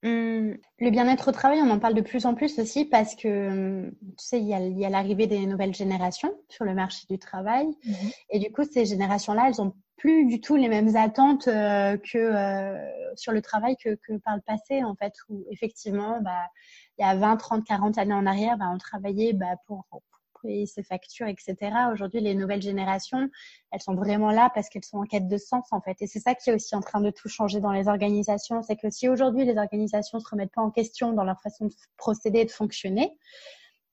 Hum, 0.04 0.56
le 0.80 0.90
bien-être 0.90 1.28
au 1.28 1.32
travail, 1.32 1.60
on 1.62 1.70
en 1.70 1.78
parle 1.78 1.94
de 1.94 2.00
plus 2.00 2.26
en 2.26 2.34
plus 2.34 2.58
aussi 2.58 2.84
parce 2.84 3.14
que, 3.14 3.48
hum, 3.48 3.92
tu 4.18 4.26
sais, 4.26 4.40
il 4.40 4.48
y 4.48 4.84
a, 4.84 4.90
l'arrivée 4.90 5.28
des 5.28 5.46
nouvelles 5.46 5.74
générations 5.74 6.34
sur 6.50 6.64
le 6.64 6.74
marché 6.74 7.06
du 7.08 7.18
travail. 7.18 7.68
Mhm. 7.86 8.10
Et 8.30 8.38
du 8.38 8.52
coup, 8.52 8.64
ces 8.64 8.84
générations-là, 8.84 9.44
elles 9.46 9.62
ont 9.62 9.72
plus 10.02 10.26
du 10.26 10.40
tout 10.40 10.56
les 10.56 10.68
mêmes 10.68 10.96
attentes 10.96 11.46
euh, 11.46 11.96
que 11.96 12.18
euh, 12.18 13.14
sur 13.14 13.30
le 13.30 13.40
travail 13.40 13.76
que, 13.76 13.96
par 14.24 14.34
le 14.34 14.42
passé, 14.42 14.82
en 14.82 14.96
fait, 14.96 15.12
où 15.28 15.44
effectivement, 15.48 16.20
bah, 16.20 16.48
il 16.98 17.02
y 17.02 17.04
a 17.04 17.14
20, 17.14 17.36
30, 17.36 17.64
40 17.64 17.98
années 17.98 18.12
en 18.12 18.26
arrière, 18.26 18.58
bah, 18.58 18.64
on 18.74 18.78
travaillait 18.78 19.32
bah, 19.32 19.54
pour, 19.68 19.86
payer 20.42 20.66
ses 20.66 20.82
factures, 20.82 21.28
etc. 21.28 21.56
Aujourd'hui, 21.92 22.20
les 22.20 22.34
nouvelles 22.34 22.62
générations, 22.62 23.30
elles 23.70 23.80
sont 23.80 23.94
vraiment 23.94 24.32
là 24.32 24.50
parce 24.52 24.68
qu'elles 24.68 24.84
sont 24.84 24.98
en 24.98 25.04
quête 25.04 25.28
de 25.28 25.36
sens, 25.36 25.68
en 25.70 25.80
fait. 25.80 25.96
Et 26.00 26.08
c'est 26.08 26.18
ça 26.18 26.34
qui 26.34 26.50
est 26.50 26.54
aussi 26.54 26.74
en 26.74 26.80
train 26.80 27.00
de 27.00 27.10
tout 27.10 27.28
changer 27.28 27.60
dans 27.60 27.70
les 27.70 27.86
organisations. 27.86 28.60
C'est 28.62 28.74
que 28.74 28.90
si 28.90 29.08
aujourd'hui, 29.08 29.44
les 29.44 29.56
organisations 29.56 30.18
se 30.18 30.28
remettent 30.28 30.50
pas 30.50 30.62
en 30.62 30.72
question 30.72 31.12
dans 31.12 31.22
leur 31.22 31.40
façon 31.40 31.66
de 31.66 31.72
procéder 31.96 32.40
et 32.40 32.44
de 32.44 32.50
fonctionner, 32.50 33.16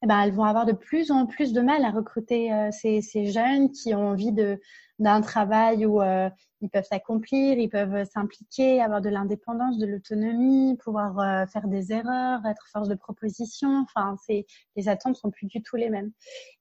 eh 0.02 0.08
ben, 0.08 0.20
elles 0.24 0.34
vont 0.34 0.46
avoir 0.46 0.66
de 0.66 0.74
plus 0.74 1.12
en 1.12 1.28
plus 1.28 1.54
de 1.54 1.62
mal 1.62 1.86
à 1.86 1.92
recruter 1.92 2.52
euh, 2.52 2.72
ces, 2.72 3.04
ces, 3.04 3.28
jeunes 3.28 3.72
qui 3.72 3.94
ont 3.94 4.08
envie 4.08 4.32
de 4.32 4.60
d'un 5.00 5.22
travail 5.22 5.86
où 5.86 6.02
euh, 6.02 6.30
ils 6.62 6.70
peuvent 6.70 6.86
s'accomplir, 6.86 7.58
ils 7.58 7.70
peuvent 7.70 8.06
s'impliquer, 8.06 8.82
avoir 8.82 9.02
de 9.02 9.10
l'indépendance, 9.10 9.78
de 9.78 9.86
l'autonomie, 9.86 10.78
pouvoir 10.84 11.20
euh, 11.20 11.46
faire 11.48 11.68
des 11.68 11.92
erreurs, 11.92 12.46
être 12.46 12.68
force 12.72 12.90
de 12.90 12.96
proposition. 12.96 13.84
Enfin, 13.84 14.16
c'est 14.26 14.46
les 14.76 14.90
attentes 14.90 15.16
sont 15.16 15.32
plus 15.32 15.48
du 15.48 15.64
tout 15.64 15.76
les 15.76 15.90
mêmes. 15.90 16.12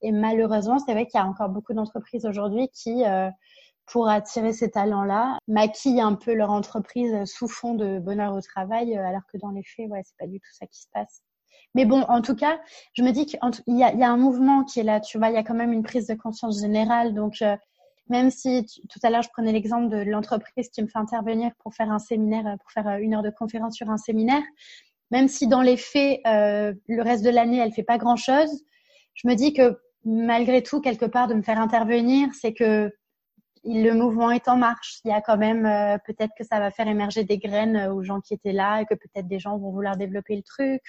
Et 0.02 0.12
malheureusement, 0.12 0.78
c'est 0.78 0.92
vrai 0.92 1.06
qu'il 1.06 1.18
y 1.18 1.22
a 1.22 1.26
encore 1.26 1.48
beaucoup 1.48 1.74
d'entreprises 1.74 2.26
aujourd'hui 2.26 2.68
qui 2.68 3.02
pour 3.86 4.08
attirer 4.08 4.52
ces 4.52 4.70
talents-là, 4.70 5.38
maquillent 5.48 6.02
un 6.02 6.14
peu 6.14 6.34
leur 6.34 6.50
entreprise 6.50 7.24
sous 7.24 7.48
fond 7.48 7.74
de 7.74 7.98
bonheur 7.98 8.34
au 8.34 8.40
travail, 8.42 8.96
alors 8.96 9.22
que 9.32 9.38
dans 9.38 9.50
les 9.50 9.62
faits, 9.62 9.88
ouais, 9.88 10.02
c'est 10.04 10.16
pas 10.18 10.26
du 10.26 10.40
tout 10.40 10.50
ça 10.52 10.66
qui 10.66 10.82
se 10.82 10.88
passe. 10.92 11.22
Mais 11.74 11.84
bon, 11.84 12.02
en 12.02 12.22
tout 12.22 12.34
cas, 12.34 12.60
je 12.94 13.02
me 13.02 13.10
dis 13.12 13.26
qu'il 13.26 13.38
y 13.66 13.82
a, 13.82 13.94
y 13.94 14.02
a 14.02 14.10
un 14.10 14.16
mouvement 14.16 14.64
qui 14.64 14.80
est 14.80 14.84
là, 14.84 15.00
tu 15.00 15.18
vois, 15.18 15.28
il 15.28 15.34
y 15.34 15.38
a 15.38 15.42
quand 15.42 15.54
même 15.54 15.72
une 15.72 15.82
prise 15.82 16.06
de 16.06 16.14
conscience 16.14 16.60
générale. 16.60 17.14
Donc, 17.14 17.42
euh, 17.42 17.56
même 18.08 18.30
si 18.30 18.64
tout 18.88 18.98
à 19.02 19.10
l'heure, 19.10 19.22
je 19.22 19.28
prenais 19.30 19.52
l'exemple 19.52 19.88
de 19.88 19.98
l'entreprise 19.98 20.68
qui 20.70 20.82
me 20.82 20.88
fait 20.88 20.98
intervenir 20.98 21.52
pour 21.58 21.74
faire 21.74 21.90
un 21.90 21.98
séminaire, 21.98 22.46
euh, 22.46 22.56
pour 22.56 22.70
faire 22.70 22.88
euh, 22.88 22.98
une 22.98 23.14
heure 23.14 23.22
de 23.22 23.30
conférence 23.30 23.76
sur 23.76 23.90
un 23.90 23.98
séminaire, 23.98 24.42
même 25.10 25.28
si 25.28 25.46
dans 25.46 25.62
les 25.62 25.76
faits, 25.76 26.20
euh, 26.26 26.72
le 26.86 27.02
reste 27.02 27.24
de 27.24 27.30
l'année, 27.30 27.58
elle 27.58 27.72
fait 27.72 27.82
pas 27.82 27.98
grand-chose, 27.98 28.64
je 29.14 29.28
me 29.28 29.34
dis 29.34 29.52
que 29.52 29.78
malgré 30.04 30.62
tout, 30.62 30.80
quelque 30.80 31.06
part, 31.06 31.28
de 31.28 31.34
me 31.34 31.42
faire 31.42 31.60
intervenir, 31.60 32.28
c'est 32.34 32.54
que 32.54 32.92
le 33.64 33.92
mouvement 33.92 34.30
est 34.30 34.48
en 34.48 34.56
marche. 34.56 35.00
Il 35.04 35.08
y 35.08 35.12
a 35.12 35.20
quand 35.20 35.36
même 35.36 35.64
peut-être 36.06 36.32
que 36.38 36.44
ça 36.44 36.60
va 36.60 36.70
faire 36.70 36.86
émerger 36.86 37.24
des 37.24 37.38
graines 37.38 37.88
aux 37.88 38.02
gens 38.02 38.20
qui 38.20 38.32
étaient 38.32 38.52
là 38.52 38.80
et 38.80 38.86
que 38.86 38.94
peut-être 38.94 39.26
des 39.26 39.40
gens 39.40 39.58
vont 39.58 39.72
vouloir 39.72 39.96
développer 39.96 40.36
le 40.36 40.42
truc. 40.42 40.80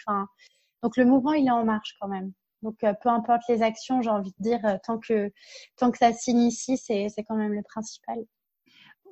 Donc 0.84 0.95
le 0.95 1.05
mouvement, 1.05 1.34
il 1.34 1.47
est 1.47 1.51
en 1.51 1.65
marche 1.65 1.95
quand 1.99 2.08
même. 2.08 2.32
Donc 2.62 2.84
euh, 2.84 2.93
peu 2.93 3.10
importe 3.10 3.43
les 3.48 3.62
actions, 3.62 4.02
j'ai 4.02 4.10
envie 4.10 4.34
de 4.38 4.43
dire, 4.43 4.60
euh, 4.65 4.78
tant 4.86 4.98
que 4.98 5.32
tant 5.78 5.91
que 5.91 5.98
ça 5.98 6.12
s'initie, 6.12 6.78
c'est 6.78 7.08
c'est 7.10 7.24
quand 7.24 7.36
même 7.36 7.54
le 7.54 7.63
principal. 7.63 8.17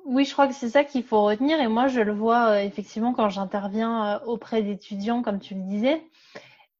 Oui, 0.04 0.24
je 0.24 0.32
crois 0.32 0.46
que 0.46 0.54
c'est 0.54 0.70
ça 0.70 0.84
qu'il 0.84 1.02
faut 1.02 1.22
retenir. 1.22 1.60
Et 1.60 1.68
moi, 1.68 1.88
je 1.88 2.00
le 2.00 2.12
vois 2.12 2.50
euh, 2.50 2.62
effectivement 2.62 3.12
quand 3.12 3.28
j'interviens 3.30 4.20
auprès 4.26 4.62
d'étudiants, 4.62 5.22
comme 5.22 5.40
tu 5.40 5.54
le 5.54 5.62
disais, 5.62 6.02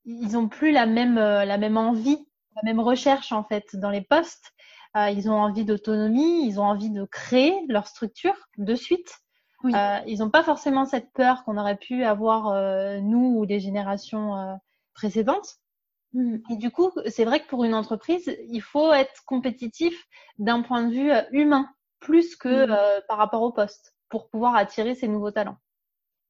ils 0.05 0.37
ont 0.37 0.49
plus 0.49 0.73
la 0.73 0.87
même 0.87 1.17
la 1.17 1.59
même 1.59 1.77
envie, 1.77 2.27
la 2.57 2.63
même 2.65 2.81
recherche 2.81 3.33
en 3.33 3.45
fait 3.45 3.77
dans 3.77 3.91
les 3.91 4.03
postes. 4.03 4.53
ils 4.97 5.31
ont 5.31 5.37
envie 5.37 5.65
d'autonomie, 5.65 6.47
ils 6.47 6.61
ont 6.61 6.65
envie 6.65 6.91
de 6.91 7.05
créer 7.05 7.55
leur 7.69 7.87
structure 7.87 8.35
de 8.59 8.75
suite. 8.75 9.19
Oui. 9.65 9.73
ils 10.07 10.21
n'ont 10.21 10.31
pas 10.31 10.45
forcément 10.45 10.87
cette 10.87 11.13
peur 11.13 11.45
qu'on 11.45 11.59
aurait 11.59 11.77
pu 11.77 12.05
avoir 12.05 12.55
nous 13.03 13.37
ou 13.39 13.45
les 13.45 13.61
générations 13.61 14.59
précédentes. 14.95 15.59
Mm. 16.13 16.37
Et 16.51 16.57
du 16.57 16.71
coup, 16.71 16.91
c'est 17.07 17.25
vrai 17.25 17.41
que 17.41 17.49
pour 17.49 17.65
une 17.65 17.75
entreprise, 17.75 18.35
il 18.49 18.63
faut 18.63 18.93
être 18.93 19.25
compétitif 19.27 20.07
d'un 20.39 20.63
point 20.63 20.85
de 20.85 20.93
vue 20.93 21.13
euh, 21.13 21.23
humain, 21.33 21.69
plus 22.01 22.37
que 22.37 22.67
mm. 22.67 22.71
euh, 22.71 23.01
par 23.09 23.19
rapport 23.19 23.43
au 23.43 23.53
poste, 23.53 23.95
pour 24.09 24.29
pouvoir 24.29 24.57
attirer 24.57 24.95
ces 24.95 25.09
nouveaux 25.09 25.31
talents. 25.31 25.59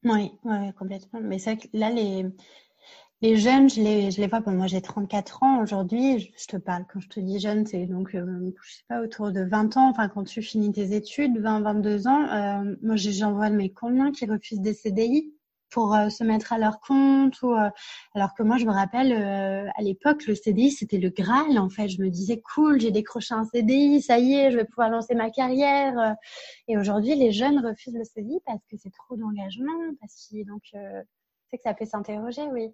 Oui, 0.05 0.33
ouais, 0.45 0.73
complètement. 0.79 1.21
Mais 1.23 1.38
c'est 1.38 1.55
vrai 1.55 1.62
que 1.62 1.77
là, 1.77 1.91
les, 1.91 2.25
les 3.21 3.37
jeunes, 3.37 3.69
je 3.69 3.81
les, 3.81 4.11
je 4.11 4.21
les 4.21 4.29
vois. 4.29 4.41
Bon, 4.41 4.53
moi, 4.53 4.67
j'ai 4.69 4.81
34 4.81 5.43
ans 5.43 5.62
aujourd'hui. 5.62 6.33
Je, 6.37 6.47
te 6.47 6.57
parle, 6.57 6.85
quand 6.93 7.01
je 7.01 7.09
te 7.09 7.21
dis 7.21 7.41
jeune, 7.41 7.67
c'est 7.67 7.87
donc, 7.87 8.14
euh, 8.14 8.53
je 8.62 8.73
sais 8.73 8.85
pas, 8.88 9.01
autour 9.03 9.33
de 9.33 9.43
20 9.43 9.77
ans. 9.77 9.88
Enfin, 9.91 10.09
quand 10.09 10.25
tu 10.25 10.41
finis 10.41 10.73
tes 10.73 10.95
études, 10.95 11.38
20, 11.38 11.61
22 11.62 12.07
ans. 12.07 12.29
Euh, 12.29 12.77
moi, 12.83 12.97
j'en 12.97 13.33
vois 13.33 13.51
de 13.51 13.57
mes 13.57 13.73
combien 13.73 14.12
qui 14.12 14.27
refusent 14.27 14.61
des 14.61 14.75
CDI 14.75 15.35
pour 15.70 15.94
euh, 15.94 16.09
se 16.09 16.24
mettre 16.24 16.52
à 16.52 16.59
leur 16.59 16.81
compte 16.81 17.40
ou 17.42 17.52
euh, 17.52 17.70
alors 18.14 18.35
que 18.35 18.42
moi 18.42 18.57
je 18.57 18.64
me 18.64 18.72
rappelle 18.72 19.12
euh, 19.12 19.68
à 19.76 19.83
l'époque 19.83 20.26
le 20.26 20.35
CDI 20.35 20.70
c'était 20.70 20.98
le 20.98 21.11
Graal 21.11 21.59
en 21.59 21.68
fait. 21.68 21.88
Je 21.88 22.02
me 22.02 22.09
disais 22.09 22.40
cool 22.54 22.81
j'ai 22.81 22.90
décroché 22.90 23.35
un 23.35 23.44
CDI 23.44 24.02
ça 24.02 24.18
y 24.18 24.35
est 24.35 24.50
je 24.50 24.57
vais 24.57 24.64
pouvoir 24.64 24.90
lancer 24.90 25.14
ma 25.14 25.31
carrière. 25.31 26.16
Et 26.68 26.76
aujourd'hui 26.78 27.14
les 27.14 27.33
jeunes 27.33 27.64
refusent 27.64 27.94
le 27.94 28.04
CDI 28.04 28.40
parce 28.46 28.64
que 28.70 28.76
c'est 28.76 28.92
trop 28.92 29.16
d'engagement 29.16 29.94
parce 30.00 30.28
que 30.31 30.46
donc 30.46 30.62
c'est 31.50 31.57
que 31.57 31.62
ça 31.62 31.74
fait 31.74 31.87
s'interroger 31.87 32.42
oui. 32.52 32.70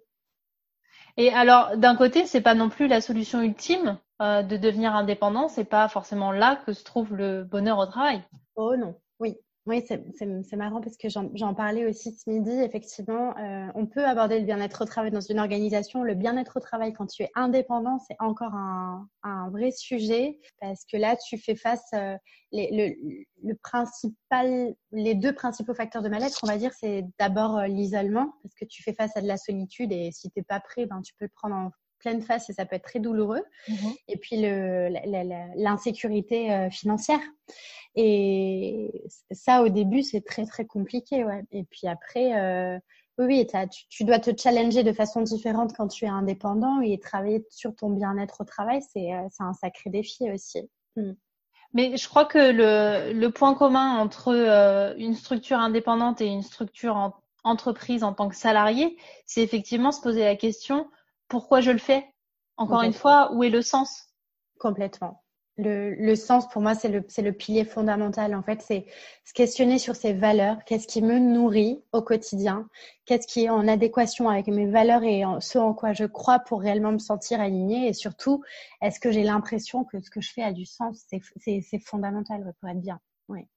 Et 1.17 1.31
alors 1.31 1.77
d'un 1.77 1.95
côté 1.95 2.25
c'est 2.25 2.41
pas 2.41 2.55
non 2.55 2.69
plus 2.69 2.87
la 2.87 3.01
solution 3.01 3.41
ultime 3.41 3.97
de 4.19 4.57
devenir 4.57 4.95
indépendant. 4.95 5.47
C'est 5.49 5.65
pas 5.65 5.87
forcément 5.89 6.31
là 6.31 6.61
que 6.65 6.73
se 6.73 6.83
trouve 6.83 7.15
le 7.15 7.43
bonheur 7.43 7.79
au 7.79 7.85
travail. 7.85 8.23
Oh 8.55 8.75
non 8.77 8.95
oui 9.19 9.37
oui, 9.67 9.83
c'est 9.87 10.55
marrant 10.55 10.79
parce 10.79 10.95
que 10.95 11.07
j'en 11.09 11.53
parlais 11.55 11.87
aussi 11.87 12.11
ce 12.13 12.29
midi. 12.29 12.51
Effectivement, 12.51 13.35
euh, 13.37 13.65
on 13.73 13.87
peut 13.87 14.05
aborder 14.05 14.39
le 14.39 14.45
bien-être 14.45 14.83
au 14.83 14.85
travail 14.85 15.09
dans 15.09 15.21
une 15.21 15.39
organisation. 15.39 16.03
Le 16.03 16.13
bien-être 16.13 16.57
au 16.57 16.59
travail, 16.59 16.93
quand 16.93 17.07
tu 17.07 17.23
es 17.23 17.31
indépendant, 17.33 17.97
c'est 18.07 18.15
encore 18.19 18.53
un, 18.53 19.07
un, 19.23 19.49
vrai 19.49 19.71
sujet 19.71 20.39
parce 20.61 20.85
que 20.85 20.97
là, 20.97 21.15
tu 21.15 21.39
fais 21.39 21.55
face. 21.55 21.87
Euh, 21.95 22.15
les, 22.51 22.69
le, 22.71 22.95
le, 23.43 23.55
principal, 23.55 24.75
les 24.91 25.15
deux 25.15 25.33
principaux 25.33 25.73
facteurs 25.73 26.03
de 26.03 26.09
mal-être, 26.09 26.39
on 26.43 26.47
va 26.47 26.57
dire, 26.57 26.71
c'est 26.79 27.03
d'abord 27.17 27.57
euh, 27.57 27.67
l'isolement 27.67 28.33
parce 28.43 28.53
que 28.53 28.65
tu 28.65 28.83
fais 28.83 28.93
face 28.93 29.17
à 29.17 29.21
de 29.21 29.27
la 29.27 29.37
solitude 29.37 29.91
et 29.91 30.11
si 30.11 30.29
t'es 30.29 30.43
pas 30.43 30.59
prêt, 30.59 30.85
ben 30.85 31.01
tu 31.01 31.13
peux 31.17 31.25
le 31.25 31.31
prendre 31.35 31.55
en 31.55 31.71
pleine 31.99 32.21
face 32.21 32.49
et 32.49 32.53
ça 32.53 32.65
peut 32.65 32.75
être 32.75 32.85
très 32.85 32.99
douloureux. 32.99 33.43
Mhm. 33.67 33.93
Et 34.07 34.17
puis 34.17 34.37
l'insécurité 35.57 36.53
euh, 36.53 36.69
financière. 36.69 37.19
Et 37.95 39.05
ça, 39.31 39.63
au 39.63 39.69
début, 39.69 40.03
c'est 40.03 40.21
très, 40.21 40.45
très 40.45 40.65
compliqué. 40.65 41.23
Ouais. 41.23 41.43
Et 41.51 41.63
puis 41.63 41.87
après, 41.87 42.37
euh, 42.39 42.77
oui, 43.17 43.47
tu, 43.47 43.85
tu, 43.89 44.03
dois 44.03 44.19
te 44.19 44.31
challenger 44.37 44.83
de 44.83 44.91
façon 44.91 45.21
différente 45.21 45.73
quand 45.75 45.87
tu 45.87 46.05
es 46.05 46.09
indépendant 46.09 46.81
et 46.81 46.99
travailler 46.99 47.45
sur 47.49 47.75
ton 47.75 47.89
bien-être 47.89 48.41
au 48.41 48.43
travail, 48.43 48.81
c'est 48.93 49.13
euh, 49.13 49.27
un 49.39 49.53
sacré 49.53 49.89
défi 49.89 50.29
aussi. 50.31 50.69
Mm. 50.97 51.13
Mais 51.73 51.97
je 51.97 52.07
crois 52.07 52.25
que 52.25 52.37
le, 52.37 53.13
le 53.13 53.31
point 53.31 53.53
commun 53.53 53.97
entre 53.97 54.95
une 54.97 55.13
structure 55.13 55.57
indépendante 55.57 56.21
et 56.21 56.27
une 56.27 56.41
structure 56.41 56.95
en 56.95 57.13
entreprise 57.43 58.03
en 58.03 58.13
tant 58.13 58.29
que 58.29 58.35
salarié, 58.35 58.97
c'est 59.25 59.41
effectivement 59.41 59.91
se 59.91 60.01
poser 60.01 60.23
la 60.23 60.35
question 60.35 60.89
pourquoi 61.27 61.61
je 61.61 61.71
le 61.71 61.77
fais? 61.77 62.05
Encore 62.57 62.83
une 62.83 62.93
fois, 62.93 63.33
où 63.33 63.43
est 63.43 63.49
le 63.49 63.61
sens? 63.61 64.07
Complètement. 64.59 65.23
Le, 65.57 65.95
le, 65.95 66.15
sens, 66.17 66.49
pour 66.49 66.61
moi, 66.61 66.75
c'est 66.75 66.89
le, 66.89 67.01
le 67.17 67.31
pilier 67.31 67.63
fondamental. 67.63 68.35
En 68.35 68.41
fait, 68.43 68.61
c'est 68.61 68.85
se 69.23 69.33
questionner 69.33 69.79
sur 69.79 69.95
ses 69.95 70.11
valeurs. 70.11 70.57
Qu'est-ce 70.65 70.85
qui 70.85 71.01
me 71.01 71.17
nourrit 71.17 71.81
au 71.93 72.01
quotidien 72.01 72.67
Qu'est-ce 73.05 73.25
qui 73.25 73.45
est 73.45 73.49
en 73.49 73.67
adéquation 73.67 74.29
avec 74.29 74.47
mes 74.47 74.67
valeurs 74.67 75.03
et 75.03 75.23
en, 75.23 75.39
ce 75.39 75.57
en 75.57 75.73
quoi 75.73 75.93
je 75.93 76.05
crois 76.05 76.39
pour 76.39 76.61
réellement 76.61 76.91
me 76.91 76.97
sentir 76.99 77.39
alignée 77.39 77.87
Et 77.87 77.93
surtout, 77.93 78.43
est-ce 78.81 78.99
que 78.99 79.11
j'ai 79.11 79.23
l'impression 79.23 79.85
que 79.85 80.01
ce 80.01 80.09
que 80.09 80.19
je 80.19 80.33
fais 80.33 80.43
a 80.43 80.51
du 80.51 80.65
sens? 80.65 81.05
C'est 81.07 81.79
fondamental 81.79 82.53
pour 82.59 82.69
être 82.69 82.81
bien. 82.81 82.99
Oui. 83.29 83.47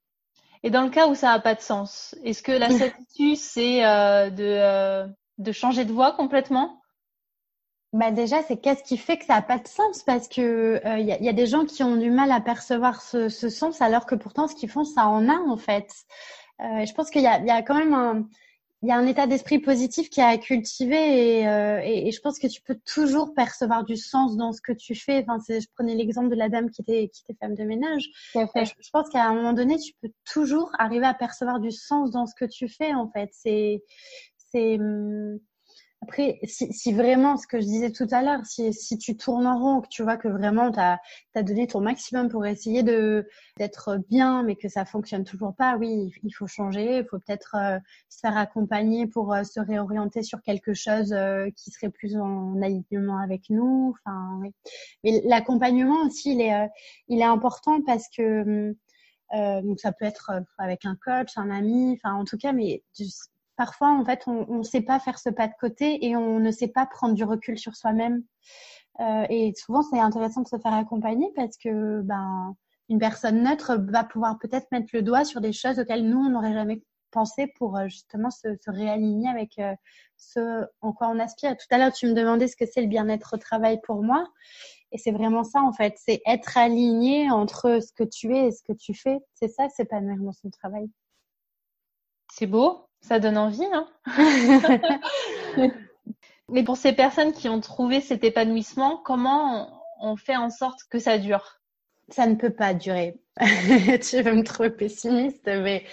Et 0.63 0.71
dans 0.71 0.83
le 0.83 0.91
cas 0.91 1.09
où 1.09 1.15
ça 1.15 1.29
n'a 1.29 1.41
pas 1.41 1.55
de 1.55 1.61
sens, 1.61 2.15
est-ce 2.25 2.43
que 2.43 2.53
la 2.53 2.71
statue, 2.71 3.37
c'est 3.37 3.85
euh, 3.85 4.31
de, 4.31 4.45
euh, 4.45 5.07
de 5.39 5.53
changer 5.53 5.85
de 5.85 5.93
voie 5.93 6.13
complètement? 6.13 6.78
Bah 7.93 8.11
déjà, 8.11 8.43
c'est 8.43 8.59
qu'est-ce 8.59 8.83
qui 8.83 8.97
fait 8.97 9.17
que 9.19 9.25
ça 9.25 9.35
n'a 9.35 9.43
pas 9.43 9.59
de 9.59 9.67
sens? 9.67 10.03
Parce 10.03 10.29
que 10.29 10.81
il 10.99 11.07
y, 11.07 11.13
a, 11.13 11.23
y, 11.23 11.29
a, 11.29 11.33
des 11.33 11.47
gens 11.47 11.65
qui 11.65 11.83
ont 11.83 11.97
du 11.97 12.11
mal 12.11 12.31
à 12.31 12.41
percevoir 12.41 13.01
ce, 13.01 13.29
ce 13.29 13.49
sens, 13.49 13.81
alors 13.81 14.07
que 14.07 14.15
pourtant, 14.15 14.47
ce 14.47 14.55
qu'ils 14.55 14.71
font, 14.71 14.85
ça 14.85 15.09
en 15.09 15.29
a 15.29 15.39
en 15.39 15.57
fait. 15.57 15.91
je 16.61 16.93
pense 16.93 17.11
qu'il 17.11 17.23
y 17.23 17.27
a, 17.27 17.41
y 17.41 17.51
a 17.51 17.63
quand 17.63 17.79
même 17.79 17.95
un, 17.95 18.29
il 18.83 18.89
y 18.89 18.93
a 18.93 18.97
un 18.97 19.07
état 19.07 19.27
d'esprit 19.27 19.59
positif 19.59 20.09
qui 20.09 20.21
est 20.21 20.25
à 20.25 20.39
cultiver 20.39 21.49
euh, 21.49 21.81
et, 21.83 22.09
et, 22.09 22.13
je 22.13 22.21
pense 22.21 22.39
que 22.39 22.47
tu 22.47 22.63
peux 22.63 22.79
toujours 22.87 23.35
percevoir 23.35 23.85
du 23.85 23.97
sens 23.97 24.37
dans 24.37 24.53
ce 24.53 24.61
que 24.61 24.73
tu 24.73 24.95
fais. 24.95 25.25
Enfin, 25.27 25.39
je 25.49 25.67
prenais 25.75 25.97
l'exemple 25.97 26.29
de 26.29 26.37
la 26.37 26.49
dame 26.49 26.71
qui 26.71 26.83
était, 26.83 27.09
qui 27.09 27.23
était 27.25 27.37
femme 27.41 27.57
de 27.57 27.65
ménage. 27.65 28.05
Je, 28.35 28.41
je, 28.41 28.91
pense 28.93 29.09
qu'à 29.09 29.25
un 29.25 29.35
moment 29.35 29.53
donné, 29.53 29.79
tu 29.79 29.95
peux 30.01 30.11
toujours 30.25 30.71
arriver 30.79 31.07
à 31.07 31.15
percevoir 31.15 31.59
du 31.59 31.73
sens 31.73 32.13
dans 32.13 32.27
ce 32.27 32.35
que 32.37 32.45
tu 32.45 32.69
fais. 32.69 32.95
En 32.95 33.11
fait, 33.11 33.31
c'est 33.33 33.83
c'est 34.37 34.79
hum, 34.79 35.41
après, 36.01 36.39
si, 36.45 36.73
si, 36.73 36.93
vraiment, 36.93 37.37
ce 37.37 37.47
que 37.47 37.61
je 37.61 37.67
disais 37.67 37.91
tout 37.91 38.07
à 38.13 38.23
l'heure, 38.23 38.47
si, 38.47 38.73
si 38.73 38.99
tu 38.99 39.17
tournes 39.17 39.47
en 39.47 39.59
rond, 39.59 39.81
que 39.81 39.89
tu 39.89 40.05
vois 40.05 40.17
que 40.17 40.29
vraiment 40.29 40.71
tu 40.71 40.79
as, 40.79 41.01
donné 41.43 41.67
ton 41.67 41.81
maximum 41.81 42.29
pour 42.29 42.47
essayer 42.47 42.83
d'être 42.83 43.99
bien, 44.09 44.45
mais 44.45 44.55
que 44.55 44.69
ça 44.69 44.85
fonctionne 44.85 45.25
toujours 45.25 45.55
pas, 45.55 45.77
oui, 45.77 46.13
il 46.23 46.31
faut 46.31 46.47
changer, 46.47 46.99
il 46.99 47.05
faut 47.05 47.19
peut-être 47.19 47.57
euh, 47.57 47.79
se 48.09 48.21
faire 48.21 48.37
accompagner 48.37 49.07
pour 49.09 49.35
euh, 49.35 49.43
se 49.43 49.59
réorienter 49.59 50.23
sur 50.23 50.41
quelque 50.43 50.73
chose 50.73 51.13
euh, 51.13 51.51
qui 51.57 51.71
serait 51.73 51.91
plus 51.91 52.17
en 52.17 52.63
alignement 52.63 53.19
avec 53.19 53.51
nous. 53.51 53.95
Enfin, 53.99 54.39
oui. 54.41 54.55
Mais 55.03 55.21
l'accompagnement 55.25 56.07
aussi, 56.07 56.33
il 56.33 56.41
est, 56.41 56.69
il 57.09 57.21
est 57.21 57.25
important 57.25 57.83
parce 57.83 58.09
que 58.09 58.75
donc 59.33 59.79
ça 59.79 59.93
peut 59.93 60.07
être 60.07 60.31
avec 60.57 60.87
un 60.87 60.97
coach, 60.97 61.37
un 61.37 61.51
ami, 61.51 61.93
enfin 61.93 62.15
en 62.15 62.25
tout 62.25 62.39
cas, 62.39 62.53
mais 62.53 62.83
parfois, 63.59 63.91
en 63.91 64.05
fait, 64.05 64.23
on 64.27 64.59
ne 64.59 64.63
sait 64.63 64.81
pas 64.81 65.01
faire 65.01 65.19
ce 65.19 65.29
pas 65.29 65.49
de 65.49 65.53
côté 65.61 66.07
et 66.07 66.17
on 66.17 66.39
ne 66.39 66.51
sait 66.51 66.69
pas 66.69 66.87
prendre 66.87 67.15
du 67.15 67.25
recul 67.25 67.59
sur 67.59 67.77
soi-même. 67.77 68.23
Euh, 69.01 69.27
et 69.29 69.53
souvent, 69.55 69.83
c'est 69.83 69.99
intéressant 69.99 70.43
de 70.43 70.49
se 70.49 70.59
faire 70.59 70.73
accompagner 70.73 71.31
parce 71.35 71.59
que 71.59 72.01
ben, 72.03 72.55
une 72.89 73.01
personne 73.01 73.43
neutre 73.43 73.75
va 73.77 74.05
pouvoir 74.05 74.39
peut-être 74.39 74.69
mettre 74.71 74.91
le 74.93 75.03
doigt 75.03 75.25
sur 75.25 75.41
des 75.41 75.53
choses 75.53 75.79
auxquelles 75.81 76.09
nous, 76.09 76.19
on 76.19 76.31
n'aurait 76.31 76.55
jamais 76.55 76.83
pensé 77.11 77.53
pour 77.59 77.77
euh, 77.77 77.89
justement 77.89 78.31
se, 78.31 78.57
se 78.65 78.71
réaligner 78.71 79.29
avec 79.29 79.59
euh, 79.59 79.75
ce 80.17 80.65
en 80.81 80.93
quoi 80.93 81.09
on 81.09 81.19
aspire. 81.19 81.57
Tout 81.57 81.67
à 81.71 81.79
l'heure, 81.79 81.93
tu 81.93 82.07
me 82.07 82.15
demandais 82.15 82.47
ce 82.47 82.57
que 82.57 82.65
c'est 82.65 82.83
le 82.83 82.87
bien-être 82.87 83.35
au 83.35 83.39
travail 83.39 83.81
pour 83.83 84.05
moi. 84.05 84.25
Et 84.93 84.99
c'est 84.99 85.13
vraiment 85.13 85.43
ça, 85.43 85.61
en 85.63 85.73
fait. 85.73 85.95
C'est 85.99 86.23
être 86.27 86.57
aligné 86.57 87.29
entre 87.31 87.81
ce 87.83 87.93
que 87.93 88.05
tu 88.05 88.37
es 88.37 88.49
et 88.49 88.53
ce 88.53 88.63
que 88.63 88.73
tu 88.73 88.95
fais. 88.95 89.19
C'est 89.35 89.49
ça, 89.49 89.69
c'est 89.69 89.85
pas 89.85 90.01
dans 90.01 90.33
son 90.33 90.49
travail. 90.51 90.89
C'est 92.33 92.47
beau. 92.47 92.88
Ça 93.01 93.19
donne 93.19 93.39
envie, 93.39 93.67
hein 93.73 93.89
Mais 96.51 96.65
pour 96.65 96.77
ces 96.77 96.93
personnes 96.93 97.33
qui 97.33 97.49
ont 97.49 97.61
trouvé 97.61 98.01
cet 98.01 98.25
épanouissement, 98.25 98.97
comment 99.05 99.83
on 100.01 100.17
fait 100.17 100.37
en 100.37 100.51
sorte 100.51 100.81
que 100.91 100.99
ça 100.99 101.19
dure? 101.19 101.61
Ça 102.09 102.27
ne 102.27 102.37
peut 102.37 102.55
pas 102.55 102.73
durer. 102.73 103.21
tu 103.39 104.23
veux 104.23 104.33
me 104.35 104.43
trouver 104.43 104.71
pessimiste, 104.71 105.45
mais 105.47 105.85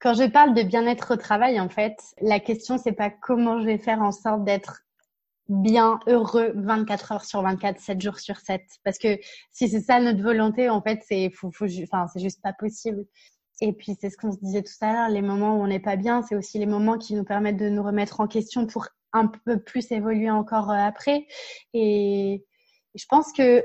quand 0.00 0.14
je 0.14 0.24
parle 0.24 0.54
de 0.54 0.62
bien-être 0.62 1.14
au 1.14 1.16
travail, 1.16 1.60
en 1.60 1.68
fait, 1.68 1.96
la 2.20 2.40
question 2.40 2.78
c'est 2.78 2.92
pas 2.92 3.10
comment 3.10 3.60
je 3.60 3.66
vais 3.66 3.78
faire 3.78 4.02
en 4.02 4.12
sorte 4.12 4.44
d'être 4.44 4.82
bien 5.48 5.98
heureux 6.06 6.52
24 6.56 7.12
heures 7.12 7.24
sur 7.24 7.42
24, 7.42 7.80
7 7.80 8.00
jours 8.00 8.18
sur 8.18 8.36
7. 8.36 8.62
Parce 8.84 8.98
que 8.98 9.18
si 9.52 9.68
c'est 9.68 9.80
ça 9.80 10.00
notre 10.00 10.22
volonté, 10.22 10.68
en 10.68 10.82
fait, 10.82 11.00
c'est 11.06 11.30
faut, 11.30 11.50
faut, 11.50 11.66
enfin, 11.82 12.06
c'est 12.12 12.20
juste 12.20 12.42
pas 12.42 12.52
possible. 12.52 13.04
Et 13.60 13.72
puis, 13.72 13.96
c'est 14.00 14.10
ce 14.10 14.16
qu'on 14.16 14.32
se 14.32 14.38
disait 14.38 14.62
tout 14.62 14.72
à 14.80 14.92
l'heure, 14.92 15.08
les 15.08 15.22
moments 15.22 15.56
où 15.56 15.62
on 15.62 15.66
n'est 15.66 15.80
pas 15.80 15.96
bien, 15.96 16.22
c'est 16.22 16.36
aussi 16.36 16.58
les 16.58 16.66
moments 16.66 16.98
qui 16.98 17.14
nous 17.14 17.24
permettent 17.24 17.56
de 17.56 17.68
nous 17.68 17.82
remettre 17.82 18.20
en 18.20 18.28
question 18.28 18.66
pour 18.66 18.88
un 19.12 19.26
peu 19.26 19.58
plus 19.58 19.90
évoluer 19.90 20.30
encore 20.30 20.70
euh, 20.70 20.74
après. 20.74 21.26
Et 21.74 22.44
je 22.94 23.04
pense 23.08 23.32
que 23.32 23.64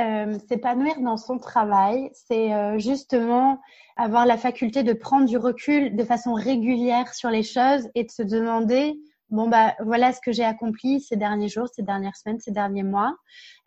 euh, 0.00 0.38
s'épanouir 0.48 1.00
dans 1.00 1.16
son 1.16 1.38
travail, 1.38 2.10
c'est 2.14 2.52
euh, 2.54 2.78
justement 2.78 3.60
avoir 3.96 4.26
la 4.26 4.36
faculté 4.36 4.82
de 4.82 4.92
prendre 4.92 5.26
du 5.26 5.36
recul 5.36 5.96
de 5.96 6.04
façon 6.04 6.34
régulière 6.34 7.14
sur 7.14 7.30
les 7.30 7.42
choses 7.42 7.88
et 7.94 8.04
de 8.04 8.10
se 8.10 8.22
demander 8.22 8.98
bon 9.32 9.48
bah 9.48 9.74
voilà 9.80 10.12
ce 10.12 10.20
que 10.20 10.30
j'ai 10.30 10.44
accompli 10.44 11.00
ces 11.00 11.16
derniers 11.16 11.48
jours, 11.48 11.68
ces 11.74 11.82
dernières 11.82 12.16
semaines, 12.16 12.38
ces 12.38 12.52
derniers 12.52 12.84
mois. 12.84 13.16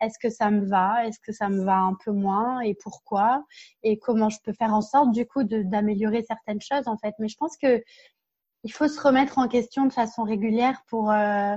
Est-ce 0.00 0.18
que 0.18 0.30
ça 0.30 0.50
me 0.50 0.64
va? 0.66 1.06
Est-ce 1.06 1.20
que 1.20 1.32
ça 1.32 1.48
me 1.50 1.64
va 1.64 1.76
un 1.76 1.94
peu 2.04 2.12
moins? 2.12 2.60
Et 2.60 2.74
pourquoi? 2.74 3.44
Et 3.82 3.98
comment 3.98 4.30
je 4.30 4.38
peux 4.42 4.54
faire 4.54 4.72
en 4.72 4.82
sorte 4.82 5.12
du 5.12 5.26
coup 5.26 5.44
d'améliorer 5.44 6.24
certaines 6.26 6.62
choses 6.62 6.86
en 6.88 6.96
fait? 6.96 7.14
Mais 7.18 7.28
je 7.28 7.36
pense 7.36 7.56
que 7.58 7.82
il 8.64 8.72
faut 8.72 8.88
se 8.88 9.00
remettre 9.00 9.38
en 9.38 9.48
question 9.48 9.86
de 9.86 9.92
façon 9.92 10.24
régulière 10.24 10.82
pour 10.88 11.10
euh, 11.12 11.56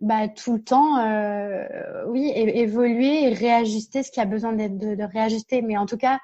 bah, 0.00 0.28
tout 0.28 0.54
le 0.54 0.62
temps, 0.62 0.98
euh, 0.98 2.04
oui, 2.08 2.30
évoluer 2.34 3.24
et 3.24 3.32
réajuster 3.32 4.02
ce 4.02 4.10
qui 4.12 4.20
a 4.20 4.26
besoin 4.26 4.52
d'être 4.52 4.76
de, 4.78 4.94
de 4.94 5.04
réajuster. 5.04 5.62
Mais 5.62 5.76
en 5.76 5.86
tout 5.86 5.96
cas, 5.96 6.20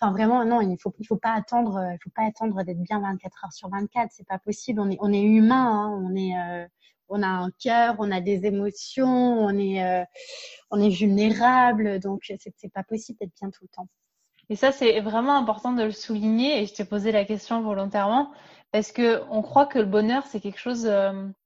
Enfin, 0.00 0.12
vraiment, 0.12 0.44
non, 0.46 0.62
il 0.62 0.78
faut, 0.78 0.94
il 0.98 1.06
faut 1.06 1.18
pas 1.18 1.32
attendre, 1.34 1.76
euh, 1.76 1.92
il 1.92 1.98
faut 2.02 2.10
pas 2.10 2.22
attendre 2.22 2.62
d'être 2.62 2.80
bien 2.80 3.00
24 3.00 3.44
heures 3.44 3.52
sur 3.52 3.68
24. 3.68 4.10
C'est 4.12 4.26
pas 4.26 4.38
possible. 4.38 4.80
On 4.80 4.90
est, 4.90 4.96
on 5.00 5.12
est 5.12 5.20
humain. 5.20 5.90
Hein. 5.92 6.02
On 6.02 6.16
est, 6.16 6.38
euh, 6.38 6.66
on 7.08 7.22
a 7.22 7.26
un 7.26 7.50
cœur, 7.50 7.96
on 7.98 8.10
a 8.10 8.20
des 8.20 8.46
émotions, 8.46 9.06
on 9.06 9.50
est, 9.58 9.84
euh, 9.84 10.04
on 10.70 10.80
est 10.80 10.88
vulnérable. 10.88 12.00
Donc, 12.00 12.22
c'est, 12.24 12.54
c'est 12.56 12.72
pas 12.72 12.82
possible 12.82 13.18
d'être 13.18 13.34
bien 13.38 13.50
tout 13.50 13.64
le 13.64 13.68
temps. 13.68 13.88
Et 14.48 14.56
ça, 14.56 14.72
c'est 14.72 15.00
vraiment 15.00 15.36
important 15.36 15.72
de 15.72 15.82
le 15.82 15.92
souligner. 15.92 16.62
Et 16.62 16.66
je 16.66 16.74
t'ai 16.74 16.84
posé 16.86 17.12
la 17.12 17.26
question 17.26 17.60
volontairement 17.60 18.32
parce 18.72 18.92
que 18.92 19.22
on 19.30 19.42
croit 19.42 19.66
que 19.66 19.78
le 19.78 19.84
bonheur, 19.84 20.24
c'est 20.26 20.40
quelque 20.40 20.58
chose, 20.58 20.90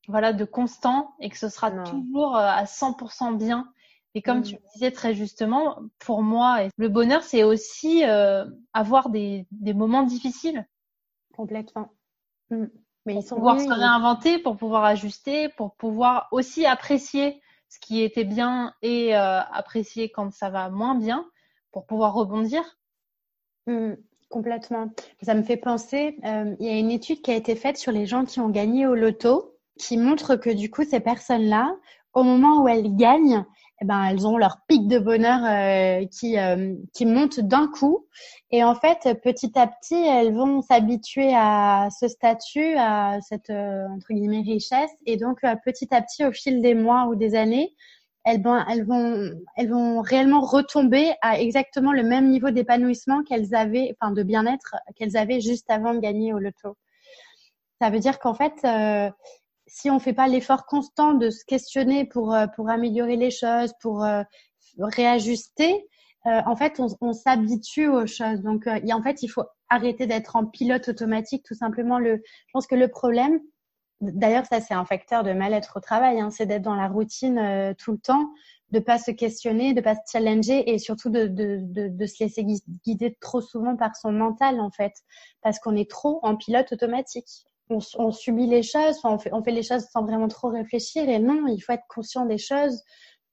voilà, 0.08 0.32
de 0.32 0.44
constant 0.44 1.14
et 1.20 1.28
que 1.28 1.38
ce 1.38 1.48
sera 1.48 1.70
toujours 1.70 2.36
à 2.36 2.64
100% 2.64 3.36
bien. 3.36 3.68
Et 4.14 4.22
comme 4.22 4.42
tu 4.42 4.54
mm. 4.54 4.58
le 4.58 4.72
disais 4.72 4.90
très 4.90 5.14
justement, 5.14 5.78
pour 5.98 6.22
moi, 6.22 6.68
le 6.76 6.88
bonheur, 6.88 7.22
c'est 7.22 7.42
aussi 7.42 8.04
euh, 8.04 8.44
avoir 8.72 9.08
des, 9.08 9.46
des, 9.50 9.74
moments 9.74 10.04
difficiles. 10.04 10.66
Complètement. 11.36 11.90
Mm. 12.50 12.66
Mais 13.06 13.16
ils 13.16 13.22
sont 13.22 13.36
pouvoir 13.36 13.60
se 13.60 13.68
réinventer, 13.68 14.38
pour 14.38 14.56
pouvoir 14.56 14.84
ajuster, 14.84 15.48
pour 15.50 15.74
pouvoir 15.74 16.28
aussi 16.30 16.64
apprécier 16.64 17.42
ce 17.68 17.78
qui 17.80 18.02
était 18.02 18.24
bien 18.24 18.72
et 18.82 19.16
euh, 19.16 19.40
apprécier 19.40 20.10
quand 20.10 20.32
ça 20.32 20.48
va 20.48 20.70
moins 20.70 20.94
bien, 20.94 21.26
pour 21.72 21.86
pouvoir 21.86 22.14
rebondir. 22.14 22.62
Mm. 23.66 23.94
Complètement. 24.30 24.90
Ça 25.22 25.34
me 25.34 25.42
fait 25.42 25.56
penser, 25.56 26.18
euh, 26.24 26.56
il 26.58 26.66
y 26.66 26.68
a 26.68 26.78
une 26.78 26.90
étude 26.90 27.22
qui 27.22 27.30
a 27.30 27.36
été 27.36 27.54
faite 27.54 27.76
sur 27.76 27.92
les 27.92 28.06
gens 28.06 28.24
qui 28.24 28.40
ont 28.40 28.48
gagné 28.48 28.86
au 28.86 28.94
loto, 28.94 29.56
qui 29.78 29.96
montre 29.96 30.36
que 30.36 30.50
du 30.50 30.70
coup, 30.70 30.84
ces 30.84 31.00
personnes-là, 31.00 31.76
au 32.14 32.22
moment 32.22 32.62
où 32.62 32.68
elles 32.68 32.96
gagnent, 32.96 33.44
eh 33.80 33.84
ben, 33.84 34.04
elles 34.04 34.26
ont 34.26 34.36
leur 34.36 34.58
pic 34.68 34.86
de 34.86 34.98
bonheur 34.98 35.40
euh, 35.44 36.06
qui, 36.06 36.38
euh, 36.38 36.74
qui 36.92 37.06
monte 37.06 37.40
d'un 37.40 37.66
coup. 37.66 38.06
Et 38.50 38.62
en 38.62 38.74
fait, 38.74 39.20
petit 39.22 39.58
à 39.58 39.66
petit, 39.66 39.96
elles 39.96 40.32
vont 40.32 40.62
s'habituer 40.62 41.32
à 41.34 41.88
ce 41.98 42.06
statut, 42.06 42.76
à 42.76 43.18
cette 43.20 43.50
euh, 43.50 43.86
entre 43.88 44.12
guillemets 44.12 44.42
richesse. 44.42 44.90
Et 45.06 45.16
donc, 45.16 45.40
petit 45.64 45.92
à 45.92 46.02
petit, 46.02 46.24
au 46.24 46.32
fil 46.32 46.62
des 46.62 46.74
mois 46.74 47.06
ou 47.06 47.16
des 47.16 47.34
années, 47.34 47.74
elles 48.24 48.42
vont, 48.42 48.64
elles 48.68 48.86
vont, 48.86 49.30
elles 49.56 49.68
vont 49.68 50.00
réellement 50.00 50.40
retomber 50.40 51.12
à 51.20 51.40
exactement 51.40 51.92
le 51.92 52.04
même 52.04 52.30
niveau 52.30 52.50
d'épanouissement 52.50 53.22
qu'elles 53.24 53.54
avaient, 53.54 53.94
enfin 54.00 54.12
de 54.12 54.22
bien-être 54.22 54.76
qu'elles 54.96 55.16
avaient 55.16 55.40
juste 55.40 55.70
avant 55.70 55.94
de 55.94 55.98
gagner 55.98 56.32
au 56.32 56.38
loto. 56.38 56.76
Ça 57.82 57.90
veut 57.90 57.98
dire 57.98 58.18
qu'en 58.18 58.34
fait, 58.34 58.64
si 59.66 59.90
on 59.90 59.98
fait 59.98 60.12
pas 60.12 60.28
l'effort 60.28 60.66
constant 60.66 61.14
de 61.14 61.30
se 61.30 61.44
questionner 61.44 62.04
pour 62.04 62.34
euh, 62.34 62.46
pour 62.46 62.68
améliorer 62.70 63.16
les 63.16 63.30
choses, 63.30 63.72
pour 63.80 64.04
euh, 64.04 64.22
réajuster, 64.78 65.86
euh, 66.26 66.40
en 66.46 66.56
fait, 66.56 66.80
on, 67.00 67.12
s'habitue 67.12 67.88
aux 67.88 68.06
choses. 68.06 68.40
Donc, 68.40 68.66
en 68.66 69.02
fait, 69.02 69.22
il 69.22 69.28
faut 69.28 69.44
arrêter 69.68 70.06
d'être 70.06 70.36
en 70.36 70.46
pilote 70.46 70.88
automatique, 70.88 71.44
tout 71.44 71.54
simplement. 71.54 71.98
Le, 71.98 72.16
je 72.16 72.52
pense 72.52 72.66
que 72.66 72.74
le 72.74 72.88
problème, 72.88 73.40
d'ailleurs, 74.00 74.46
ça 74.46 74.60
c'est 74.60 74.74
un 74.74 74.86
facteur 74.86 75.22
de 75.22 75.32
mal-être 75.32 75.76
au 75.76 75.80
travail, 75.80 76.20
hein, 76.20 76.30
c'est 76.30 76.46
d'être 76.46 76.62
dans 76.62 76.74
la 76.74 76.88
routine 76.88 77.74
tout 77.78 77.92
le 77.92 77.98
temps, 77.98 78.30
de 78.70 78.78
pas 78.78 78.98
se 78.98 79.10
questionner, 79.10 79.74
de 79.74 79.82
pas 79.82 79.94
se 79.94 80.00
challenger 80.10 80.70
et 80.70 80.78
surtout 80.78 81.10
de, 81.10 81.26
de, 81.26 81.58
de, 81.60 81.88
de 81.88 82.06
se 82.06 82.24
laisser 82.24 82.44
guider 82.84 83.16
trop 83.20 83.42
souvent 83.42 83.76
par 83.76 83.94
son 83.94 84.12
mental 84.12 84.60
en 84.60 84.70
fait, 84.70 84.94
parce 85.42 85.58
qu'on 85.58 85.76
est 85.76 85.90
trop 85.90 86.20
en 86.22 86.36
pilote 86.36 86.72
automatique 86.72 87.46
on, 87.70 88.12
subit 88.12 88.46
les 88.46 88.62
choses, 88.62 88.98
on, 89.04 89.18
fait, 89.18 89.32
on 89.32 89.42
fait 89.42 89.52
les 89.52 89.62
choses 89.62 89.86
sans 89.90 90.04
vraiment 90.04 90.28
trop 90.28 90.48
réfléchir. 90.48 91.08
Et 91.08 91.18
non, 91.18 91.46
il 91.46 91.60
faut 91.60 91.72
être 91.72 91.86
conscient 91.88 92.26
des 92.26 92.38
choses. 92.38 92.82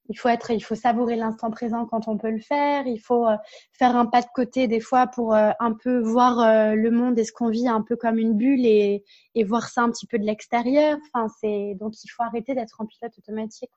Il 0.09 0.17
faut 0.17 0.29
être, 0.29 0.51
il 0.51 0.61
faut 0.61 0.75
savourer 0.75 1.15
l'instant 1.15 1.51
présent 1.51 1.85
quand 1.85 2.07
on 2.07 2.17
peut 2.17 2.31
le 2.31 2.39
faire. 2.39 2.85
Il 2.87 2.99
faut 2.99 3.27
euh, 3.27 3.37
faire 3.71 3.95
un 3.95 4.05
pas 4.05 4.21
de 4.21 4.27
côté 4.33 4.67
des 4.67 4.79
fois 4.79 5.07
pour 5.07 5.33
euh, 5.33 5.51
un 5.59 5.73
peu 5.73 5.99
voir 5.99 6.39
euh, 6.39 6.75
le 6.75 6.91
monde 6.91 7.17
et 7.19 7.23
ce 7.23 7.31
qu'on 7.31 7.49
vit 7.49 7.67
un 7.67 7.81
peu 7.81 7.95
comme 7.95 8.17
une 8.17 8.33
bulle 8.33 8.65
et, 8.65 9.03
et 9.35 9.43
voir 9.43 9.69
ça 9.69 9.81
un 9.83 9.91
petit 9.91 10.07
peu 10.07 10.17
de 10.19 10.25
l'extérieur. 10.25 10.97
Enfin, 11.13 11.27
c'est 11.39 11.75
donc 11.79 11.93
il 12.03 12.09
faut 12.09 12.23
arrêter 12.23 12.55
d'être 12.55 12.81
en 12.81 12.85
pilote 12.85 13.17
automatique. 13.17 13.71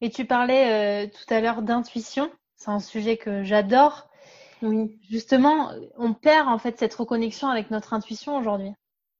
Et 0.00 0.10
tu 0.10 0.24
parlais 0.24 1.08
tout 1.08 1.34
à 1.34 1.40
l'heure 1.40 1.62
d'intuition. 1.62 2.30
C'est 2.56 2.70
un 2.70 2.80
sujet 2.80 3.16
que 3.16 3.42
j'adore. 3.42 4.08
Oui. 4.62 4.98
Justement, 5.10 5.70
on 5.96 6.14
perd 6.14 6.48
en 6.48 6.58
fait 6.58 6.78
cette 6.78 6.94
reconnexion 6.94 7.48
avec 7.48 7.70
notre 7.70 7.92
intuition 7.92 8.36
aujourd'hui. 8.36 8.72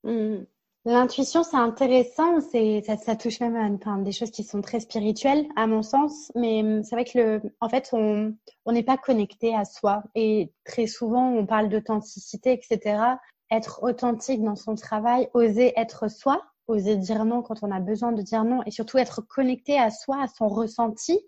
Mmh. 0.04 0.44
L'intuition, 0.86 1.42
c'est 1.42 1.58
intéressant, 1.58 2.40
c'est 2.40 2.82
ça, 2.86 2.96
ça, 2.96 3.14
touche 3.14 3.40
même 3.40 3.54
à 3.54 3.66
enfin, 3.66 3.98
des 3.98 4.12
choses 4.12 4.30
qui 4.30 4.44
sont 4.44 4.62
très 4.62 4.80
spirituelles 4.80 5.46
à 5.54 5.66
mon 5.66 5.82
sens, 5.82 6.32
mais 6.34 6.62
mmh, 6.62 6.84
c'est 6.84 6.96
vrai 6.96 7.04
que 7.04 7.18
le, 7.18 7.42
en 7.60 7.68
fait, 7.68 7.90
on 7.92 8.34
on 8.64 8.72
n'est 8.72 8.82
pas 8.82 8.96
connecté 8.96 9.54
à 9.54 9.66
soi 9.66 10.02
et 10.14 10.52
très 10.64 10.86
souvent 10.86 11.32
on 11.32 11.44
parle 11.44 11.68
d'authenticité, 11.68 12.52
etc. 12.52 13.18
Être 13.50 13.82
authentique 13.82 14.42
dans 14.42 14.56
son 14.56 14.74
travail, 14.74 15.28
oser 15.34 15.74
être 15.76 16.08
soi, 16.10 16.42
oser 16.66 16.96
dire 16.96 17.26
non 17.26 17.42
quand 17.42 17.62
on 17.62 17.70
a 17.70 17.80
besoin 17.80 18.12
de 18.12 18.22
dire 18.22 18.44
non 18.44 18.62
et 18.64 18.70
surtout 18.70 18.96
être 18.96 19.20
connecté 19.20 19.78
à 19.78 19.90
soi, 19.90 20.22
à 20.22 20.28
son 20.28 20.48
ressenti, 20.48 21.18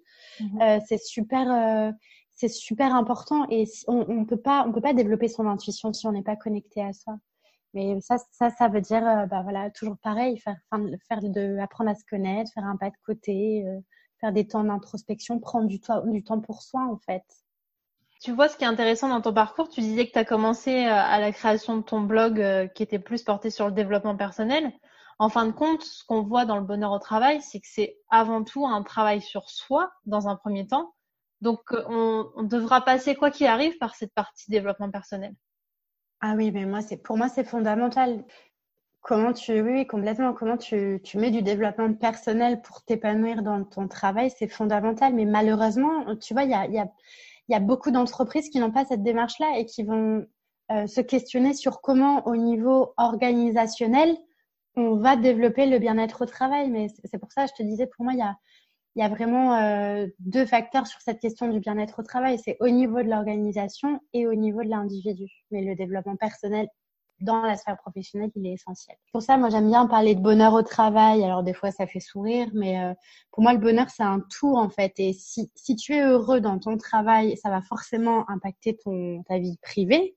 mmh 0.40 0.62
euh, 0.62 0.80
c'est 0.88 0.98
super. 0.98 1.50
Euh, 1.52 1.92
c'est 2.34 2.48
super 2.48 2.94
important 2.94 3.46
et 3.50 3.66
on, 3.86 4.06
on 4.08 4.24
peut 4.24 4.40
pas 4.40 4.64
on 4.66 4.72
peut 4.72 4.80
pas 4.80 4.94
développer 4.94 5.28
son 5.28 5.46
intuition 5.46 5.92
si 5.92 6.06
on 6.06 6.12
n'est 6.12 6.22
pas 6.22 6.34
connecté 6.34 6.82
à 6.82 6.92
soi. 6.92 7.18
Mais 7.74 8.00
ça, 8.00 8.16
ça, 8.32 8.50
ça 8.50 8.68
veut 8.68 8.80
dire, 8.80 9.06
euh, 9.06 9.26
bah 9.26 9.42
voilà, 9.42 9.70
toujours 9.70 9.96
pareil, 9.98 10.38
faire, 10.38 10.56
faire 11.08 11.20
de, 11.22 11.58
apprendre 11.58 11.90
à 11.90 11.94
se 11.94 12.04
connaître, 12.08 12.50
faire 12.52 12.64
un 12.64 12.76
pas 12.76 12.90
de 12.90 12.96
côté, 13.06 13.64
euh, 13.66 13.80
faire 14.20 14.32
des 14.32 14.46
temps 14.46 14.64
d'introspection, 14.64 15.40
prendre 15.40 15.66
du, 15.66 15.80
temps, 15.80 16.06
du 16.06 16.22
temps 16.22 16.40
pour 16.40 16.62
soi, 16.62 16.82
en 16.82 16.98
fait. 16.98 17.24
Tu 18.20 18.32
vois, 18.32 18.48
ce 18.48 18.56
qui 18.56 18.64
est 18.64 18.68
intéressant 18.68 19.08
dans 19.08 19.20
ton 19.20 19.32
parcours, 19.32 19.68
tu 19.68 19.80
disais 19.80 20.06
que 20.06 20.12
tu 20.12 20.18
as 20.18 20.24
commencé 20.24 20.84
euh, 20.84 20.92
à 20.92 21.18
la 21.18 21.32
création 21.32 21.78
de 21.78 21.82
ton 21.82 22.02
blog 22.02 22.70
qui 22.74 22.82
était 22.82 22.98
plus 22.98 23.22
porté 23.22 23.50
sur 23.50 23.66
le 23.66 23.72
développement 23.72 24.16
personnel. 24.16 24.72
En 25.18 25.28
fin 25.28 25.46
de 25.46 25.52
compte, 25.52 25.82
ce 25.82 26.04
qu'on 26.04 26.22
voit 26.22 26.44
dans 26.44 26.56
le 26.56 26.64
bonheur 26.64 26.92
au 26.92 26.98
travail, 26.98 27.40
c'est 27.42 27.60
que 27.60 27.66
c'est 27.68 27.96
avant 28.10 28.44
tout 28.44 28.66
un 28.66 28.82
travail 28.82 29.22
sur 29.22 29.48
soi 29.48 29.90
dans 30.04 30.28
un 30.28 30.36
premier 30.36 30.66
temps. 30.66 30.94
Donc, 31.40 31.60
on, 31.88 32.30
on 32.36 32.42
devra 32.42 32.82
passer, 32.82 33.14
quoi 33.14 33.30
qu'il 33.30 33.46
arrive, 33.46 33.76
par 33.78 33.94
cette 33.94 34.14
partie 34.14 34.50
développement 34.50 34.90
personnel. 34.90 35.34
Ah 36.24 36.34
oui, 36.36 36.52
mais 36.52 36.66
moi, 36.66 36.82
c'est 36.82 36.96
pour 36.98 37.16
moi, 37.16 37.28
c'est 37.28 37.42
fondamental. 37.44 38.24
Comment 39.00 39.32
tu, 39.32 39.60
oui, 39.60 39.86
complètement, 39.88 40.32
comment 40.32 40.56
tu, 40.56 41.00
tu 41.02 41.18
mets 41.18 41.32
du 41.32 41.42
développement 41.42 41.92
personnel 41.94 42.62
pour 42.62 42.84
t'épanouir 42.84 43.42
dans 43.42 43.64
ton 43.64 43.88
travail, 43.88 44.30
c'est 44.30 44.46
fondamental. 44.48 45.14
Mais 45.14 45.24
malheureusement, 45.24 46.16
tu 46.16 46.34
vois, 46.34 46.44
il 46.44 46.50
y 46.50 46.54
a, 46.54 46.66
y, 46.66 46.78
a, 46.78 46.88
y 47.48 47.54
a 47.54 47.60
beaucoup 47.60 47.90
d'entreprises 47.90 48.50
qui 48.50 48.60
n'ont 48.60 48.70
pas 48.70 48.84
cette 48.84 49.02
démarche-là 49.02 49.58
et 49.58 49.66
qui 49.66 49.82
vont 49.82 50.24
euh, 50.70 50.86
se 50.86 51.00
questionner 51.00 51.54
sur 51.54 51.80
comment, 51.80 52.24
au 52.28 52.36
niveau 52.36 52.94
organisationnel, 52.98 54.16
on 54.76 54.96
va 54.96 55.16
développer 55.16 55.66
le 55.66 55.80
bien-être 55.80 56.22
au 56.22 56.26
travail. 56.26 56.70
Mais 56.70 56.86
c'est 57.04 57.18
pour 57.18 57.32
ça, 57.32 57.46
je 57.46 57.52
te 57.54 57.64
disais, 57.64 57.88
pour 57.88 58.04
moi, 58.04 58.12
il 58.14 58.20
y 58.20 58.22
a, 58.22 58.36
il 58.94 59.00
y 59.00 59.04
a 59.04 59.08
vraiment 59.08 59.56
euh, 59.56 60.06
deux 60.18 60.44
facteurs 60.44 60.86
sur 60.86 61.00
cette 61.00 61.20
question 61.20 61.48
du 61.48 61.60
bien-être 61.60 62.00
au 62.00 62.02
travail. 62.02 62.38
C'est 62.38 62.56
au 62.60 62.68
niveau 62.68 63.02
de 63.02 63.08
l'organisation 63.08 64.00
et 64.12 64.26
au 64.26 64.34
niveau 64.34 64.62
de 64.62 64.68
l'individu. 64.68 65.26
Mais 65.50 65.62
le 65.62 65.74
développement 65.74 66.16
personnel 66.16 66.68
dans 67.20 67.40
la 67.40 67.56
sphère 67.56 67.76
professionnelle, 67.78 68.30
il 68.34 68.46
est 68.46 68.54
essentiel. 68.54 68.96
Pour 69.12 69.22
ça, 69.22 69.36
moi, 69.36 69.48
j'aime 69.48 69.68
bien 69.68 69.86
parler 69.86 70.14
de 70.14 70.20
bonheur 70.20 70.52
au 70.54 70.62
travail. 70.62 71.24
Alors, 71.24 71.42
des 71.42 71.54
fois, 71.54 71.70
ça 71.70 71.86
fait 71.86 72.00
sourire, 72.00 72.48
mais 72.52 72.82
euh, 72.82 72.92
pour 73.30 73.42
moi, 73.42 73.52
le 73.52 73.60
bonheur, 73.60 73.88
c'est 73.90 74.02
un 74.02 74.20
tout, 74.20 74.56
en 74.56 74.68
fait. 74.68 74.92
Et 74.98 75.12
si, 75.12 75.50
si 75.54 75.76
tu 75.76 75.94
es 75.94 76.02
heureux 76.02 76.40
dans 76.40 76.58
ton 76.58 76.76
travail, 76.76 77.36
ça 77.36 77.48
va 77.48 77.62
forcément 77.62 78.28
impacter 78.28 78.76
ton, 78.76 79.22
ta 79.22 79.38
vie 79.38 79.56
privée. 79.62 80.16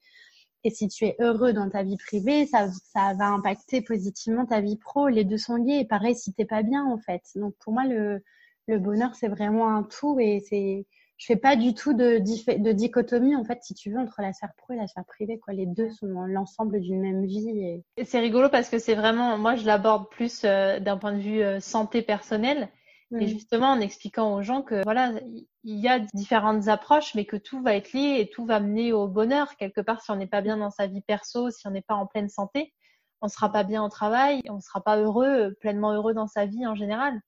Et 0.64 0.72
si 0.72 0.88
tu 0.88 1.06
es 1.06 1.16
heureux 1.20 1.54
dans 1.54 1.70
ta 1.70 1.84
vie 1.84 1.98
privée, 1.98 2.48
ça, 2.48 2.70
ça 2.72 3.14
va 3.14 3.28
impacter 3.28 3.82
positivement 3.82 4.48
ta 4.48 4.62
vie 4.62 4.78
pro. 4.78 5.08
Les 5.08 5.24
deux 5.24 5.38
sont 5.38 5.56
liés. 5.58 5.82
Et 5.82 5.86
pareil, 5.86 6.16
si 6.16 6.34
t'es 6.34 6.46
pas 6.46 6.64
bien, 6.64 6.84
en 6.86 6.98
fait. 6.98 7.22
Donc, 7.36 7.54
pour 7.60 7.72
moi, 7.72 7.86
le, 7.86 8.24
le 8.68 8.80
bonheur, 8.80 9.16
c'est 9.16 9.28
vraiment 9.28 9.70
un 9.70 9.84
tout 9.84 10.20
et 10.20 10.40
c'est, 10.40 10.86
je 11.18 11.26
fais 11.26 11.36
pas 11.36 11.56
du 11.56 11.74
tout 11.74 11.94
de, 11.94 12.18
de 12.20 12.72
dichotomie, 12.72 13.36
en 13.36 13.44
fait, 13.44 13.60
si 13.62 13.74
tu 13.74 13.92
veux, 13.92 14.00
entre 14.00 14.22
la 14.22 14.34
sphère 14.34 14.54
pro 14.58 14.74
et 14.74 14.78
la 14.78 14.88
sphère 14.88 15.06
privée, 15.06 15.40
quoi. 15.40 15.54
Les 15.54 15.66
deux 15.66 15.90
sont 15.92 16.08
l'ensemble 16.08 16.82
d'une 16.82 17.02
même 17.02 17.26
vie. 17.26 17.84
Et... 17.98 18.04
C'est 18.04 18.20
rigolo 18.20 18.50
parce 18.50 18.70
que 18.70 18.80
c'est 18.80 18.96
vraiment, 18.96 19.38
moi, 19.38 19.56
je 19.56 19.66
l'aborde 19.66 20.10
plus 20.10 20.42
euh, 20.44 20.80
d'un 20.80 20.98
point 20.98 21.14
de 21.14 21.20
vue 21.20 21.42
euh, 21.42 21.60
santé 21.60 22.02
personnelle. 22.02 22.70
Et 23.12 23.26
mmh. 23.26 23.28
justement, 23.28 23.68
en 23.68 23.80
expliquant 23.80 24.34
aux 24.34 24.42
gens 24.42 24.64
que 24.64 24.82
voilà, 24.84 25.14
il 25.64 25.80
y 25.80 25.88
a 25.88 26.00
différentes 26.00 26.68
approches, 26.68 27.14
mais 27.14 27.26
que 27.26 27.38
tout 27.38 27.62
va 27.62 27.76
être 27.76 27.94
lié 27.94 28.18
et 28.20 28.30
tout 28.30 28.46
va 28.46 28.60
mener 28.60 28.94
au 28.94 29.08
bonheur. 29.08 29.56
Quelque 29.58 29.80
part, 29.80 30.02
si 30.02 30.10
on 30.10 30.16
n'est 30.16 30.26
pas 30.26 30.42
bien 30.42 30.58
dans 30.58 30.72
sa 30.72 30.88
vie 30.88 31.02
perso, 31.02 31.52
si 31.52 31.68
on 31.68 31.72
n'est 31.72 31.84
pas 31.84 31.94
en 31.94 32.08
pleine 32.08 32.30
santé, 32.30 32.74
on 33.22 33.28
sera 33.28 33.52
pas 33.52 33.64
bien 33.64 33.84
au 33.84 33.90
travail, 33.90 34.42
on 34.50 34.60
sera 34.60 34.82
pas 34.82 34.98
heureux, 34.98 35.56
pleinement 35.62 35.94
heureux 35.94 36.16
dans 36.16 36.28
sa 36.28 36.48
vie 36.48 36.66
en 36.66 36.74
général. 36.74 37.22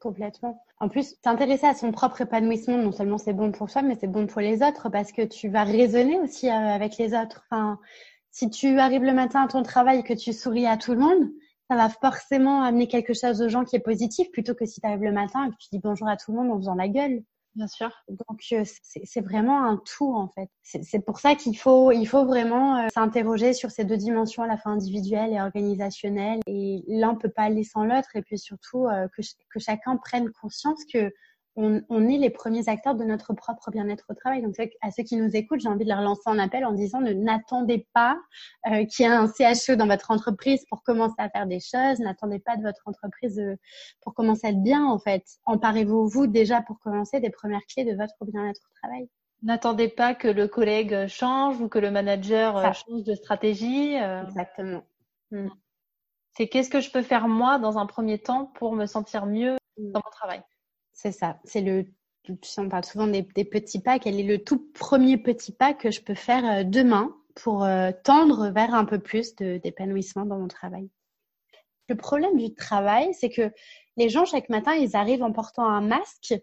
Complètement. 0.00 0.62
En 0.78 0.88
plus, 0.88 1.18
t'intéresser 1.20 1.66
à 1.66 1.74
son 1.74 1.90
propre 1.90 2.20
épanouissement, 2.20 2.76
non 2.76 2.92
seulement 2.92 3.18
c'est 3.18 3.32
bon 3.32 3.50
pour 3.50 3.70
soi, 3.70 3.82
mais 3.82 3.96
c'est 3.98 4.06
bon 4.06 4.26
pour 4.26 4.40
les 4.40 4.62
autres 4.62 4.90
parce 4.90 5.10
que 5.10 5.22
tu 5.22 5.48
vas 5.48 5.64
raisonner 5.64 6.20
aussi 6.20 6.48
euh, 6.48 6.52
avec 6.52 6.98
les 6.98 7.14
autres. 7.14 7.44
Enfin, 7.50 7.78
si 8.30 8.50
tu 8.50 8.78
arrives 8.78 9.04
le 9.04 9.14
matin 9.14 9.44
à 9.44 9.48
ton 9.48 9.62
travail 9.62 10.00
et 10.00 10.02
que 10.02 10.12
tu 10.12 10.32
souris 10.32 10.66
à 10.66 10.76
tout 10.76 10.92
le 10.92 11.00
monde, 11.00 11.30
ça 11.70 11.76
va 11.76 11.88
forcément 11.88 12.62
amener 12.62 12.88
quelque 12.88 13.14
chose 13.14 13.40
aux 13.40 13.48
gens 13.48 13.64
qui 13.64 13.76
est 13.76 13.80
positif 13.80 14.30
plutôt 14.30 14.54
que 14.54 14.66
si 14.66 14.80
tu 14.80 14.86
arrives 14.86 15.02
le 15.02 15.12
matin 15.12 15.46
et 15.46 15.50
que 15.50 15.56
tu 15.58 15.68
dis 15.72 15.80
bonjour 15.80 16.08
à 16.08 16.16
tout 16.16 16.32
le 16.32 16.38
monde 16.38 16.52
en 16.52 16.58
faisant 16.58 16.74
la 16.74 16.88
gueule. 16.88 17.22
Bien 17.56 17.68
sûr. 17.68 17.90
Donc 18.10 18.42
euh, 18.52 18.64
c'est 18.82 19.20
vraiment 19.22 19.64
un 19.64 19.78
tout 19.78 20.14
en 20.14 20.28
fait. 20.28 20.50
C'est 20.62 21.02
pour 21.02 21.18
ça 21.18 21.34
qu'il 21.34 21.56
faut 21.56 21.90
il 21.90 22.04
faut 22.04 22.26
vraiment 22.26 22.76
euh, 22.76 22.88
s'interroger 22.92 23.54
sur 23.54 23.70
ces 23.70 23.84
deux 23.86 23.96
dimensions 23.96 24.42
à 24.42 24.46
la 24.46 24.58
fois 24.58 24.72
individuelle 24.72 25.32
et 25.32 25.40
organisationnelle. 25.40 26.40
Et 26.46 26.84
l'un 26.86 27.14
peut 27.14 27.30
pas 27.30 27.44
aller 27.44 27.64
sans 27.64 27.84
l'autre. 27.84 28.14
Et 28.14 28.20
puis 28.20 28.38
surtout 28.38 28.86
euh, 28.86 29.08
que, 29.08 29.22
que 29.48 29.58
chacun 29.58 29.96
prenne 29.96 30.30
conscience 30.32 30.80
que 30.92 31.10
on, 31.56 32.08
est 32.08 32.18
les 32.18 32.28
premiers 32.28 32.68
acteurs 32.68 32.94
de 32.94 33.04
notre 33.04 33.32
propre 33.32 33.70
bien-être 33.70 34.04
au 34.10 34.14
travail. 34.14 34.42
Donc, 34.42 34.54
à 34.82 34.90
ceux 34.90 35.02
qui 35.02 35.16
nous 35.16 35.34
écoutent, 35.34 35.60
j'ai 35.60 35.68
envie 35.68 35.84
de 35.84 35.88
leur 35.88 36.02
lancer 36.02 36.22
un 36.26 36.38
appel 36.38 36.64
en 36.66 36.72
disant 36.72 37.00
ne 37.00 37.12
n'attendez 37.12 37.86
pas 37.94 38.18
euh, 38.70 38.84
qu'il 38.84 39.06
y 39.06 39.08
ait 39.08 39.12
un 39.12 39.26
CHE 39.26 39.72
dans 39.72 39.86
votre 39.86 40.10
entreprise 40.10 40.64
pour 40.68 40.82
commencer 40.82 41.14
à 41.18 41.30
faire 41.30 41.46
des 41.46 41.60
choses. 41.60 41.98
N'attendez 42.00 42.38
pas 42.38 42.56
de 42.56 42.62
votre 42.62 42.82
entreprise 42.86 43.38
euh, 43.38 43.56
pour 44.02 44.12
commencer 44.12 44.46
à 44.46 44.50
être 44.50 44.62
bien, 44.62 44.84
en 44.84 44.98
fait. 44.98 45.24
Emparez-vous, 45.46 46.08
vous, 46.08 46.26
déjà, 46.26 46.60
pour 46.60 46.78
commencer 46.78 47.20
des 47.20 47.30
premières 47.30 47.64
clés 47.72 47.84
de 47.84 47.96
votre 47.96 48.14
bien-être 48.30 48.60
au 48.60 48.74
travail. 48.82 49.08
N'attendez 49.42 49.88
pas 49.88 50.14
que 50.14 50.28
le 50.28 50.48
collègue 50.48 51.06
change 51.06 51.60
ou 51.60 51.68
que 51.68 51.78
le 51.78 51.90
manager 51.90 52.58
euh, 52.58 52.72
change 52.72 53.04
de 53.04 53.14
stratégie. 53.14 53.94
Exactement. 53.94 54.82
Mm. 55.30 55.48
C'est 56.32 56.48
qu'est-ce 56.48 56.68
que 56.68 56.80
je 56.80 56.90
peux 56.90 57.02
faire 57.02 57.28
moi 57.28 57.58
dans 57.58 57.78
un 57.78 57.86
premier 57.86 58.18
temps 58.18 58.52
pour 58.56 58.74
me 58.74 58.84
sentir 58.84 59.24
mieux 59.24 59.56
dans 59.78 60.02
mon 60.04 60.10
travail? 60.10 60.42
C'est 60.96 61.12
ça. 61.12 61.38
C'est 61.44 61.60
le. 61.60 61.86
On 62.58 62.68
parle 62.68 62.84
souvent 62.84 63.06
des, 63.06 63.22
petits 63.22 63.80
pas. 63.80 64.00
Quel 64.00 64.18
est 64.18 64.24
le 64.24 64.42
tout 64.42 64.58
premier 64.74 65.16
petit 65.16 65.52
pas 65.52 65.74
que 65.74 65.92
je 65.92 66.00
peux 66.00 66.16
faire 66.16 66.44
euh, 66.44 66.64
demain 66.64 67.14
pour 67.36 67.62
euh, 67.62 67.92
tendre 68.02 68.50
vers 68.50 68.74
un 68.74 68.84
peu 68.84 68.98
plus 68.98 69.36
d'épanouissement 69.36 70.26
dans 70.26 70.38
mon 70.38 70.48
travail? 70.48 70.90
Le 71.88 71.94
problème 71.94 72.36
du 72.36 72.52
travail, 72.52 73.14
c'est 73.14 73.30
que 73.30 73.52
les 73.96 74.08
gens 74.08 74.24
chaque 74.24 74.48
matin, 74.48 74.74
ils 74.74 74.96
arrivent 74.96 75.22
en 75.22 75.30
portant 75.30 75.68
un 75.68 75.82
masque. 75.82 76.34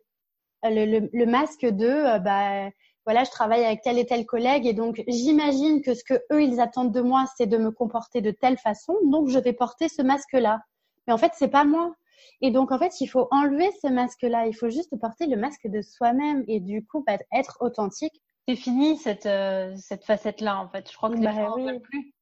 Euh, 0.63 1.09
le, 1.11 1.25
masque 1.25 1.65
de, 1.65 2.17
bah, 2.19 2.69
voilà, 3.05 3.25
je 3.25 3.31
travaille 3.31 3.65
avec 3.65 3.81
tel 3.81 3.97
et 3.97 4.05
tel 4.05 4.25
collègue 4.25 4.65
et 4.65 4.73
donc 4.73 5.03
j'imagine 5.09 5.81
que 5.81 5.93
ce 5.93 6.05
que 6.05 6.13
eux 6.31 6.41
ils 6.41 6.61
attendent 6.61 6.93
de 6.93 7.01
moi, 7.01 7.25
c'est 7.35 7.47
de 7.47 7.57
me 7.57 7.71
comporter 7.71 8.21
de 8.21 8.31
telle 8.31 8.57
façon, 8.57 8.95
donc 9.03 9.27
je 9.27 9.39
vais 9.39 9.51
porter 9.51 9.89
ce 9.89 10.01
masque-là. 10.01 10.61
Mais 11.05 11.11
en 11.11 11.17
fait, 11.17 11.33
c'est 11.35 11.49
pas 11.49 11.65
moi. 11.65 11.93
Et 12.41 12.51
donc, 12.51 12.71
en 12.71 12.79
fait, 12.79 13.01
il 13.01 13.07
faut 13.07 13.27
enlever 13.31 13.69
ce 13.81 13.87
masque-là. 13.87 14.47
Il 14.47 14.53
faut 14.53 14.69
juste 14.69 14.97
porter 14.99 15.27
le 15.27 15.37
masque 15.37 15.67
de 15.67 15.81
soi-même 15.81 16.43
et 16.47 16.59
du 16.59 16.85
coup, 16.85 17.03
bah, 17.05 17.17
être 17.33 17.57
authentique. 17.61 18.21
C'est 18.47 18.55
fini 18.55 18.97
cette, 18.97 19.25
euh, 19.25 19.73
cette 19.77 20.03
facette-là, 20.03 20.59
en 20.59 20.67
fait. 20.69 20.89
Je 20.91 20.97
crois 20.97 21.09
que 21.09 21.15
les 21.15 21.25
bah, 21.25 21.53
oui. 21.55 21.79
plus. 21.79 22.13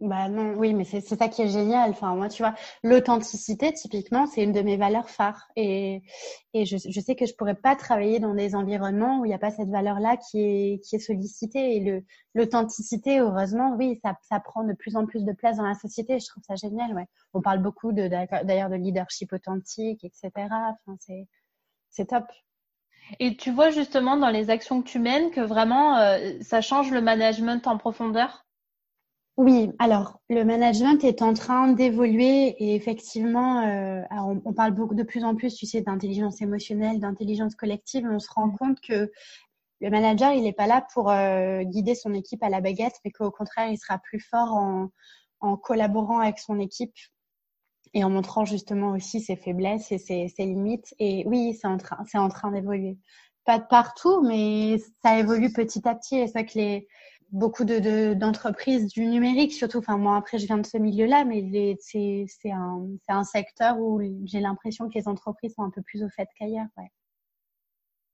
Bah 0.00 0.28
non, 0.30 0.54
oui, 0.56 0.72
mais 0.72 0.84
c'est 0.84 1.00
ça 1.00 1.28
qui 1.28 1.42
est 1.42 1.48
génial. 1.48 1.90
Enfin, 1.90 2.14
moi, 2.14 2.28
tu 2.28 2.42
vois, 2.42 2.54
l'authenticité, 2.82 3.72
typiquement, 3.74 4.26
c'est 4.26 4.42
une 4.42 4.52
de 4.52 4.62
mes 4.62 4.78
valeurs 4.78 5.10
phares. 5.10 5.48
Et, 5.54 6.02
et 6.54 6.64
je, 6.64 6.76
sais 6.78 7.14
que 7.14 7.26
je 7.26 7.34
pourrais 7.34 7.54
pas 7.54 7.76
travailler 7.76 8.18
dans 8.18 8.32
des 8.32 8.54
environnements 8.54 9.20
où 9.20 9.26
il 9.26 9.28
n'y 9.28 9.34
a 9.34 9.38
pas 9.38 9.50
cette 9.50 9.68
valeur-là 9.68 10.16
qui 10.16 10.40
est, 10.40 10.80
qui 10.82 10.96
est 10.96 10.98
sollicitée. 10.98 11.76
Et 11.76 12.04
l'authenticité, 12.34 13.20
heureusement, 13.20 13.74
oui, 13.76 14.00
ça, 14.02 14.14
ça 14.22 14.40
prend 14.40 14.64
de 14.64 14.72
plus 14.72 14.96
en 14.96 15.04
plus 15.04 15.24
de 15.24 15.32
place 15.32 15.58
dans 15.58 15.66
la 15.66 15.74
société. 15.74 16.18
Je 16.20 16.26
trouve 16.26 16.42
ça 16.42 16.56
génial, 16.56 16.94
ouais. 16.94 17.06
On 17.34 17.42
parle 17.42 17.60
beaucoup 17.60 17.92
d'ailleurs 17.92 18.70
de 18.70 18.76
leadership 18.76 19.32
authentique, 19.34 20.04
etc. 20.04 20.30
Enfin, 20.36 20.96
c'est 21.90 22.06
top. 22.06 22.24
Et 23.20 23.36
tu 23.36 23.50
vois 23.52 23.70
justement 23.70 24.16
dans 24.16 24.30
les 24.30 24.50
actions 24.50 24.82
que 24.82 24.88
tu 24.88 24.98
mènes 24.98 25.30
que 25.30 25.40
vraiment 25.40 25.96
euh, 25.98 26.32
ça 26.40 26.60
change 26.60 26.90
le 26.90 27.00
management 27.00 27.66
en 27.66 27.78
profondeur? 27.78 28.45
Oui, 29.36 29.70
alors 29.78 30.18
le 30.30 30.44
management 30.44 31.04
est 31.04 31.20
en 31.20 31.34
train 31.34 31.68
d'évoluer 31.72 32.56
et 32.58 32.74
effectivement, 32.74 33.60
euh, 33.60 34.02
on, 34.44 34.54
parle 34.54 34.72
beaucoup 34.72 34.94
de 34.94 35.02
plus 35.02 35.24
en 35.24 35.34
plus, 35.34 35.54
tu 35.54 35.66
sais, 35.66 35.82
d'intelligence 35.82 36.40
émotionnelle, 36.40 37.00
d'intelligence 37.00 37.54
collective, 37.54 38.08
on 38.10 38.18
se 38.18 38.30
rend 38.30 38.50
compte 38.50 38.80
que 38.80 39.10
le 39.82 39.90
manager, 39.90 40.32
il 40.32 40.44
n'est 40.44 40.54
pas 40.54 40.66
là 40.66 40.86
pour 40.94 41.10
euh, 41.10 41.62
guider 41.64 41.94
son 41.94 42.14
équipe 42.14 42.42
à 42.42 42.48
la 42.48 42.62
baguette, 42.62 42.98
mais 43.04 43.10
qu'au 43.10 43.30
contraire, 43.30 43.68
il 43.68 43.76
sera 43.76 43.98
plus 43.98 44.20
fort 44.20 44.54
en, 44.54 44.88
en, 45.40 45.58
collaborant 45.58 46.20
avec 46.20 46.38
son 46.38 46.58
équipe 46.58 46.96
et 47.92 48.04
en 48.04 48.08
montrant 48.08 48.46
justement 48.46 48.92
aussi 48.92 49.20
ses 49.20 49.36
faiblesses 49.36 49.92
et 49.92 49.98
ses, 49.98 50.28
ses 50.28 50.46
limites. 50.46 50.94
Et 50.98 51.24
oui, 51.26 51.52
c'est 51.60 51.66
en 51.66 51.76
train, 51.76 51.98
c'est 52.06 52.16
en 52.16 52.30
train 52.30 52.52
d'évoluer. 52.52 52.96
pas 53.44 53.58
de 53.58 53.64
partout, 53.68 54.22
mais 54.22 54.78
ça 55.04 55.18
évolue 55.18 55.52
petit 55.52 55.86
à 55.86 55.94
petit. 55.94 56.16
Et 56.16 56.26
c'est 56.26 56.46
que 56.46 56.58
les 56.58 56.88
beaucoup 57.32 57.64
de 57.64 58.14
d'entreprises 58.14 58.88
du 58.88 59.06
numérique, 59.06 59.52
surtout. 59.52 59.78
Enfin, 59.78 59.96
moi 59.96 60.16
après, 60.16 60.38
je 60.38 60.46
viens 60.46 60.58
de 60.58 60.66
ce 60.66 60.78
milieu-là, 60.78 61.24
mais 61.24 61.76
c'est 61.80 62.26
c'est 62.28 62.52
un 62.52 62.86
c'est 63.04 63.12
un 63.12 63.24
secteur 63.24 63.78
où 63.78 64.00
j'ai 64.24 64.40
l'impression 64.40 64.88
que 64.88 64.94
les 64.94 65.08
entreprises 65.08 65.54
sont 65.54 65.62
un 65.62 65.70
peu 65.70 65.82
plus 65.82 66.02
au 66.02 66.08
fait 66.08 66.28
qu'ailleurs. 66.38 66.66
Ouais. 66.76 66.90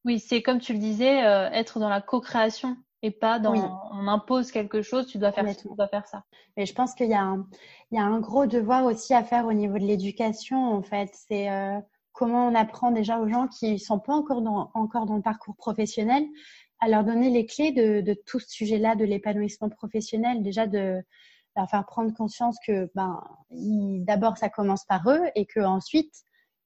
Oui, 0.04 0.18
c'est 0.18 0.42
comme 0.42 0.58
tu 0.58 0.72
le 0.72 0.78
disais, 0.78 1.24
euh, 1.24 1.48
être 1.50 1.78
dans 1.78 1.88
la 1.88 2.00
co-création 2.00 2.76
et 3.02 3.10
pas 3.10 3.38
dans 3.38 3.54
on 3.92 4.08
impose 4.08 4.50
quelque 4.50 4.82
chose, 4.82 5.06
tu 5.06 5.18
dois 5.18 5.32
faire 5.32 5.56
tu 5.56 5.68
dois 5.76 5.88
faire 5.88 6.06
ça. 6.06 6.24
Mais 6.56 6.66
je 6.66 6.74
pense 6.74 6.94
qu'il 6.94 7.08
y 7.08 7.14
a 7.14 7.22
un 7.22 7.46
il 7.90 7.98
y 7.98 8.00
a 8.00 8.04
un 8.04 8.20
gros 8.20 8.46
devoir 8.46 8.84
aussi 8.84 9.14
à 9.14 9.24
faire 9.24 9.46
au 9.46 9.52
niveau 9.52 9.78
de 9.78 9.84
l'éducation 9.84 10.72
en 10.72 10.82
fait, 10.82 11.10
c'est 11.12 11.50
euh, 11.50 11.78
comment 12.12 12.46
on 12.46 12.54
apprend 12.54 12.90
déjà 12.90 13.18
aux 13.18 13.28
gens 13.28 13.48
qui 13.48 13.78
sont 13.78 13.98
pas 13.98 14.14
encore 14.14 14.42
dans 14.42 14.70
encore 14.74 15.06
dans 15.06 15.16
le 15.16 15.22
parcours 15.22 15.56
professionnel 15.56 16.24
à 16.82 16.88
leur 16.88 17.04
donner 17.04 17.30
les 17.30 17.46
clés 17.46 17.70
de, 17.70 18.14
tout 18.26 18.40
ce 18.40 18.50
sujet-là 18.50 18.96
de 18.96 19.04
l'épanouissement 19.04 19.68
professionnel, 19.68 20.42
déjà 20.42 20.66
de 20.66 21.00
leur 21.56 21.70
faire 21.70 21.86
prendre 21.86 22.12
conscience 22.12 22.56
que 22.66 22.90
ben 22.96 23.22
d'abord 23.50 24.36
ça 24.36 24.48
commence 24.48 24.84
par 24.84 25.08
eux 25.08 25.22
et 25.36 25.46
que 25.46 25.60
ensuite 25.60 26.12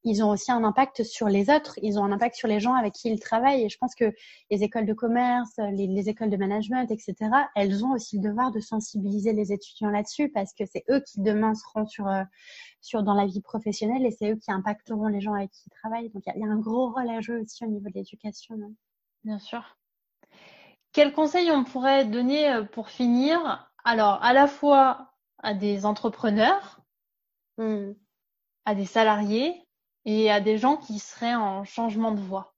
ils 0.05 0.23
ont 0.23 0.31
aussi 0.31 0.53
un 0.53 0.63
impact 0.65 1.03
sur 1.03 1.29
les 1.29 1.51
autres, 1.51 1.79
ils 1.83 1.99
ont 1.99 2.05
un 2.05 2.13
impact 2.13 2.37
sur 2.37 2.49
les 2.49 2.61
gens 2.61 2.75
avec 2.75 2.95
qui 2.95 3.11
ils 3.11 3.19
travaillent. 3.19 3.65
Et 3.65 3.69
je 3.69 3.77
pense 3.77 3.95
que 3.97 4.15
les 4.53 4.63
écoles 4.63 4.87
de 4.87 4.93
commerce, 4.95 5.53
les, 5.73 6.09
écoles 6.09 6.31
de 6.31 6.37
management, 6.37 6.89
etc., 6.93 7.15
elles 7.57 7.85
ont 7.85 7.91
aussi 7.91 8.17
le 8.17 8.23
devoir 8.23 8.53
de 8.53 8.61
sensibiliser 8.61 9.33
les 9.33 9.53
étudiants 9.53 9.91
là-dessus 9.91 10.29
parce 10.31 10.55
que 10.55 10.65
c'est 10.65 10.85
eux 10.91 11.01
qui 11.01 11.21
demain 11.21 11.57
seront 11.57 11.87
sur, 11.87 12.07
euh, 12.07 12.23
sur 12.81 13.03
dans 13.03 13.15
la 13.15 13.27
vie 13.27 13.41
professionnelle 13.41 14.07
et 14.07 14.13
c'est 14.13 14.31
eux 14.31 14.37
qui 14.37 14.53
impacteront 14.53 15.09
les 15.09 15.21
gens 15.21 15.35
avec 15.35 15.51
qui 15.51 15.65
ils 15.67 15.71
travaillent. 15.71 16.11
Donc 16.11 16.23
il 16.25 16.41
y, 16.41 16.45
a 16.45 16.47
un 16.47 16.61
gros 16.61 16.93
rôle 16.93 17.11
à 17.11 17.21
jouer 17.21 17.39
aussi 17.39 17.65
au 17.65 17.69
niveau 17.69 17.89
de 17.89 17.95
l'éducation. 17.95 18.57
Bien 19.25 19.41
sûr. 19.41 19.77
Quels 20.97 21.13
conseils 21.13 21.51
on 21.51 21.63
pourrait 21.63 22.07
donner 22.07 22.51
euh, 22.51 22.63
pour 22.63 22.89
finir? 22.89 23.69
Alors, 23.85 24.19
à 24.25 24.33
la 24.33 24.47
fois 24.47 25.13
à 25.43 25.53
des 25.53 25.85
entrepreneurs, 25.85 26.81
hmm. 27.59 27.91
à 28.65 28.75
des 28.75 28.87
salariés 28.87 29.63
et 30.07 30.31
à 30.31 30.41
des 30.41 30.57
gens 30.57 30.79
qui 30.79 30.99
seraient 30.99 31.35
en 31.35 31.65
changement 31.65 32.13
de 32.13 32.21
voie 32.21 32.55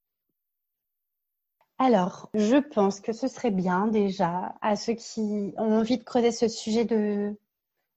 alors, 1.81 2.29
je 2.35 2.57
pense 2.57 2.99
que 3.01 3.13
ce 3.13 3.29
serait 3.29 3.53
bien 3.53 3.87
déjà 3.87 4.57
à 4.63 4.75
ceux 4.75 4.95
qui 4.95 5.55
ont 5.57 5.79
envie 5.79 5.97
de 5.97 6.03
creuser 6.03 6.33
ce 6.33 6.49
sujet 6.49 6.85
de, 6.85 7.39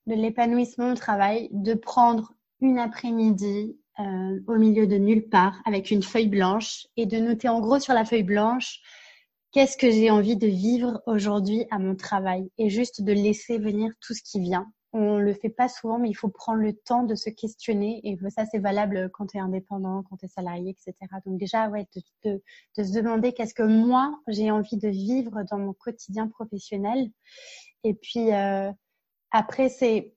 de 0.06 0.14
l'épanouissement 0.14 0.92
au 0.92 0.96
travail, 0.96 1.50
de 1.52 1.74
prendre 1.74 2.34
une 2.60 2.78
après-midi 2.78 3.76
euh, 4.00 4.40
au 4.46 4.58
milieu 4.58 4.86
de 4.86 4.98
nulle 4.98 5.28
part 5.30 5.60
avec 5.66 5.90
une 5.90 6.04
feuille 6.04 6.28
blanche 6.28 6.86
et 6.96 7.08
de 7.08 7.18
noter 7.18 7.50
en 7.50 7.60
gros 7.60 7.80
sur 7.80 7.96
la 7.96 8.06
feuille 8.06 8.22
blanche 8.22 8.84
qu'est-ce 9.52 9.78
que 9.78 9.92
j'ai 9.92 10.10
envie 10.12 10.38
de 10.38 10.48
vivre 10.48 11.02
aujourd'hui 11.06 11.66
à 11.72 11.80
mon 11.80 11.96
travail? 11.96 12.50
Et 12.58 12.70
juste 12.70 13.02
de 13.02 13.12
laisser 13.14 13.58
venir 13.58 13.92
tout 14.02 14.14
ce 14.14 14.22
qui 14.24 14.40
vient 14.40 14.72
on 14.94 15.20
le 15.20 15.34
fait 15.34 15.50
pas 15.50 15.70
souvent, 15.70 16.00
mais 16.00 16.10
il 16.10 16.14
faut 16.14 16.30
prendre 16.30 16.62
le 16.62 16.74
temps 16.74 17.04
de 17.04 17.16
se 17.16 17.30
questionner. 17.30 18.02
Et 18.04 18.18
ça, 18.30 18.46
c'est 18.46 18.60
valable 18.60 19.10
quand 19.12 19.28
tu 19.28 19.38
es 19.38 19.40
indépendant, 19.40 20.04
quand 20.04 20.18
tu 20.18 20.26
es 20.26 20.28
salarié, 20.28 20.72
etc. 20.72 20.94
Donc 21.26 21.40
déjà, 21.40 21.70
ouais, 21.70 21.88
de, 22.26 22.42
se 22.76 22.94
demander 22.94 23.32
qu'est-ce 23.34 23.54
que 23.54 23.64
moi, 23.64 24.20
j'ai 24.28 24.52
envie 24.52 24.78
de 24.78 24.90
vivre 24.90 25.44
dans 25.50 25.60
mon 25.60 25.74
quotidien 25.74 26.28
professionnel. 26.28 27.10
Et 27.84 27.94
puis, 27.94 28.34
euh, 28.34 28.72
après, 29.32 29.70
c'est 29.70 30.14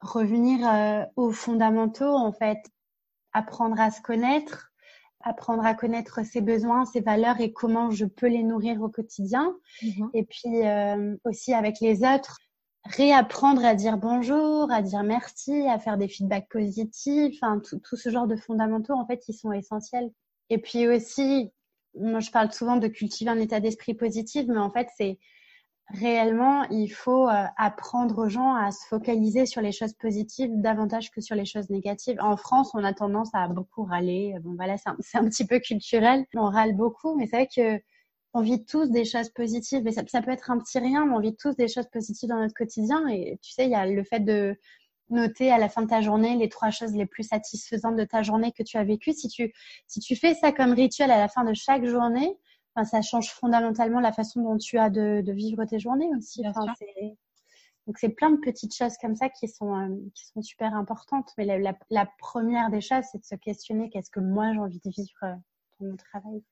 revenir 0.00 0.66
euh, 0.68 1.04
aux 1.16 1.32
fondamentaux, 1.32 2.14
en 2.14 2.32
fait. 2.32 2.58
Apprendre 3.32 3.78
à 3.80 3.90
se 3.90 4.00
connaître, 4.00 4.67
apprendre 5.28 5.64
à 5.64 5.74
connaître 5.74 6.24
ses 6.24 6.40
besoins, 6.40 6.84
ses 6.84 7.00
valeurs 7.00 7.40
et 7.40 7.52
comment 7.52 7.90
je 7.90 8.04
peux 8.04 8.28
les 8.28 8.42
nourrir 8.42 8.80
au 8.82 8.88
quotidien. 8.88 9.54
Mm-hmm. 9.82 10.10
Et 10.14 10.24
puis, 10.24 10.66
euh, 10.66 11.16
aussi 11.24 11.54
avec 11.54 11.80
les 11.80 12.02
autres 12.02 12.38
réapprendre 12.84 13.64
à 13.64 13.74
dire 13.74 13.98
bonjour, 13.98 14.70
à 14.72 14.82
dire 14.82 15.02
merci, 15.02 15.66
à 15.68 15.78
faire 15.78 15.98
des 15.98 16.08
feedbacks 16.08 16.48
positifs, 16.48 17.38
enfin 17.42 17.60
tout, 17.60 17.78
tout, 17.78 17.96
ce 17.96 18.08
genre 18.08 18.26
de 18.26 18.36
fondamentaux 18.36 18.94
en 18.94 19.06
fait, 19.06 19.28
ils 19.28 19.34
sont 19.34 19.52
essentiels. 19.52 20.10
Et 20.50 20.58
puis 20.58 20.88
aussi, 20.88 21.52
moi 21.98 22.20
je 22.20 22.30
parle 22.30 22.52
souvent 22.52 22.76
de 22.76 22.88
cultiver 22.88 23.30
un 23.30 23.38
état 23.38 23.60
d'esprit 23.60 23.94
positif, 23.94 24.46
mais 24.48 24.58
en 24.58 24.70
fait 24.70 24.88
c'est 24.96 25.18
réellement 25.90 26.64
il 26.70 26.88
faut 26.88 27.28
euh, 27.28 27.44
apprendre 27.56 28.18
aux 28.18 28.28
gens 28.28 28.54
à 28.54 28.70
se 28.70 28.86
focaliser 28.88 29.46
sur 29.46 29.62
les 29.62 29.72
choses 29.72 29.94
positives 29.94 30.50
davantage 30.54 31.10
que 31.10 31.20
sur 31.20 31.34
les 31.34 31.44
choses 31.44 31.70
négatives. 31.70 32.18
En 32.20 32.36
France, 32.36 32.70
on 32.74 32.84
a 32.84 32.92
tendance 32.92 33.30
à 33.34 33.48
beaucoup 33.48 33.84
râler. 33.84 34.36
Bon 34.42 34.54
voilà, 34.54 34.76
c'est 34.76 34.88
un, 35.18 35.24
petit 35.28 35.46
peu 35.46 35.58
culturel, 35.58 36.26
on 36.34 36.50
râle 36.50 36.76
beaucoup, 36.76 37.16
mais 37.16 37.26
c'est 37.26 37.36
vrai 37.36 37.48
que 37.54 37.82
on 38.34 38.42
vit 38.42 38.64
tous 38.64 38.90
des 38.90 39.04
choses 39.04 39.30
positives, 39.30 39.82
mais 39.82 39.92
ça, 39.92 40.02
peut 40.04 40.30
être 40.30 40.50
un 40.50 40.58
petit 40.58 40.78
rien, 40.78 41.06
mais 41.06 41.14
on 41.14 41.20
vit 41.20 41.34
tous 41.34 41.56
des 41.56 41.66
choses 41.66 41.88
positives 41.90 42.28
dans 42.28 42.38
notre 42.38 42.54
quotidien. 42.54 43.06
Et 43.08 43.38
tu 43.42 43.52
sais, 43.52 43.64
il 43.64 43.70
y 43.70 43.74
a 43.74 43.86
le 43.86 44.04
fait 44.04 44.20
de 44.20 44.56
noter 45.10 45.50
à 45.50 45.58
la 45.58 45.68
fin 45.70 45.82
de 45.82 45.88
ta 45.88 46.02
journée 46.02 46.36
les 46.36 46.50
trois 46.50 46.70
choses 46.70 46.92
les 46.92 47.06
plus 47.06 47.22
satisfaisantes 47.22 47.96
de 47.96 48.04
ta 48.04 48.22
journée 48.22 48.52
que 48.52 48.62
tu 48.62 48.76
as 48.76 48.84
vécues. 48.84 49.14
Si 49.14 49.28
tu, 49.28 49.52
si 49.86 50.00
tu 50.00 50.14
fais 50.14 50.34
ça 50.34 50.52
comme 50.52 50.72
rituel 50.72 51.10
à 51.10 51.18
la 51.18 51.28
fin 51.28 51.44
de 51.44 51.54
chaque 51.54 51.84
journée, 51.86 52.36
enfin, 52.78 52.84
ça 52.84 53.02
change 53.02 53.30
fondamentalement 53.30 54.00
la 54.00 54.12
façon 54.12 54.42
dont 54.42 54.56
tu 54.56 54.78
as 54.78 54.90
de, 54.90 55.22
vivre 55.32 55.64
tes 55.64 55.78
journées 55.78 56.10
aussi. 56.16 56.42
donc 57.86 57.98
c'est 57.98 58.10
plein 58.10 58.30
de 58.30 58.36
petites 58.36 58.74
choses 58.74 58.96
comme 58.98 59.16
ça 59.16 59.28
qui 59.28 59.48
sont, 59.48 59.74
euh, 59.74 59.96
qui 60.14 60.26
sont 60.26 60.42
super 60.42 60.74
importantes. 60.74 61.32
Mais 61.38 61.44
la, 61.44 61.74
la 61.90 62.06
première 62.18 62.70
des 62.70 62.80
choses, 62.80 63.04
c'est 63.10 63.18
de 63.18 63.24
se 63.24 63.34
questionner 63.34 63.90
qu'est-ce 63.90 64.10
que 64.10 64.20
moi 64.20 64.52
j'ai 64.52 64.60
envie 64.60 64.80
de 64.84 64.90
vivre 64.90 65.24
euh, 65.24 65.34
dans 65.80 65.86
mon 65.88 65.96
travail. 65.96 66.42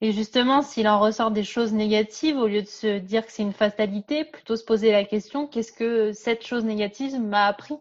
Et 0.00 0.12
justement, 0.12 0.62
s'il 0.62 0.88
en 0.88 0.98
ressort 0.98 1.30
des 1.30 1.44
choses 1.44 1.72
négatives, 1.72 2.36
au 2.36 2.48
lieu 2.48 2.62
de 2.62 2.66
se 2.66 2.98
dire 2.98 3.24
que 3.24 3.32
c'est 3.32 3.42
une 3.42 3.52
fatalité, 3.52 4.24
plutôt 4.24 4.56
se 4.56 4.64
poser 4.64 4.90
la 4.90 5.04
question 5.04 5.46
qu'est-ce 5.46 5.72
que 5.72 6.12
cette 6.12 6.44
chose 6.44 6.64
négative 6.64 7.20
m'a 7.20 7.46
appris? 7.46 7.78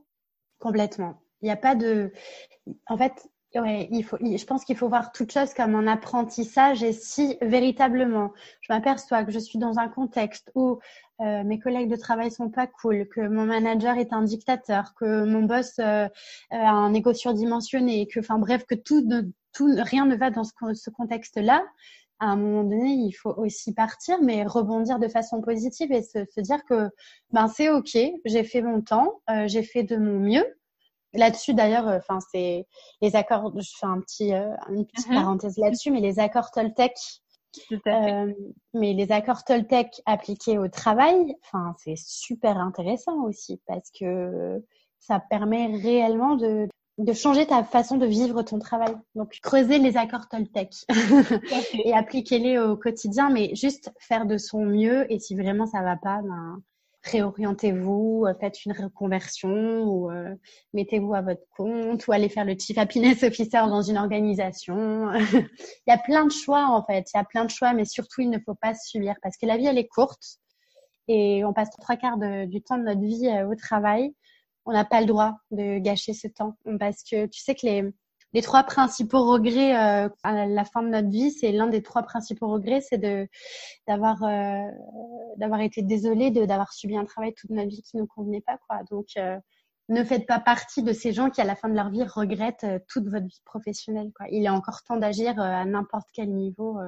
Complètement. 0.60 1.20
Il 1.42 1.46
n'y 1.46 1.52
a 1.52 1.58
pas 1.58 1.76
de. 1.76 2.14
En 2.88 2.98
fait, 2.98 3.28
il 3.56 4.04
faut, 4.04 4.18
je 4.20 4.46
pense 4.46 4.66
qu'il 4.66 4.78
faut 4.78 4.90
voir 4.90 5.12
toute 5.12 5.32
chose 5.32 5.54
comme 5.54 5.76
un 5.76 5.88
apprentissage 5.88 6.84
et 6.84 6.94
si 6.94 7.38
véritablement 7.42 8.32
je 8.62 8.74
m'aperçois 8.74 9.24
que 9.24 9.32
je 9.32 9.40
suis 9.40 9.60
dans 9.60 9.80
un 9.80 9.88
contexte 9.88 10.52
où 10.56 10.80
euh, 11.22 11.44
mes 11.44 11.60
collègues 11.60 11.90
de 11.90 11.96
travail 11.96 12.32
sont 12.32 12.50
pas 12.50 12.68
cool, 12.68 13.08
que 13.08 13.22
mon 13.22 13.46
manager 13.46 13.98
est 13.98 14.12
un 14.12 14.24
dictateur, 14.24 14.94
que 14.96 15.26
mon 15.26 15.44
boss 15.44 15.78
euh, 15.80 16.08
a 16.50 16.72
un 16.72 16.94
égo 16.94 17.14
surdimensionné, 17.14 18.08
que, 18.08 18.20
enfin 18.20 18.40
bref, 18.40 18.66
que 18.66 18.76
tout, 18.76 19.08
tout, 19.54 19.70
rien 19.78 20.06
ne 20.06 20.16
va 20.16 20.32
dans 20.32 20.44
ce, 20.44 20.52
ce 20.74 20.90
contexte-là, 20.90 21.64
à 22.20 22.28
un 22.28 22.36
moment 22.36 22.64
donné, 22.64 22.94
il 22.94 23.12
faut 23.12 23.34
aussi 23.36 23.74
partir, 23.74 24.18
mais 24.22 24.46
rebondir 24.46 24.98
de 24.98 25.08
façon 25.08 25.42
positive 25.42 25.92
et 25.92 26.02
se, 26.02 26.26
se 26.34 26.42
dire 26.42 26.64
que 26.66 26.90
ben 27.32 27.48
c'est 27.48 27.70
ok, 27.70 27.98
j'ai 28.26 28.44
fait 28.44 28.62
mon 28.62 28.82
temps, 28.82 29.22
euh, 29.30 29.48
j'ai 29.48 29.64
fait 29.64 29.84
de 29.84 29.98
mon 29.98 30.20
mieux. 30.20 30.46
Là-dessus, 31.14 31.54
d'ailleurs, 31.54 31.88
euh, 31.88 31.98
enfin 31.98 32.20
c'est 32.32 32.66
les 33.02 33.16
accords. 33.16 33.54
Je 33.60 33.72
fais 33.80 33.86
un 33.86 34.00
petit, 34.02 34.34
euh, 34.34 34.50
une 34.70 34.86
petite 34.86 35.10
uh-huh. 35.10 35.16
parenthèse 35.16 35.58
là-dessus, 35.58 35.92
mais 35.92 36.00
les 36.00 36.20
accords 36.20 36.52
Toltec. 36.52 36.94
mais 37.86 38.94
les 38.94 39.12
accords 39.12 39.44
Toltec 39.44 40.02
appliqués 40.06 40.58
au 40.58 40.68
travail, 40.68 41.36
enfin 41.44 41.76
c'est 41.78 41.98
super 41.98 42.58
intéressant 42.58 43.24
aussi 43.26 43.62
parce 43.68 43.92
que 43.92 44.64
ça 45.00 45.20
permet 45.20 45.68
réellement 45.78 46.36
de 46.36 46.68
de 47.00 47.14
changer 47.14 47.48
ta 47.48 47.64
façon 47.64 47.98
de 47.98 48.06
vivre 48.06 48.44
ton 48.44 48.60
travail. 48.60 48.96
Donc, 49.16 49.40
creuser 49.42 49.80
les 49.80 49.98
accords 49.98 50.28
Toltec 50.30 50.74
et 51.86 51.94
appliquer-les 51.94 52.60
au 52.60 52.78
quotidien, 52.78 53.30
mais 53.30 53.56
juste 53.56 53.92
faire 54.00 54.26
de 54.26 54.38
son 54.38 54.66
mieux. 54.66 55.12
Et 55.12 55.20
si 55.20 55.36
vraiment 55.36 55.66
ça 55.66 55.82
va 55.82 55.96
pas, 55.96 56.22
ben, 56.22 56.62
réorientez-vous, 57.04 58.26
euh, 58.28 58.34
faites 58.40 58.66
une 58.66 58.72
reconversion 58.72 59.84
ou 59.84 60.10
euh, 60.10 60.34
mettez-vous 60.74 61.14
à 61.14 61.22
votre 61.22 61.44
compte 61.56 62.08
ou 62.08 62.12
allez 62.12 62.30
faire 62.30 62.46
le 62.46 62.56
chief 62.58 62.78
happiness 62.78 63.24
officer 63.24 63.68
dans 63.68 63.82
une 63.82 63.98
organisation. 63.98 65.12
il 65.34 65.50
y 65.88 65.92
a 65.92 65.98
plein 65.98 66.26
de 66.26 66.32
choix 66.32 66.68
en 66.68 66.84
fait, 66.84 67.06
il 67.14 67.18
y 67.18 67.20
a 67.20 67.24
plein 67.24 67.46
de 67.46 67.50
choix, 67.50 67.74
mais 67.74 67.86
surtout 67.86 68.22
il 68.22 68.30
ne 68.30 68.40
faut 68.40 68.56
pas 68.56 68.74
subir 68.74 69.16
parce 69.22 69.38
que 69.38 69.46
la 69.46 69.58
vie 69.58 69.66
elle 69.66 69.78
est 69.78 69.88
courte 69.88 70.40
et 71.08 71.44
on 71.44 71.54
passe 71.54 71.70
trois 71.72 71.98
quarts 71.98 72.18
du 72.18 72.62
temps 72.62 72.78
de 72.78 72.84
notre 72.84 73.02
vie 73.02 73.28
euh, 73.28 73.48
au 73.50 73.56
travail 73.56 74.14
on 74.66 74.72
n'a 74.72 74.86
pas 74.86 75.02
le 75.02 75.08
droit 75.08 75.36
de 75.52 75.80
gâcher 75.80 76.14
ce 76.14 76.28
temps 76.28 76.56
parce 76.80 77.04
que 77.04 77.26
tu 77.26 77.42
sais 77.42 77.54
que 77.54 77.66
les, 77.66 77.94
les 78.34 78.42
trois 78.42 78.64
principaux 78.64 79.24
regrets 79.24 79.76
euh, 79.76 80.10
à 80.24 80.46
la 80.46 80.66
fin 80.66 80.82
de 80.82 80.90
notre 80.90 81.10
vie, 81.10 81.32
c'est 81.32 81.52
l'un 81.52 81.68
des 81.68 81.82
trois 81.84 82.04
principaux 82.04 82.48
regrets, 82.48 82.82
c'est 82.82 82.98
de 82.98 83.28
d'avoir 83.88 84.24
euh, 84.24 84.70
d'avoir 85.38 85.62
été 85.62 85.82
désolé 85.82 86.32
de 86.32 86.46
d'avoir 86.46 86.74
subi 86.74 86.98
un 86.98 87.06
travail 87.06 87.34
toute 87.34 87.52
notre 87.52 87.70
vie 87.70 87.82
qui 87.82 87.98
ne 87.98 88.06
convenait 88.06 88.42
pas 88.42 88.58
quoi. 88.68 88.82
Donc 88.90 89.08
euh, 89.18 89.38
ne 89.90 90.04
faites 90.04 90.26
pas 90.26 90.40
partie 90.40 90.84
de 90.84 90.94
ces 90.94 91.14
gens 91.14 91.30
qui 91.30 91.42
à 91.42 91.46
la 91.46 91.56
fin 91.56 91.70
de 91.70 91.76
leur 91.76 91.90
vie 91.90 92.04
regrettent 92.04 92.66
toute 92.88 93.08
votre 93.08 93.26
vie 93.26 93.42
professionnelle 93.46 94.12
quoi. 94.16 94.28
Il 94.30 94.46
est 94.46 94.50
encore 94.50 94.84
temps 94.84 94.98
d'agir 94.98 95.40
à 95.40 95.66
n'importe 95.66 96.08
quel 96.14 96.34
niveau 96.34 96.80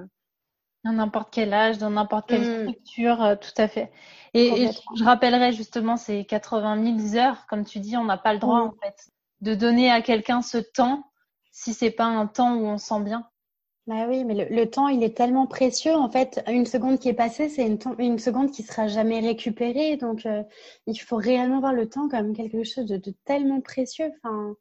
à 0.85 0.91
n'importe 0.91 1.29
quel 1.31 1.53
âge, 1.53 1.77
dans 1.77 1.89
n'importe 1.89 2.29
quelle 2.29 2.41
mm. 2.41 2.69
structure, 2.69 3.23
euh, 3.23 3.35
tout 3.35 3.61
à 3.61 3.67
fait. 3.67 3.91
Et, 4.33 4.69
je 4.95 5.03
rappellerai 5.03 5.51
justement 5.51 5.97
ces 5.97 6.25
80 6.25 6.99
000 7.11 7.23
heures, 7.23 7.45
comme 7.47 7.65
tu 7.65 7.79
dis, 7.79 7.97
on 7.97 8.05
n'a 8.05 8.17
pas 8.17 8.33
le 8.33 8.39
droit 8.39 8.61
mm. 8.61 8.67
en 8.67 8.73
fait 8.81 9.09
de 9.41 9.55
donner 9.55 9.91
à 9.91 10.01
quelqu'un 10.01 10.41
ce 10.41 10.57
temps 10.57 11.03
si 11.55 11.73
c'est 11.73 11.89
pas 11.89 12.03
un 12.03 12.27
temps 12.27 12.57
où 12.57 12.65
on 12.65 12.77
sent 12.77 12.99
bien. 12.99 13.29
Bah 13.87 14.07
oui, 14.09 14.25
mais 14.25 14.49
le, 14.49 14.69
temps, 14.69 14.89
il 14.89 15.03
est 15.03 15.15
tellement 15.15 15.47
précieux. 15.47 15.93
En 15.95 16.09
fait, 16.11 16.43
une 16.49 16.65
seconde 16.65 16.99
qui 16.99 17.07
est 17.07 17.13
passée, 17.13 17.47
c'est 17.47 17.65
une, 17.65 17.79
une, 17.97 18.19
seconde 18.19 18.51
qui 18.51 18.61
sera 18.61 18.87
jamais 18.87 19.21
récupérée. 19.21 19.95
Donc, 19.95 20.25
euh, 20.25 20.43
il 20.85 20.97
faut 20.97 21.15
réellement 21.15 21.61
voir 21.61 21.71
le 21.71 21.87
temps 21.87 22.09
comme 22.09 22.35
quelque 22.35 22.63
chose 22.65 22.85
de, 22.85 22.99
tellement 23.23 23.61
précieux. 23.61 24.11
Enfin, 24.17 24.55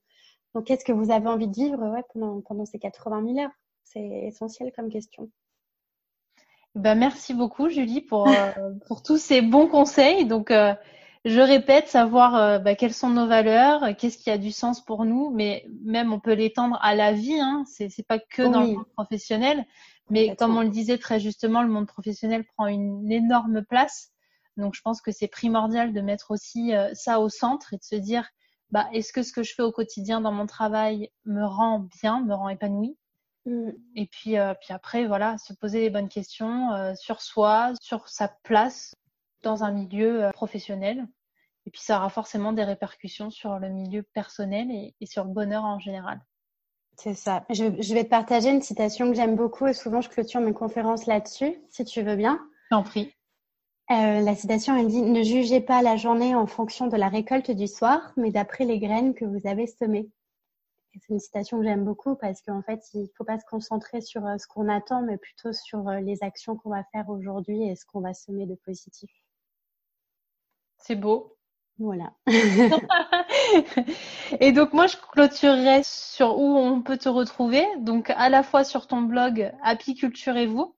donc, 0.55 0.66
qu'est-ce 0.66 0.84
que 0.84 0.92
vous 0.92 1.11
avez 1.11 1.26
envie 1.26 1.49
de 1.49 1.55
vivre 1.55 1.82
ouais, 1.84 2.03
pendant, 2.12 2.40
pendant 2.42 2.64
ces 2.64 2.78
80 2.78 3.24
000 3.26 3.38
heures? 3.40 3.55
C'est 3.82 4.07
essentiel 4.26 4.70
comme 4.76 4.88
question. 4.88 5.28
Ben, 6.76 6.95
merci 6.95 7.34
beaucoup, 7.34 7.68
Julie, 7.70 8.03
pour, 8.03 8.28
euh, 8.28 8.53
pour 8.86 9.03
tous 9.03 9.18
ces 9.18 9.42
bons 9.42 9.66
conseils. 9.66 10.26
Donc, 10.26 10.53
euh, 10.53 10.74
je 11.24 11.40
répète, 11.40 11.88
savoir 11.88 12.34
euh, 12.34 12.58
bah, 12.58 12.74
quelles 12.74 12.92
sont 12.92 13.08
nos 13.08 13.26
valeurs, 13.26 13.96
qu'est-ce 13.96 14.18
qui 14.18 14.30
a 14.30 14.36
du 14.36 14.52
sens 14.52 14.84
pour 14.84 15.06
nous, 15.06 15.30
mais 15.30 15.66
même 15.82 16.12
on 16.12 16.20
peut 16.20 16.34
l'étendre 16.34 16.78
à 16.82 16.94
la 16.94 17.12
vie. 17.12 17.40
Hein, 17.40 17.64
c'est 17.66 17.88
c'est 17.88 18.06
pas 18.06 18.18
que 18.18 18.42
dans 18.42 18.60
le 18.60 18.66
monde 18.74 18.88
professionnel, 18.94 19.64
mais 20.10 20.36
comme 20.36 20.56
on 20.56 20.60
le 20.60 20.68
disait 20.68 20.98
très 20.98 21.20
justement, 21.20 21.62
le 21.62 21.70
monde 21.70 21.86
professionnel 21.86 22.44
prend 22.56 22.66
une 22.66 23.10
énorme 23.10 23.64
place. 23.64 24.10
Donc 24.58 24.74
je 24.74 24.82
pense 24.82 25.00
que 25.00 25.12
c'est 25.12 25.28
primordial 25.28 25.94
de 25.94 26.00
mettre 26.02 26.30
aussi 26.30 26.74
euh, 26.74 26.92
ça 26.92 27.20
au 27.20 27.30
centre 27.30 27.72
et 27.72 27.78
de 27.78 27.82
se 27.82 27.96
dire, 27.96 28.28
bah 28.70 28.86
est-ce 28.92 29.12
que 29.12 29.22
ce 29.22 29.32
que 29.32 29.42
je 29.42 29.54
fais 29.54 29.62
au 29.62 29.72
quotidien 29.72 30.20
dans 30.20 30.32
mon 30.32 30.46
travail 30.46 31.10
me 31.24 31.44
rend 31.44 31.88
bien, 32.02 32.20
me 32.22 32.34
rend 32.34 32.50
épanoui? 32.50 32.98
Mmh. 33.46 33.70
Et 33.96 34.06
puis 34.06 34.38
euh, 34.38 34.52
puis 34.60 34.74
après 34.74 35.06
voilà, 35.06 35.38
se 35.38 35.54
poser 35.54 35.80
les 35.80 35.90
bonnes 35.90 36.10
questions 36.10 36.94
sur 36.96 37.22
soi, 37.22 37.72
sur 37.80 38.08
sa 38.08 38.28
place 38.28 38.94
dans 39.45 39.62
un 39.62 39.70
milieu 39.70 40.24
euh, 40.24 40.30
professionnel. 40.32 41.07
Et 41.66 41.70
puis 41.70 41.80
ça 41.80 41.99
aura 41.99 42.11
forcément 42.11 42.53
des 42.53 42.64
répercussions 42.64 43.30
sur 43.30 43.59
le 43.59 43.68
milieu 43.68 44.03
personnel 44.03 44.70
et, 44.70 45.07
sur 45.07 45.24
le 45.24 45.30
bonheur 45.30 45.64
en 45.64 45.78
général. 45.78 46.20
C'est 46.97 47.14
ça. 47.14 47.45
Je, 47.51 47.95
vais 47.95 48.05
te 48.05 48.09
partager 48.09 48.51
une 48.51 48.62
citation 48.62 49.09
que 49.09 49.16
j'aime 49.16 49.34
beaucoup 49.34 49.66
et 49.66 49.72
souvent 49.72 50.01
je 50.01 50.09
clôture 50.09 50.40
mes 50.40 50.53
conférences 50.53 51.07
là-dessus, 51.07 51.55
si 51.70 51.84
tu 51.84 52.03
veux 52.03 52.16
bien. 52.16 52.38
J'en 52.70 52.82
prie. 52.82 53.12
Euh, 53.90 54.20
la 54.20 54.34
citation, 54.34 54.76
elle 54.76 54.88
dit 54.88 55.03
Ne 55.03 55.22
jugez 55.22 55.61
pas 55.61 55.82
la 55.82 55.97
journée 55.97 56.34
en 56.34 56.47
fonction 56.47 56.86
de 56.86 56.97
la 56.97 57.09
récolte 57.09 57.51
du 57.51 57.66
soir, 57.66 58.12
mais 58.16 58.30
d'après 58.30 58.64
les 58.64 58.78
graines 58.78 59.14
que 59.14 59.24
vous 59.24 59.47
avez 59.47 59.66
semées. 59.66 60.09
C'est 60.92 61.09
une 61.09 61.18
citation 61.18 61.59
que 61.59 61.64
j'aime 61.64 61.84
beaucoup 61.84 62.14
parce 62.14 62.40
qu'en 62.42 62.62
fait, 62.62 62.80
il 62.95 63.03
ne 63.03 63.09
faut 63.16 63.24
pas 63.24 63.38
se 63.38 63.45
concentrer 63.47 64.01
sur 64.01 64.24
euh, 64.24 64.38
ce 64.38 64.47
qu'on 64.47 64.68
attend, 64.68 65.03
mais 65.03 65.16
plutôt 65.18 65.53
sur 65.53 65.90
les 65.90 66.22
actions 66.22 66.57
qu'on 66.57 66.70
va 66.70 66.84
faire 66.92 67.09
aujourd'hui 67.09 67.68
et 67.68 67.74
ce 67.74 67.84
qu'on 67.84 68.01
va 68.01 68.14
semer 68.14 68.47
de 68.47 68.55
positif. 68.55 69.11
C'est 70.87 70.97
beau. 70.97 71.37
Voilà. 71.78 72.12
et 74.41 74.53
donc 74.53 74.74
moi 74.74 74.87
je 74.87 74.97
clôturerai 74.97 75.80
sur 75.82 76.39
où 76.39 76.57
on 76.57 76.82
peut 76.82 76.99
te 76.99 77.09
retrouver. 77.09 77.64
Donc 77.78 78.11
à 78.11 78.28
la 78.28 78.43
fois 78.43 78.64
sur 78.64 78.87
ton 78.87 79.01
blog 79.01 79.51
Apiculturez-vous, 79.62 80.76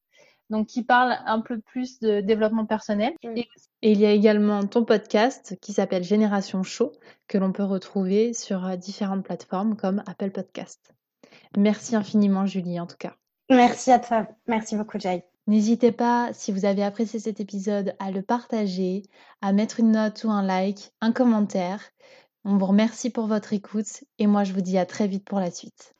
donc 0.48 0.68
qui 0.68 0.84
parle 0.84 1.18
un 1.26 1.40
peu 1.40 1.60
plus 1.60 1.98
de 1.98 2.20
développement 2.20 2.66
personnel. 2.66 3.14
Et, 3.24 3.48
il 3.82 4.00
y 4.00 4.06
a 4.06 4.12
également 4.12 4.64
ton 4.64 4.84
podcast 4.84 5.58
qui 5.60 5.72
s'appelle 5.72 6.04
Génération 6.04 6.62
Show 6.62 6.92
que 7.26 7.36
l'on 7.36 7.52
peut 7.52 7.64
retrouver 7.64 8.32
sur 8.32 8.64
euh, 8.64 8.76
différentes 8.76 9.24
plateformes 9.24 9.76
comme 9.76 10.02
Apple 10.06 10.30
Podcast. 10.30 10.94
Merci 11.58 11.96
infiniment 11.96 12.46
Julie 12.46 12.80
en 12.80 12.86
tout 12.86 12.96
cas. 12.96 13.14
Merci 13.50 13.90
à 13.92 13.98
toi. 13.98 14.28
Merci 14.46 14.76
beaucoup 14.76 14.98
Jay. 14.98 15.24
N'hésitez 15.48 15.90
pas, 15.92 16.32
si 16.32 16.52
vous 16.52 16.64
avez 16.64 16.82
apprécié 16.84 17.18
cet 17.20 17.40
épisode, 17.40 17.94
à 17.98 18.10
le 18.12 18.22
partager, 18.22 19.02
à 19.40 19.52
mettre 19.52 19.80
une 19.80 19.90
note 19.92 20.22
ou 20.24 20.30
un 20.30 20.42
like, 20.42 20.92
un 21.00 21.12
commentaire. 21.12 21.82
On 22.44 22.56
vous 22.58 22.66
remercie 22.66 23.10
pour 23.10 23.26
votre 23.26 23.52
écoute 23.52 24.04
et 24.18 24.26
moi 24.26 24.44
je 24.44 24.52
vous 24.52 24.60
dis 24.60 24.78
à 24.78 24.86
très 24.86 25.06
vite 25.08 25.24
pour 25.24 25.40
la 25.40 25.50
suite. 25.50 25.94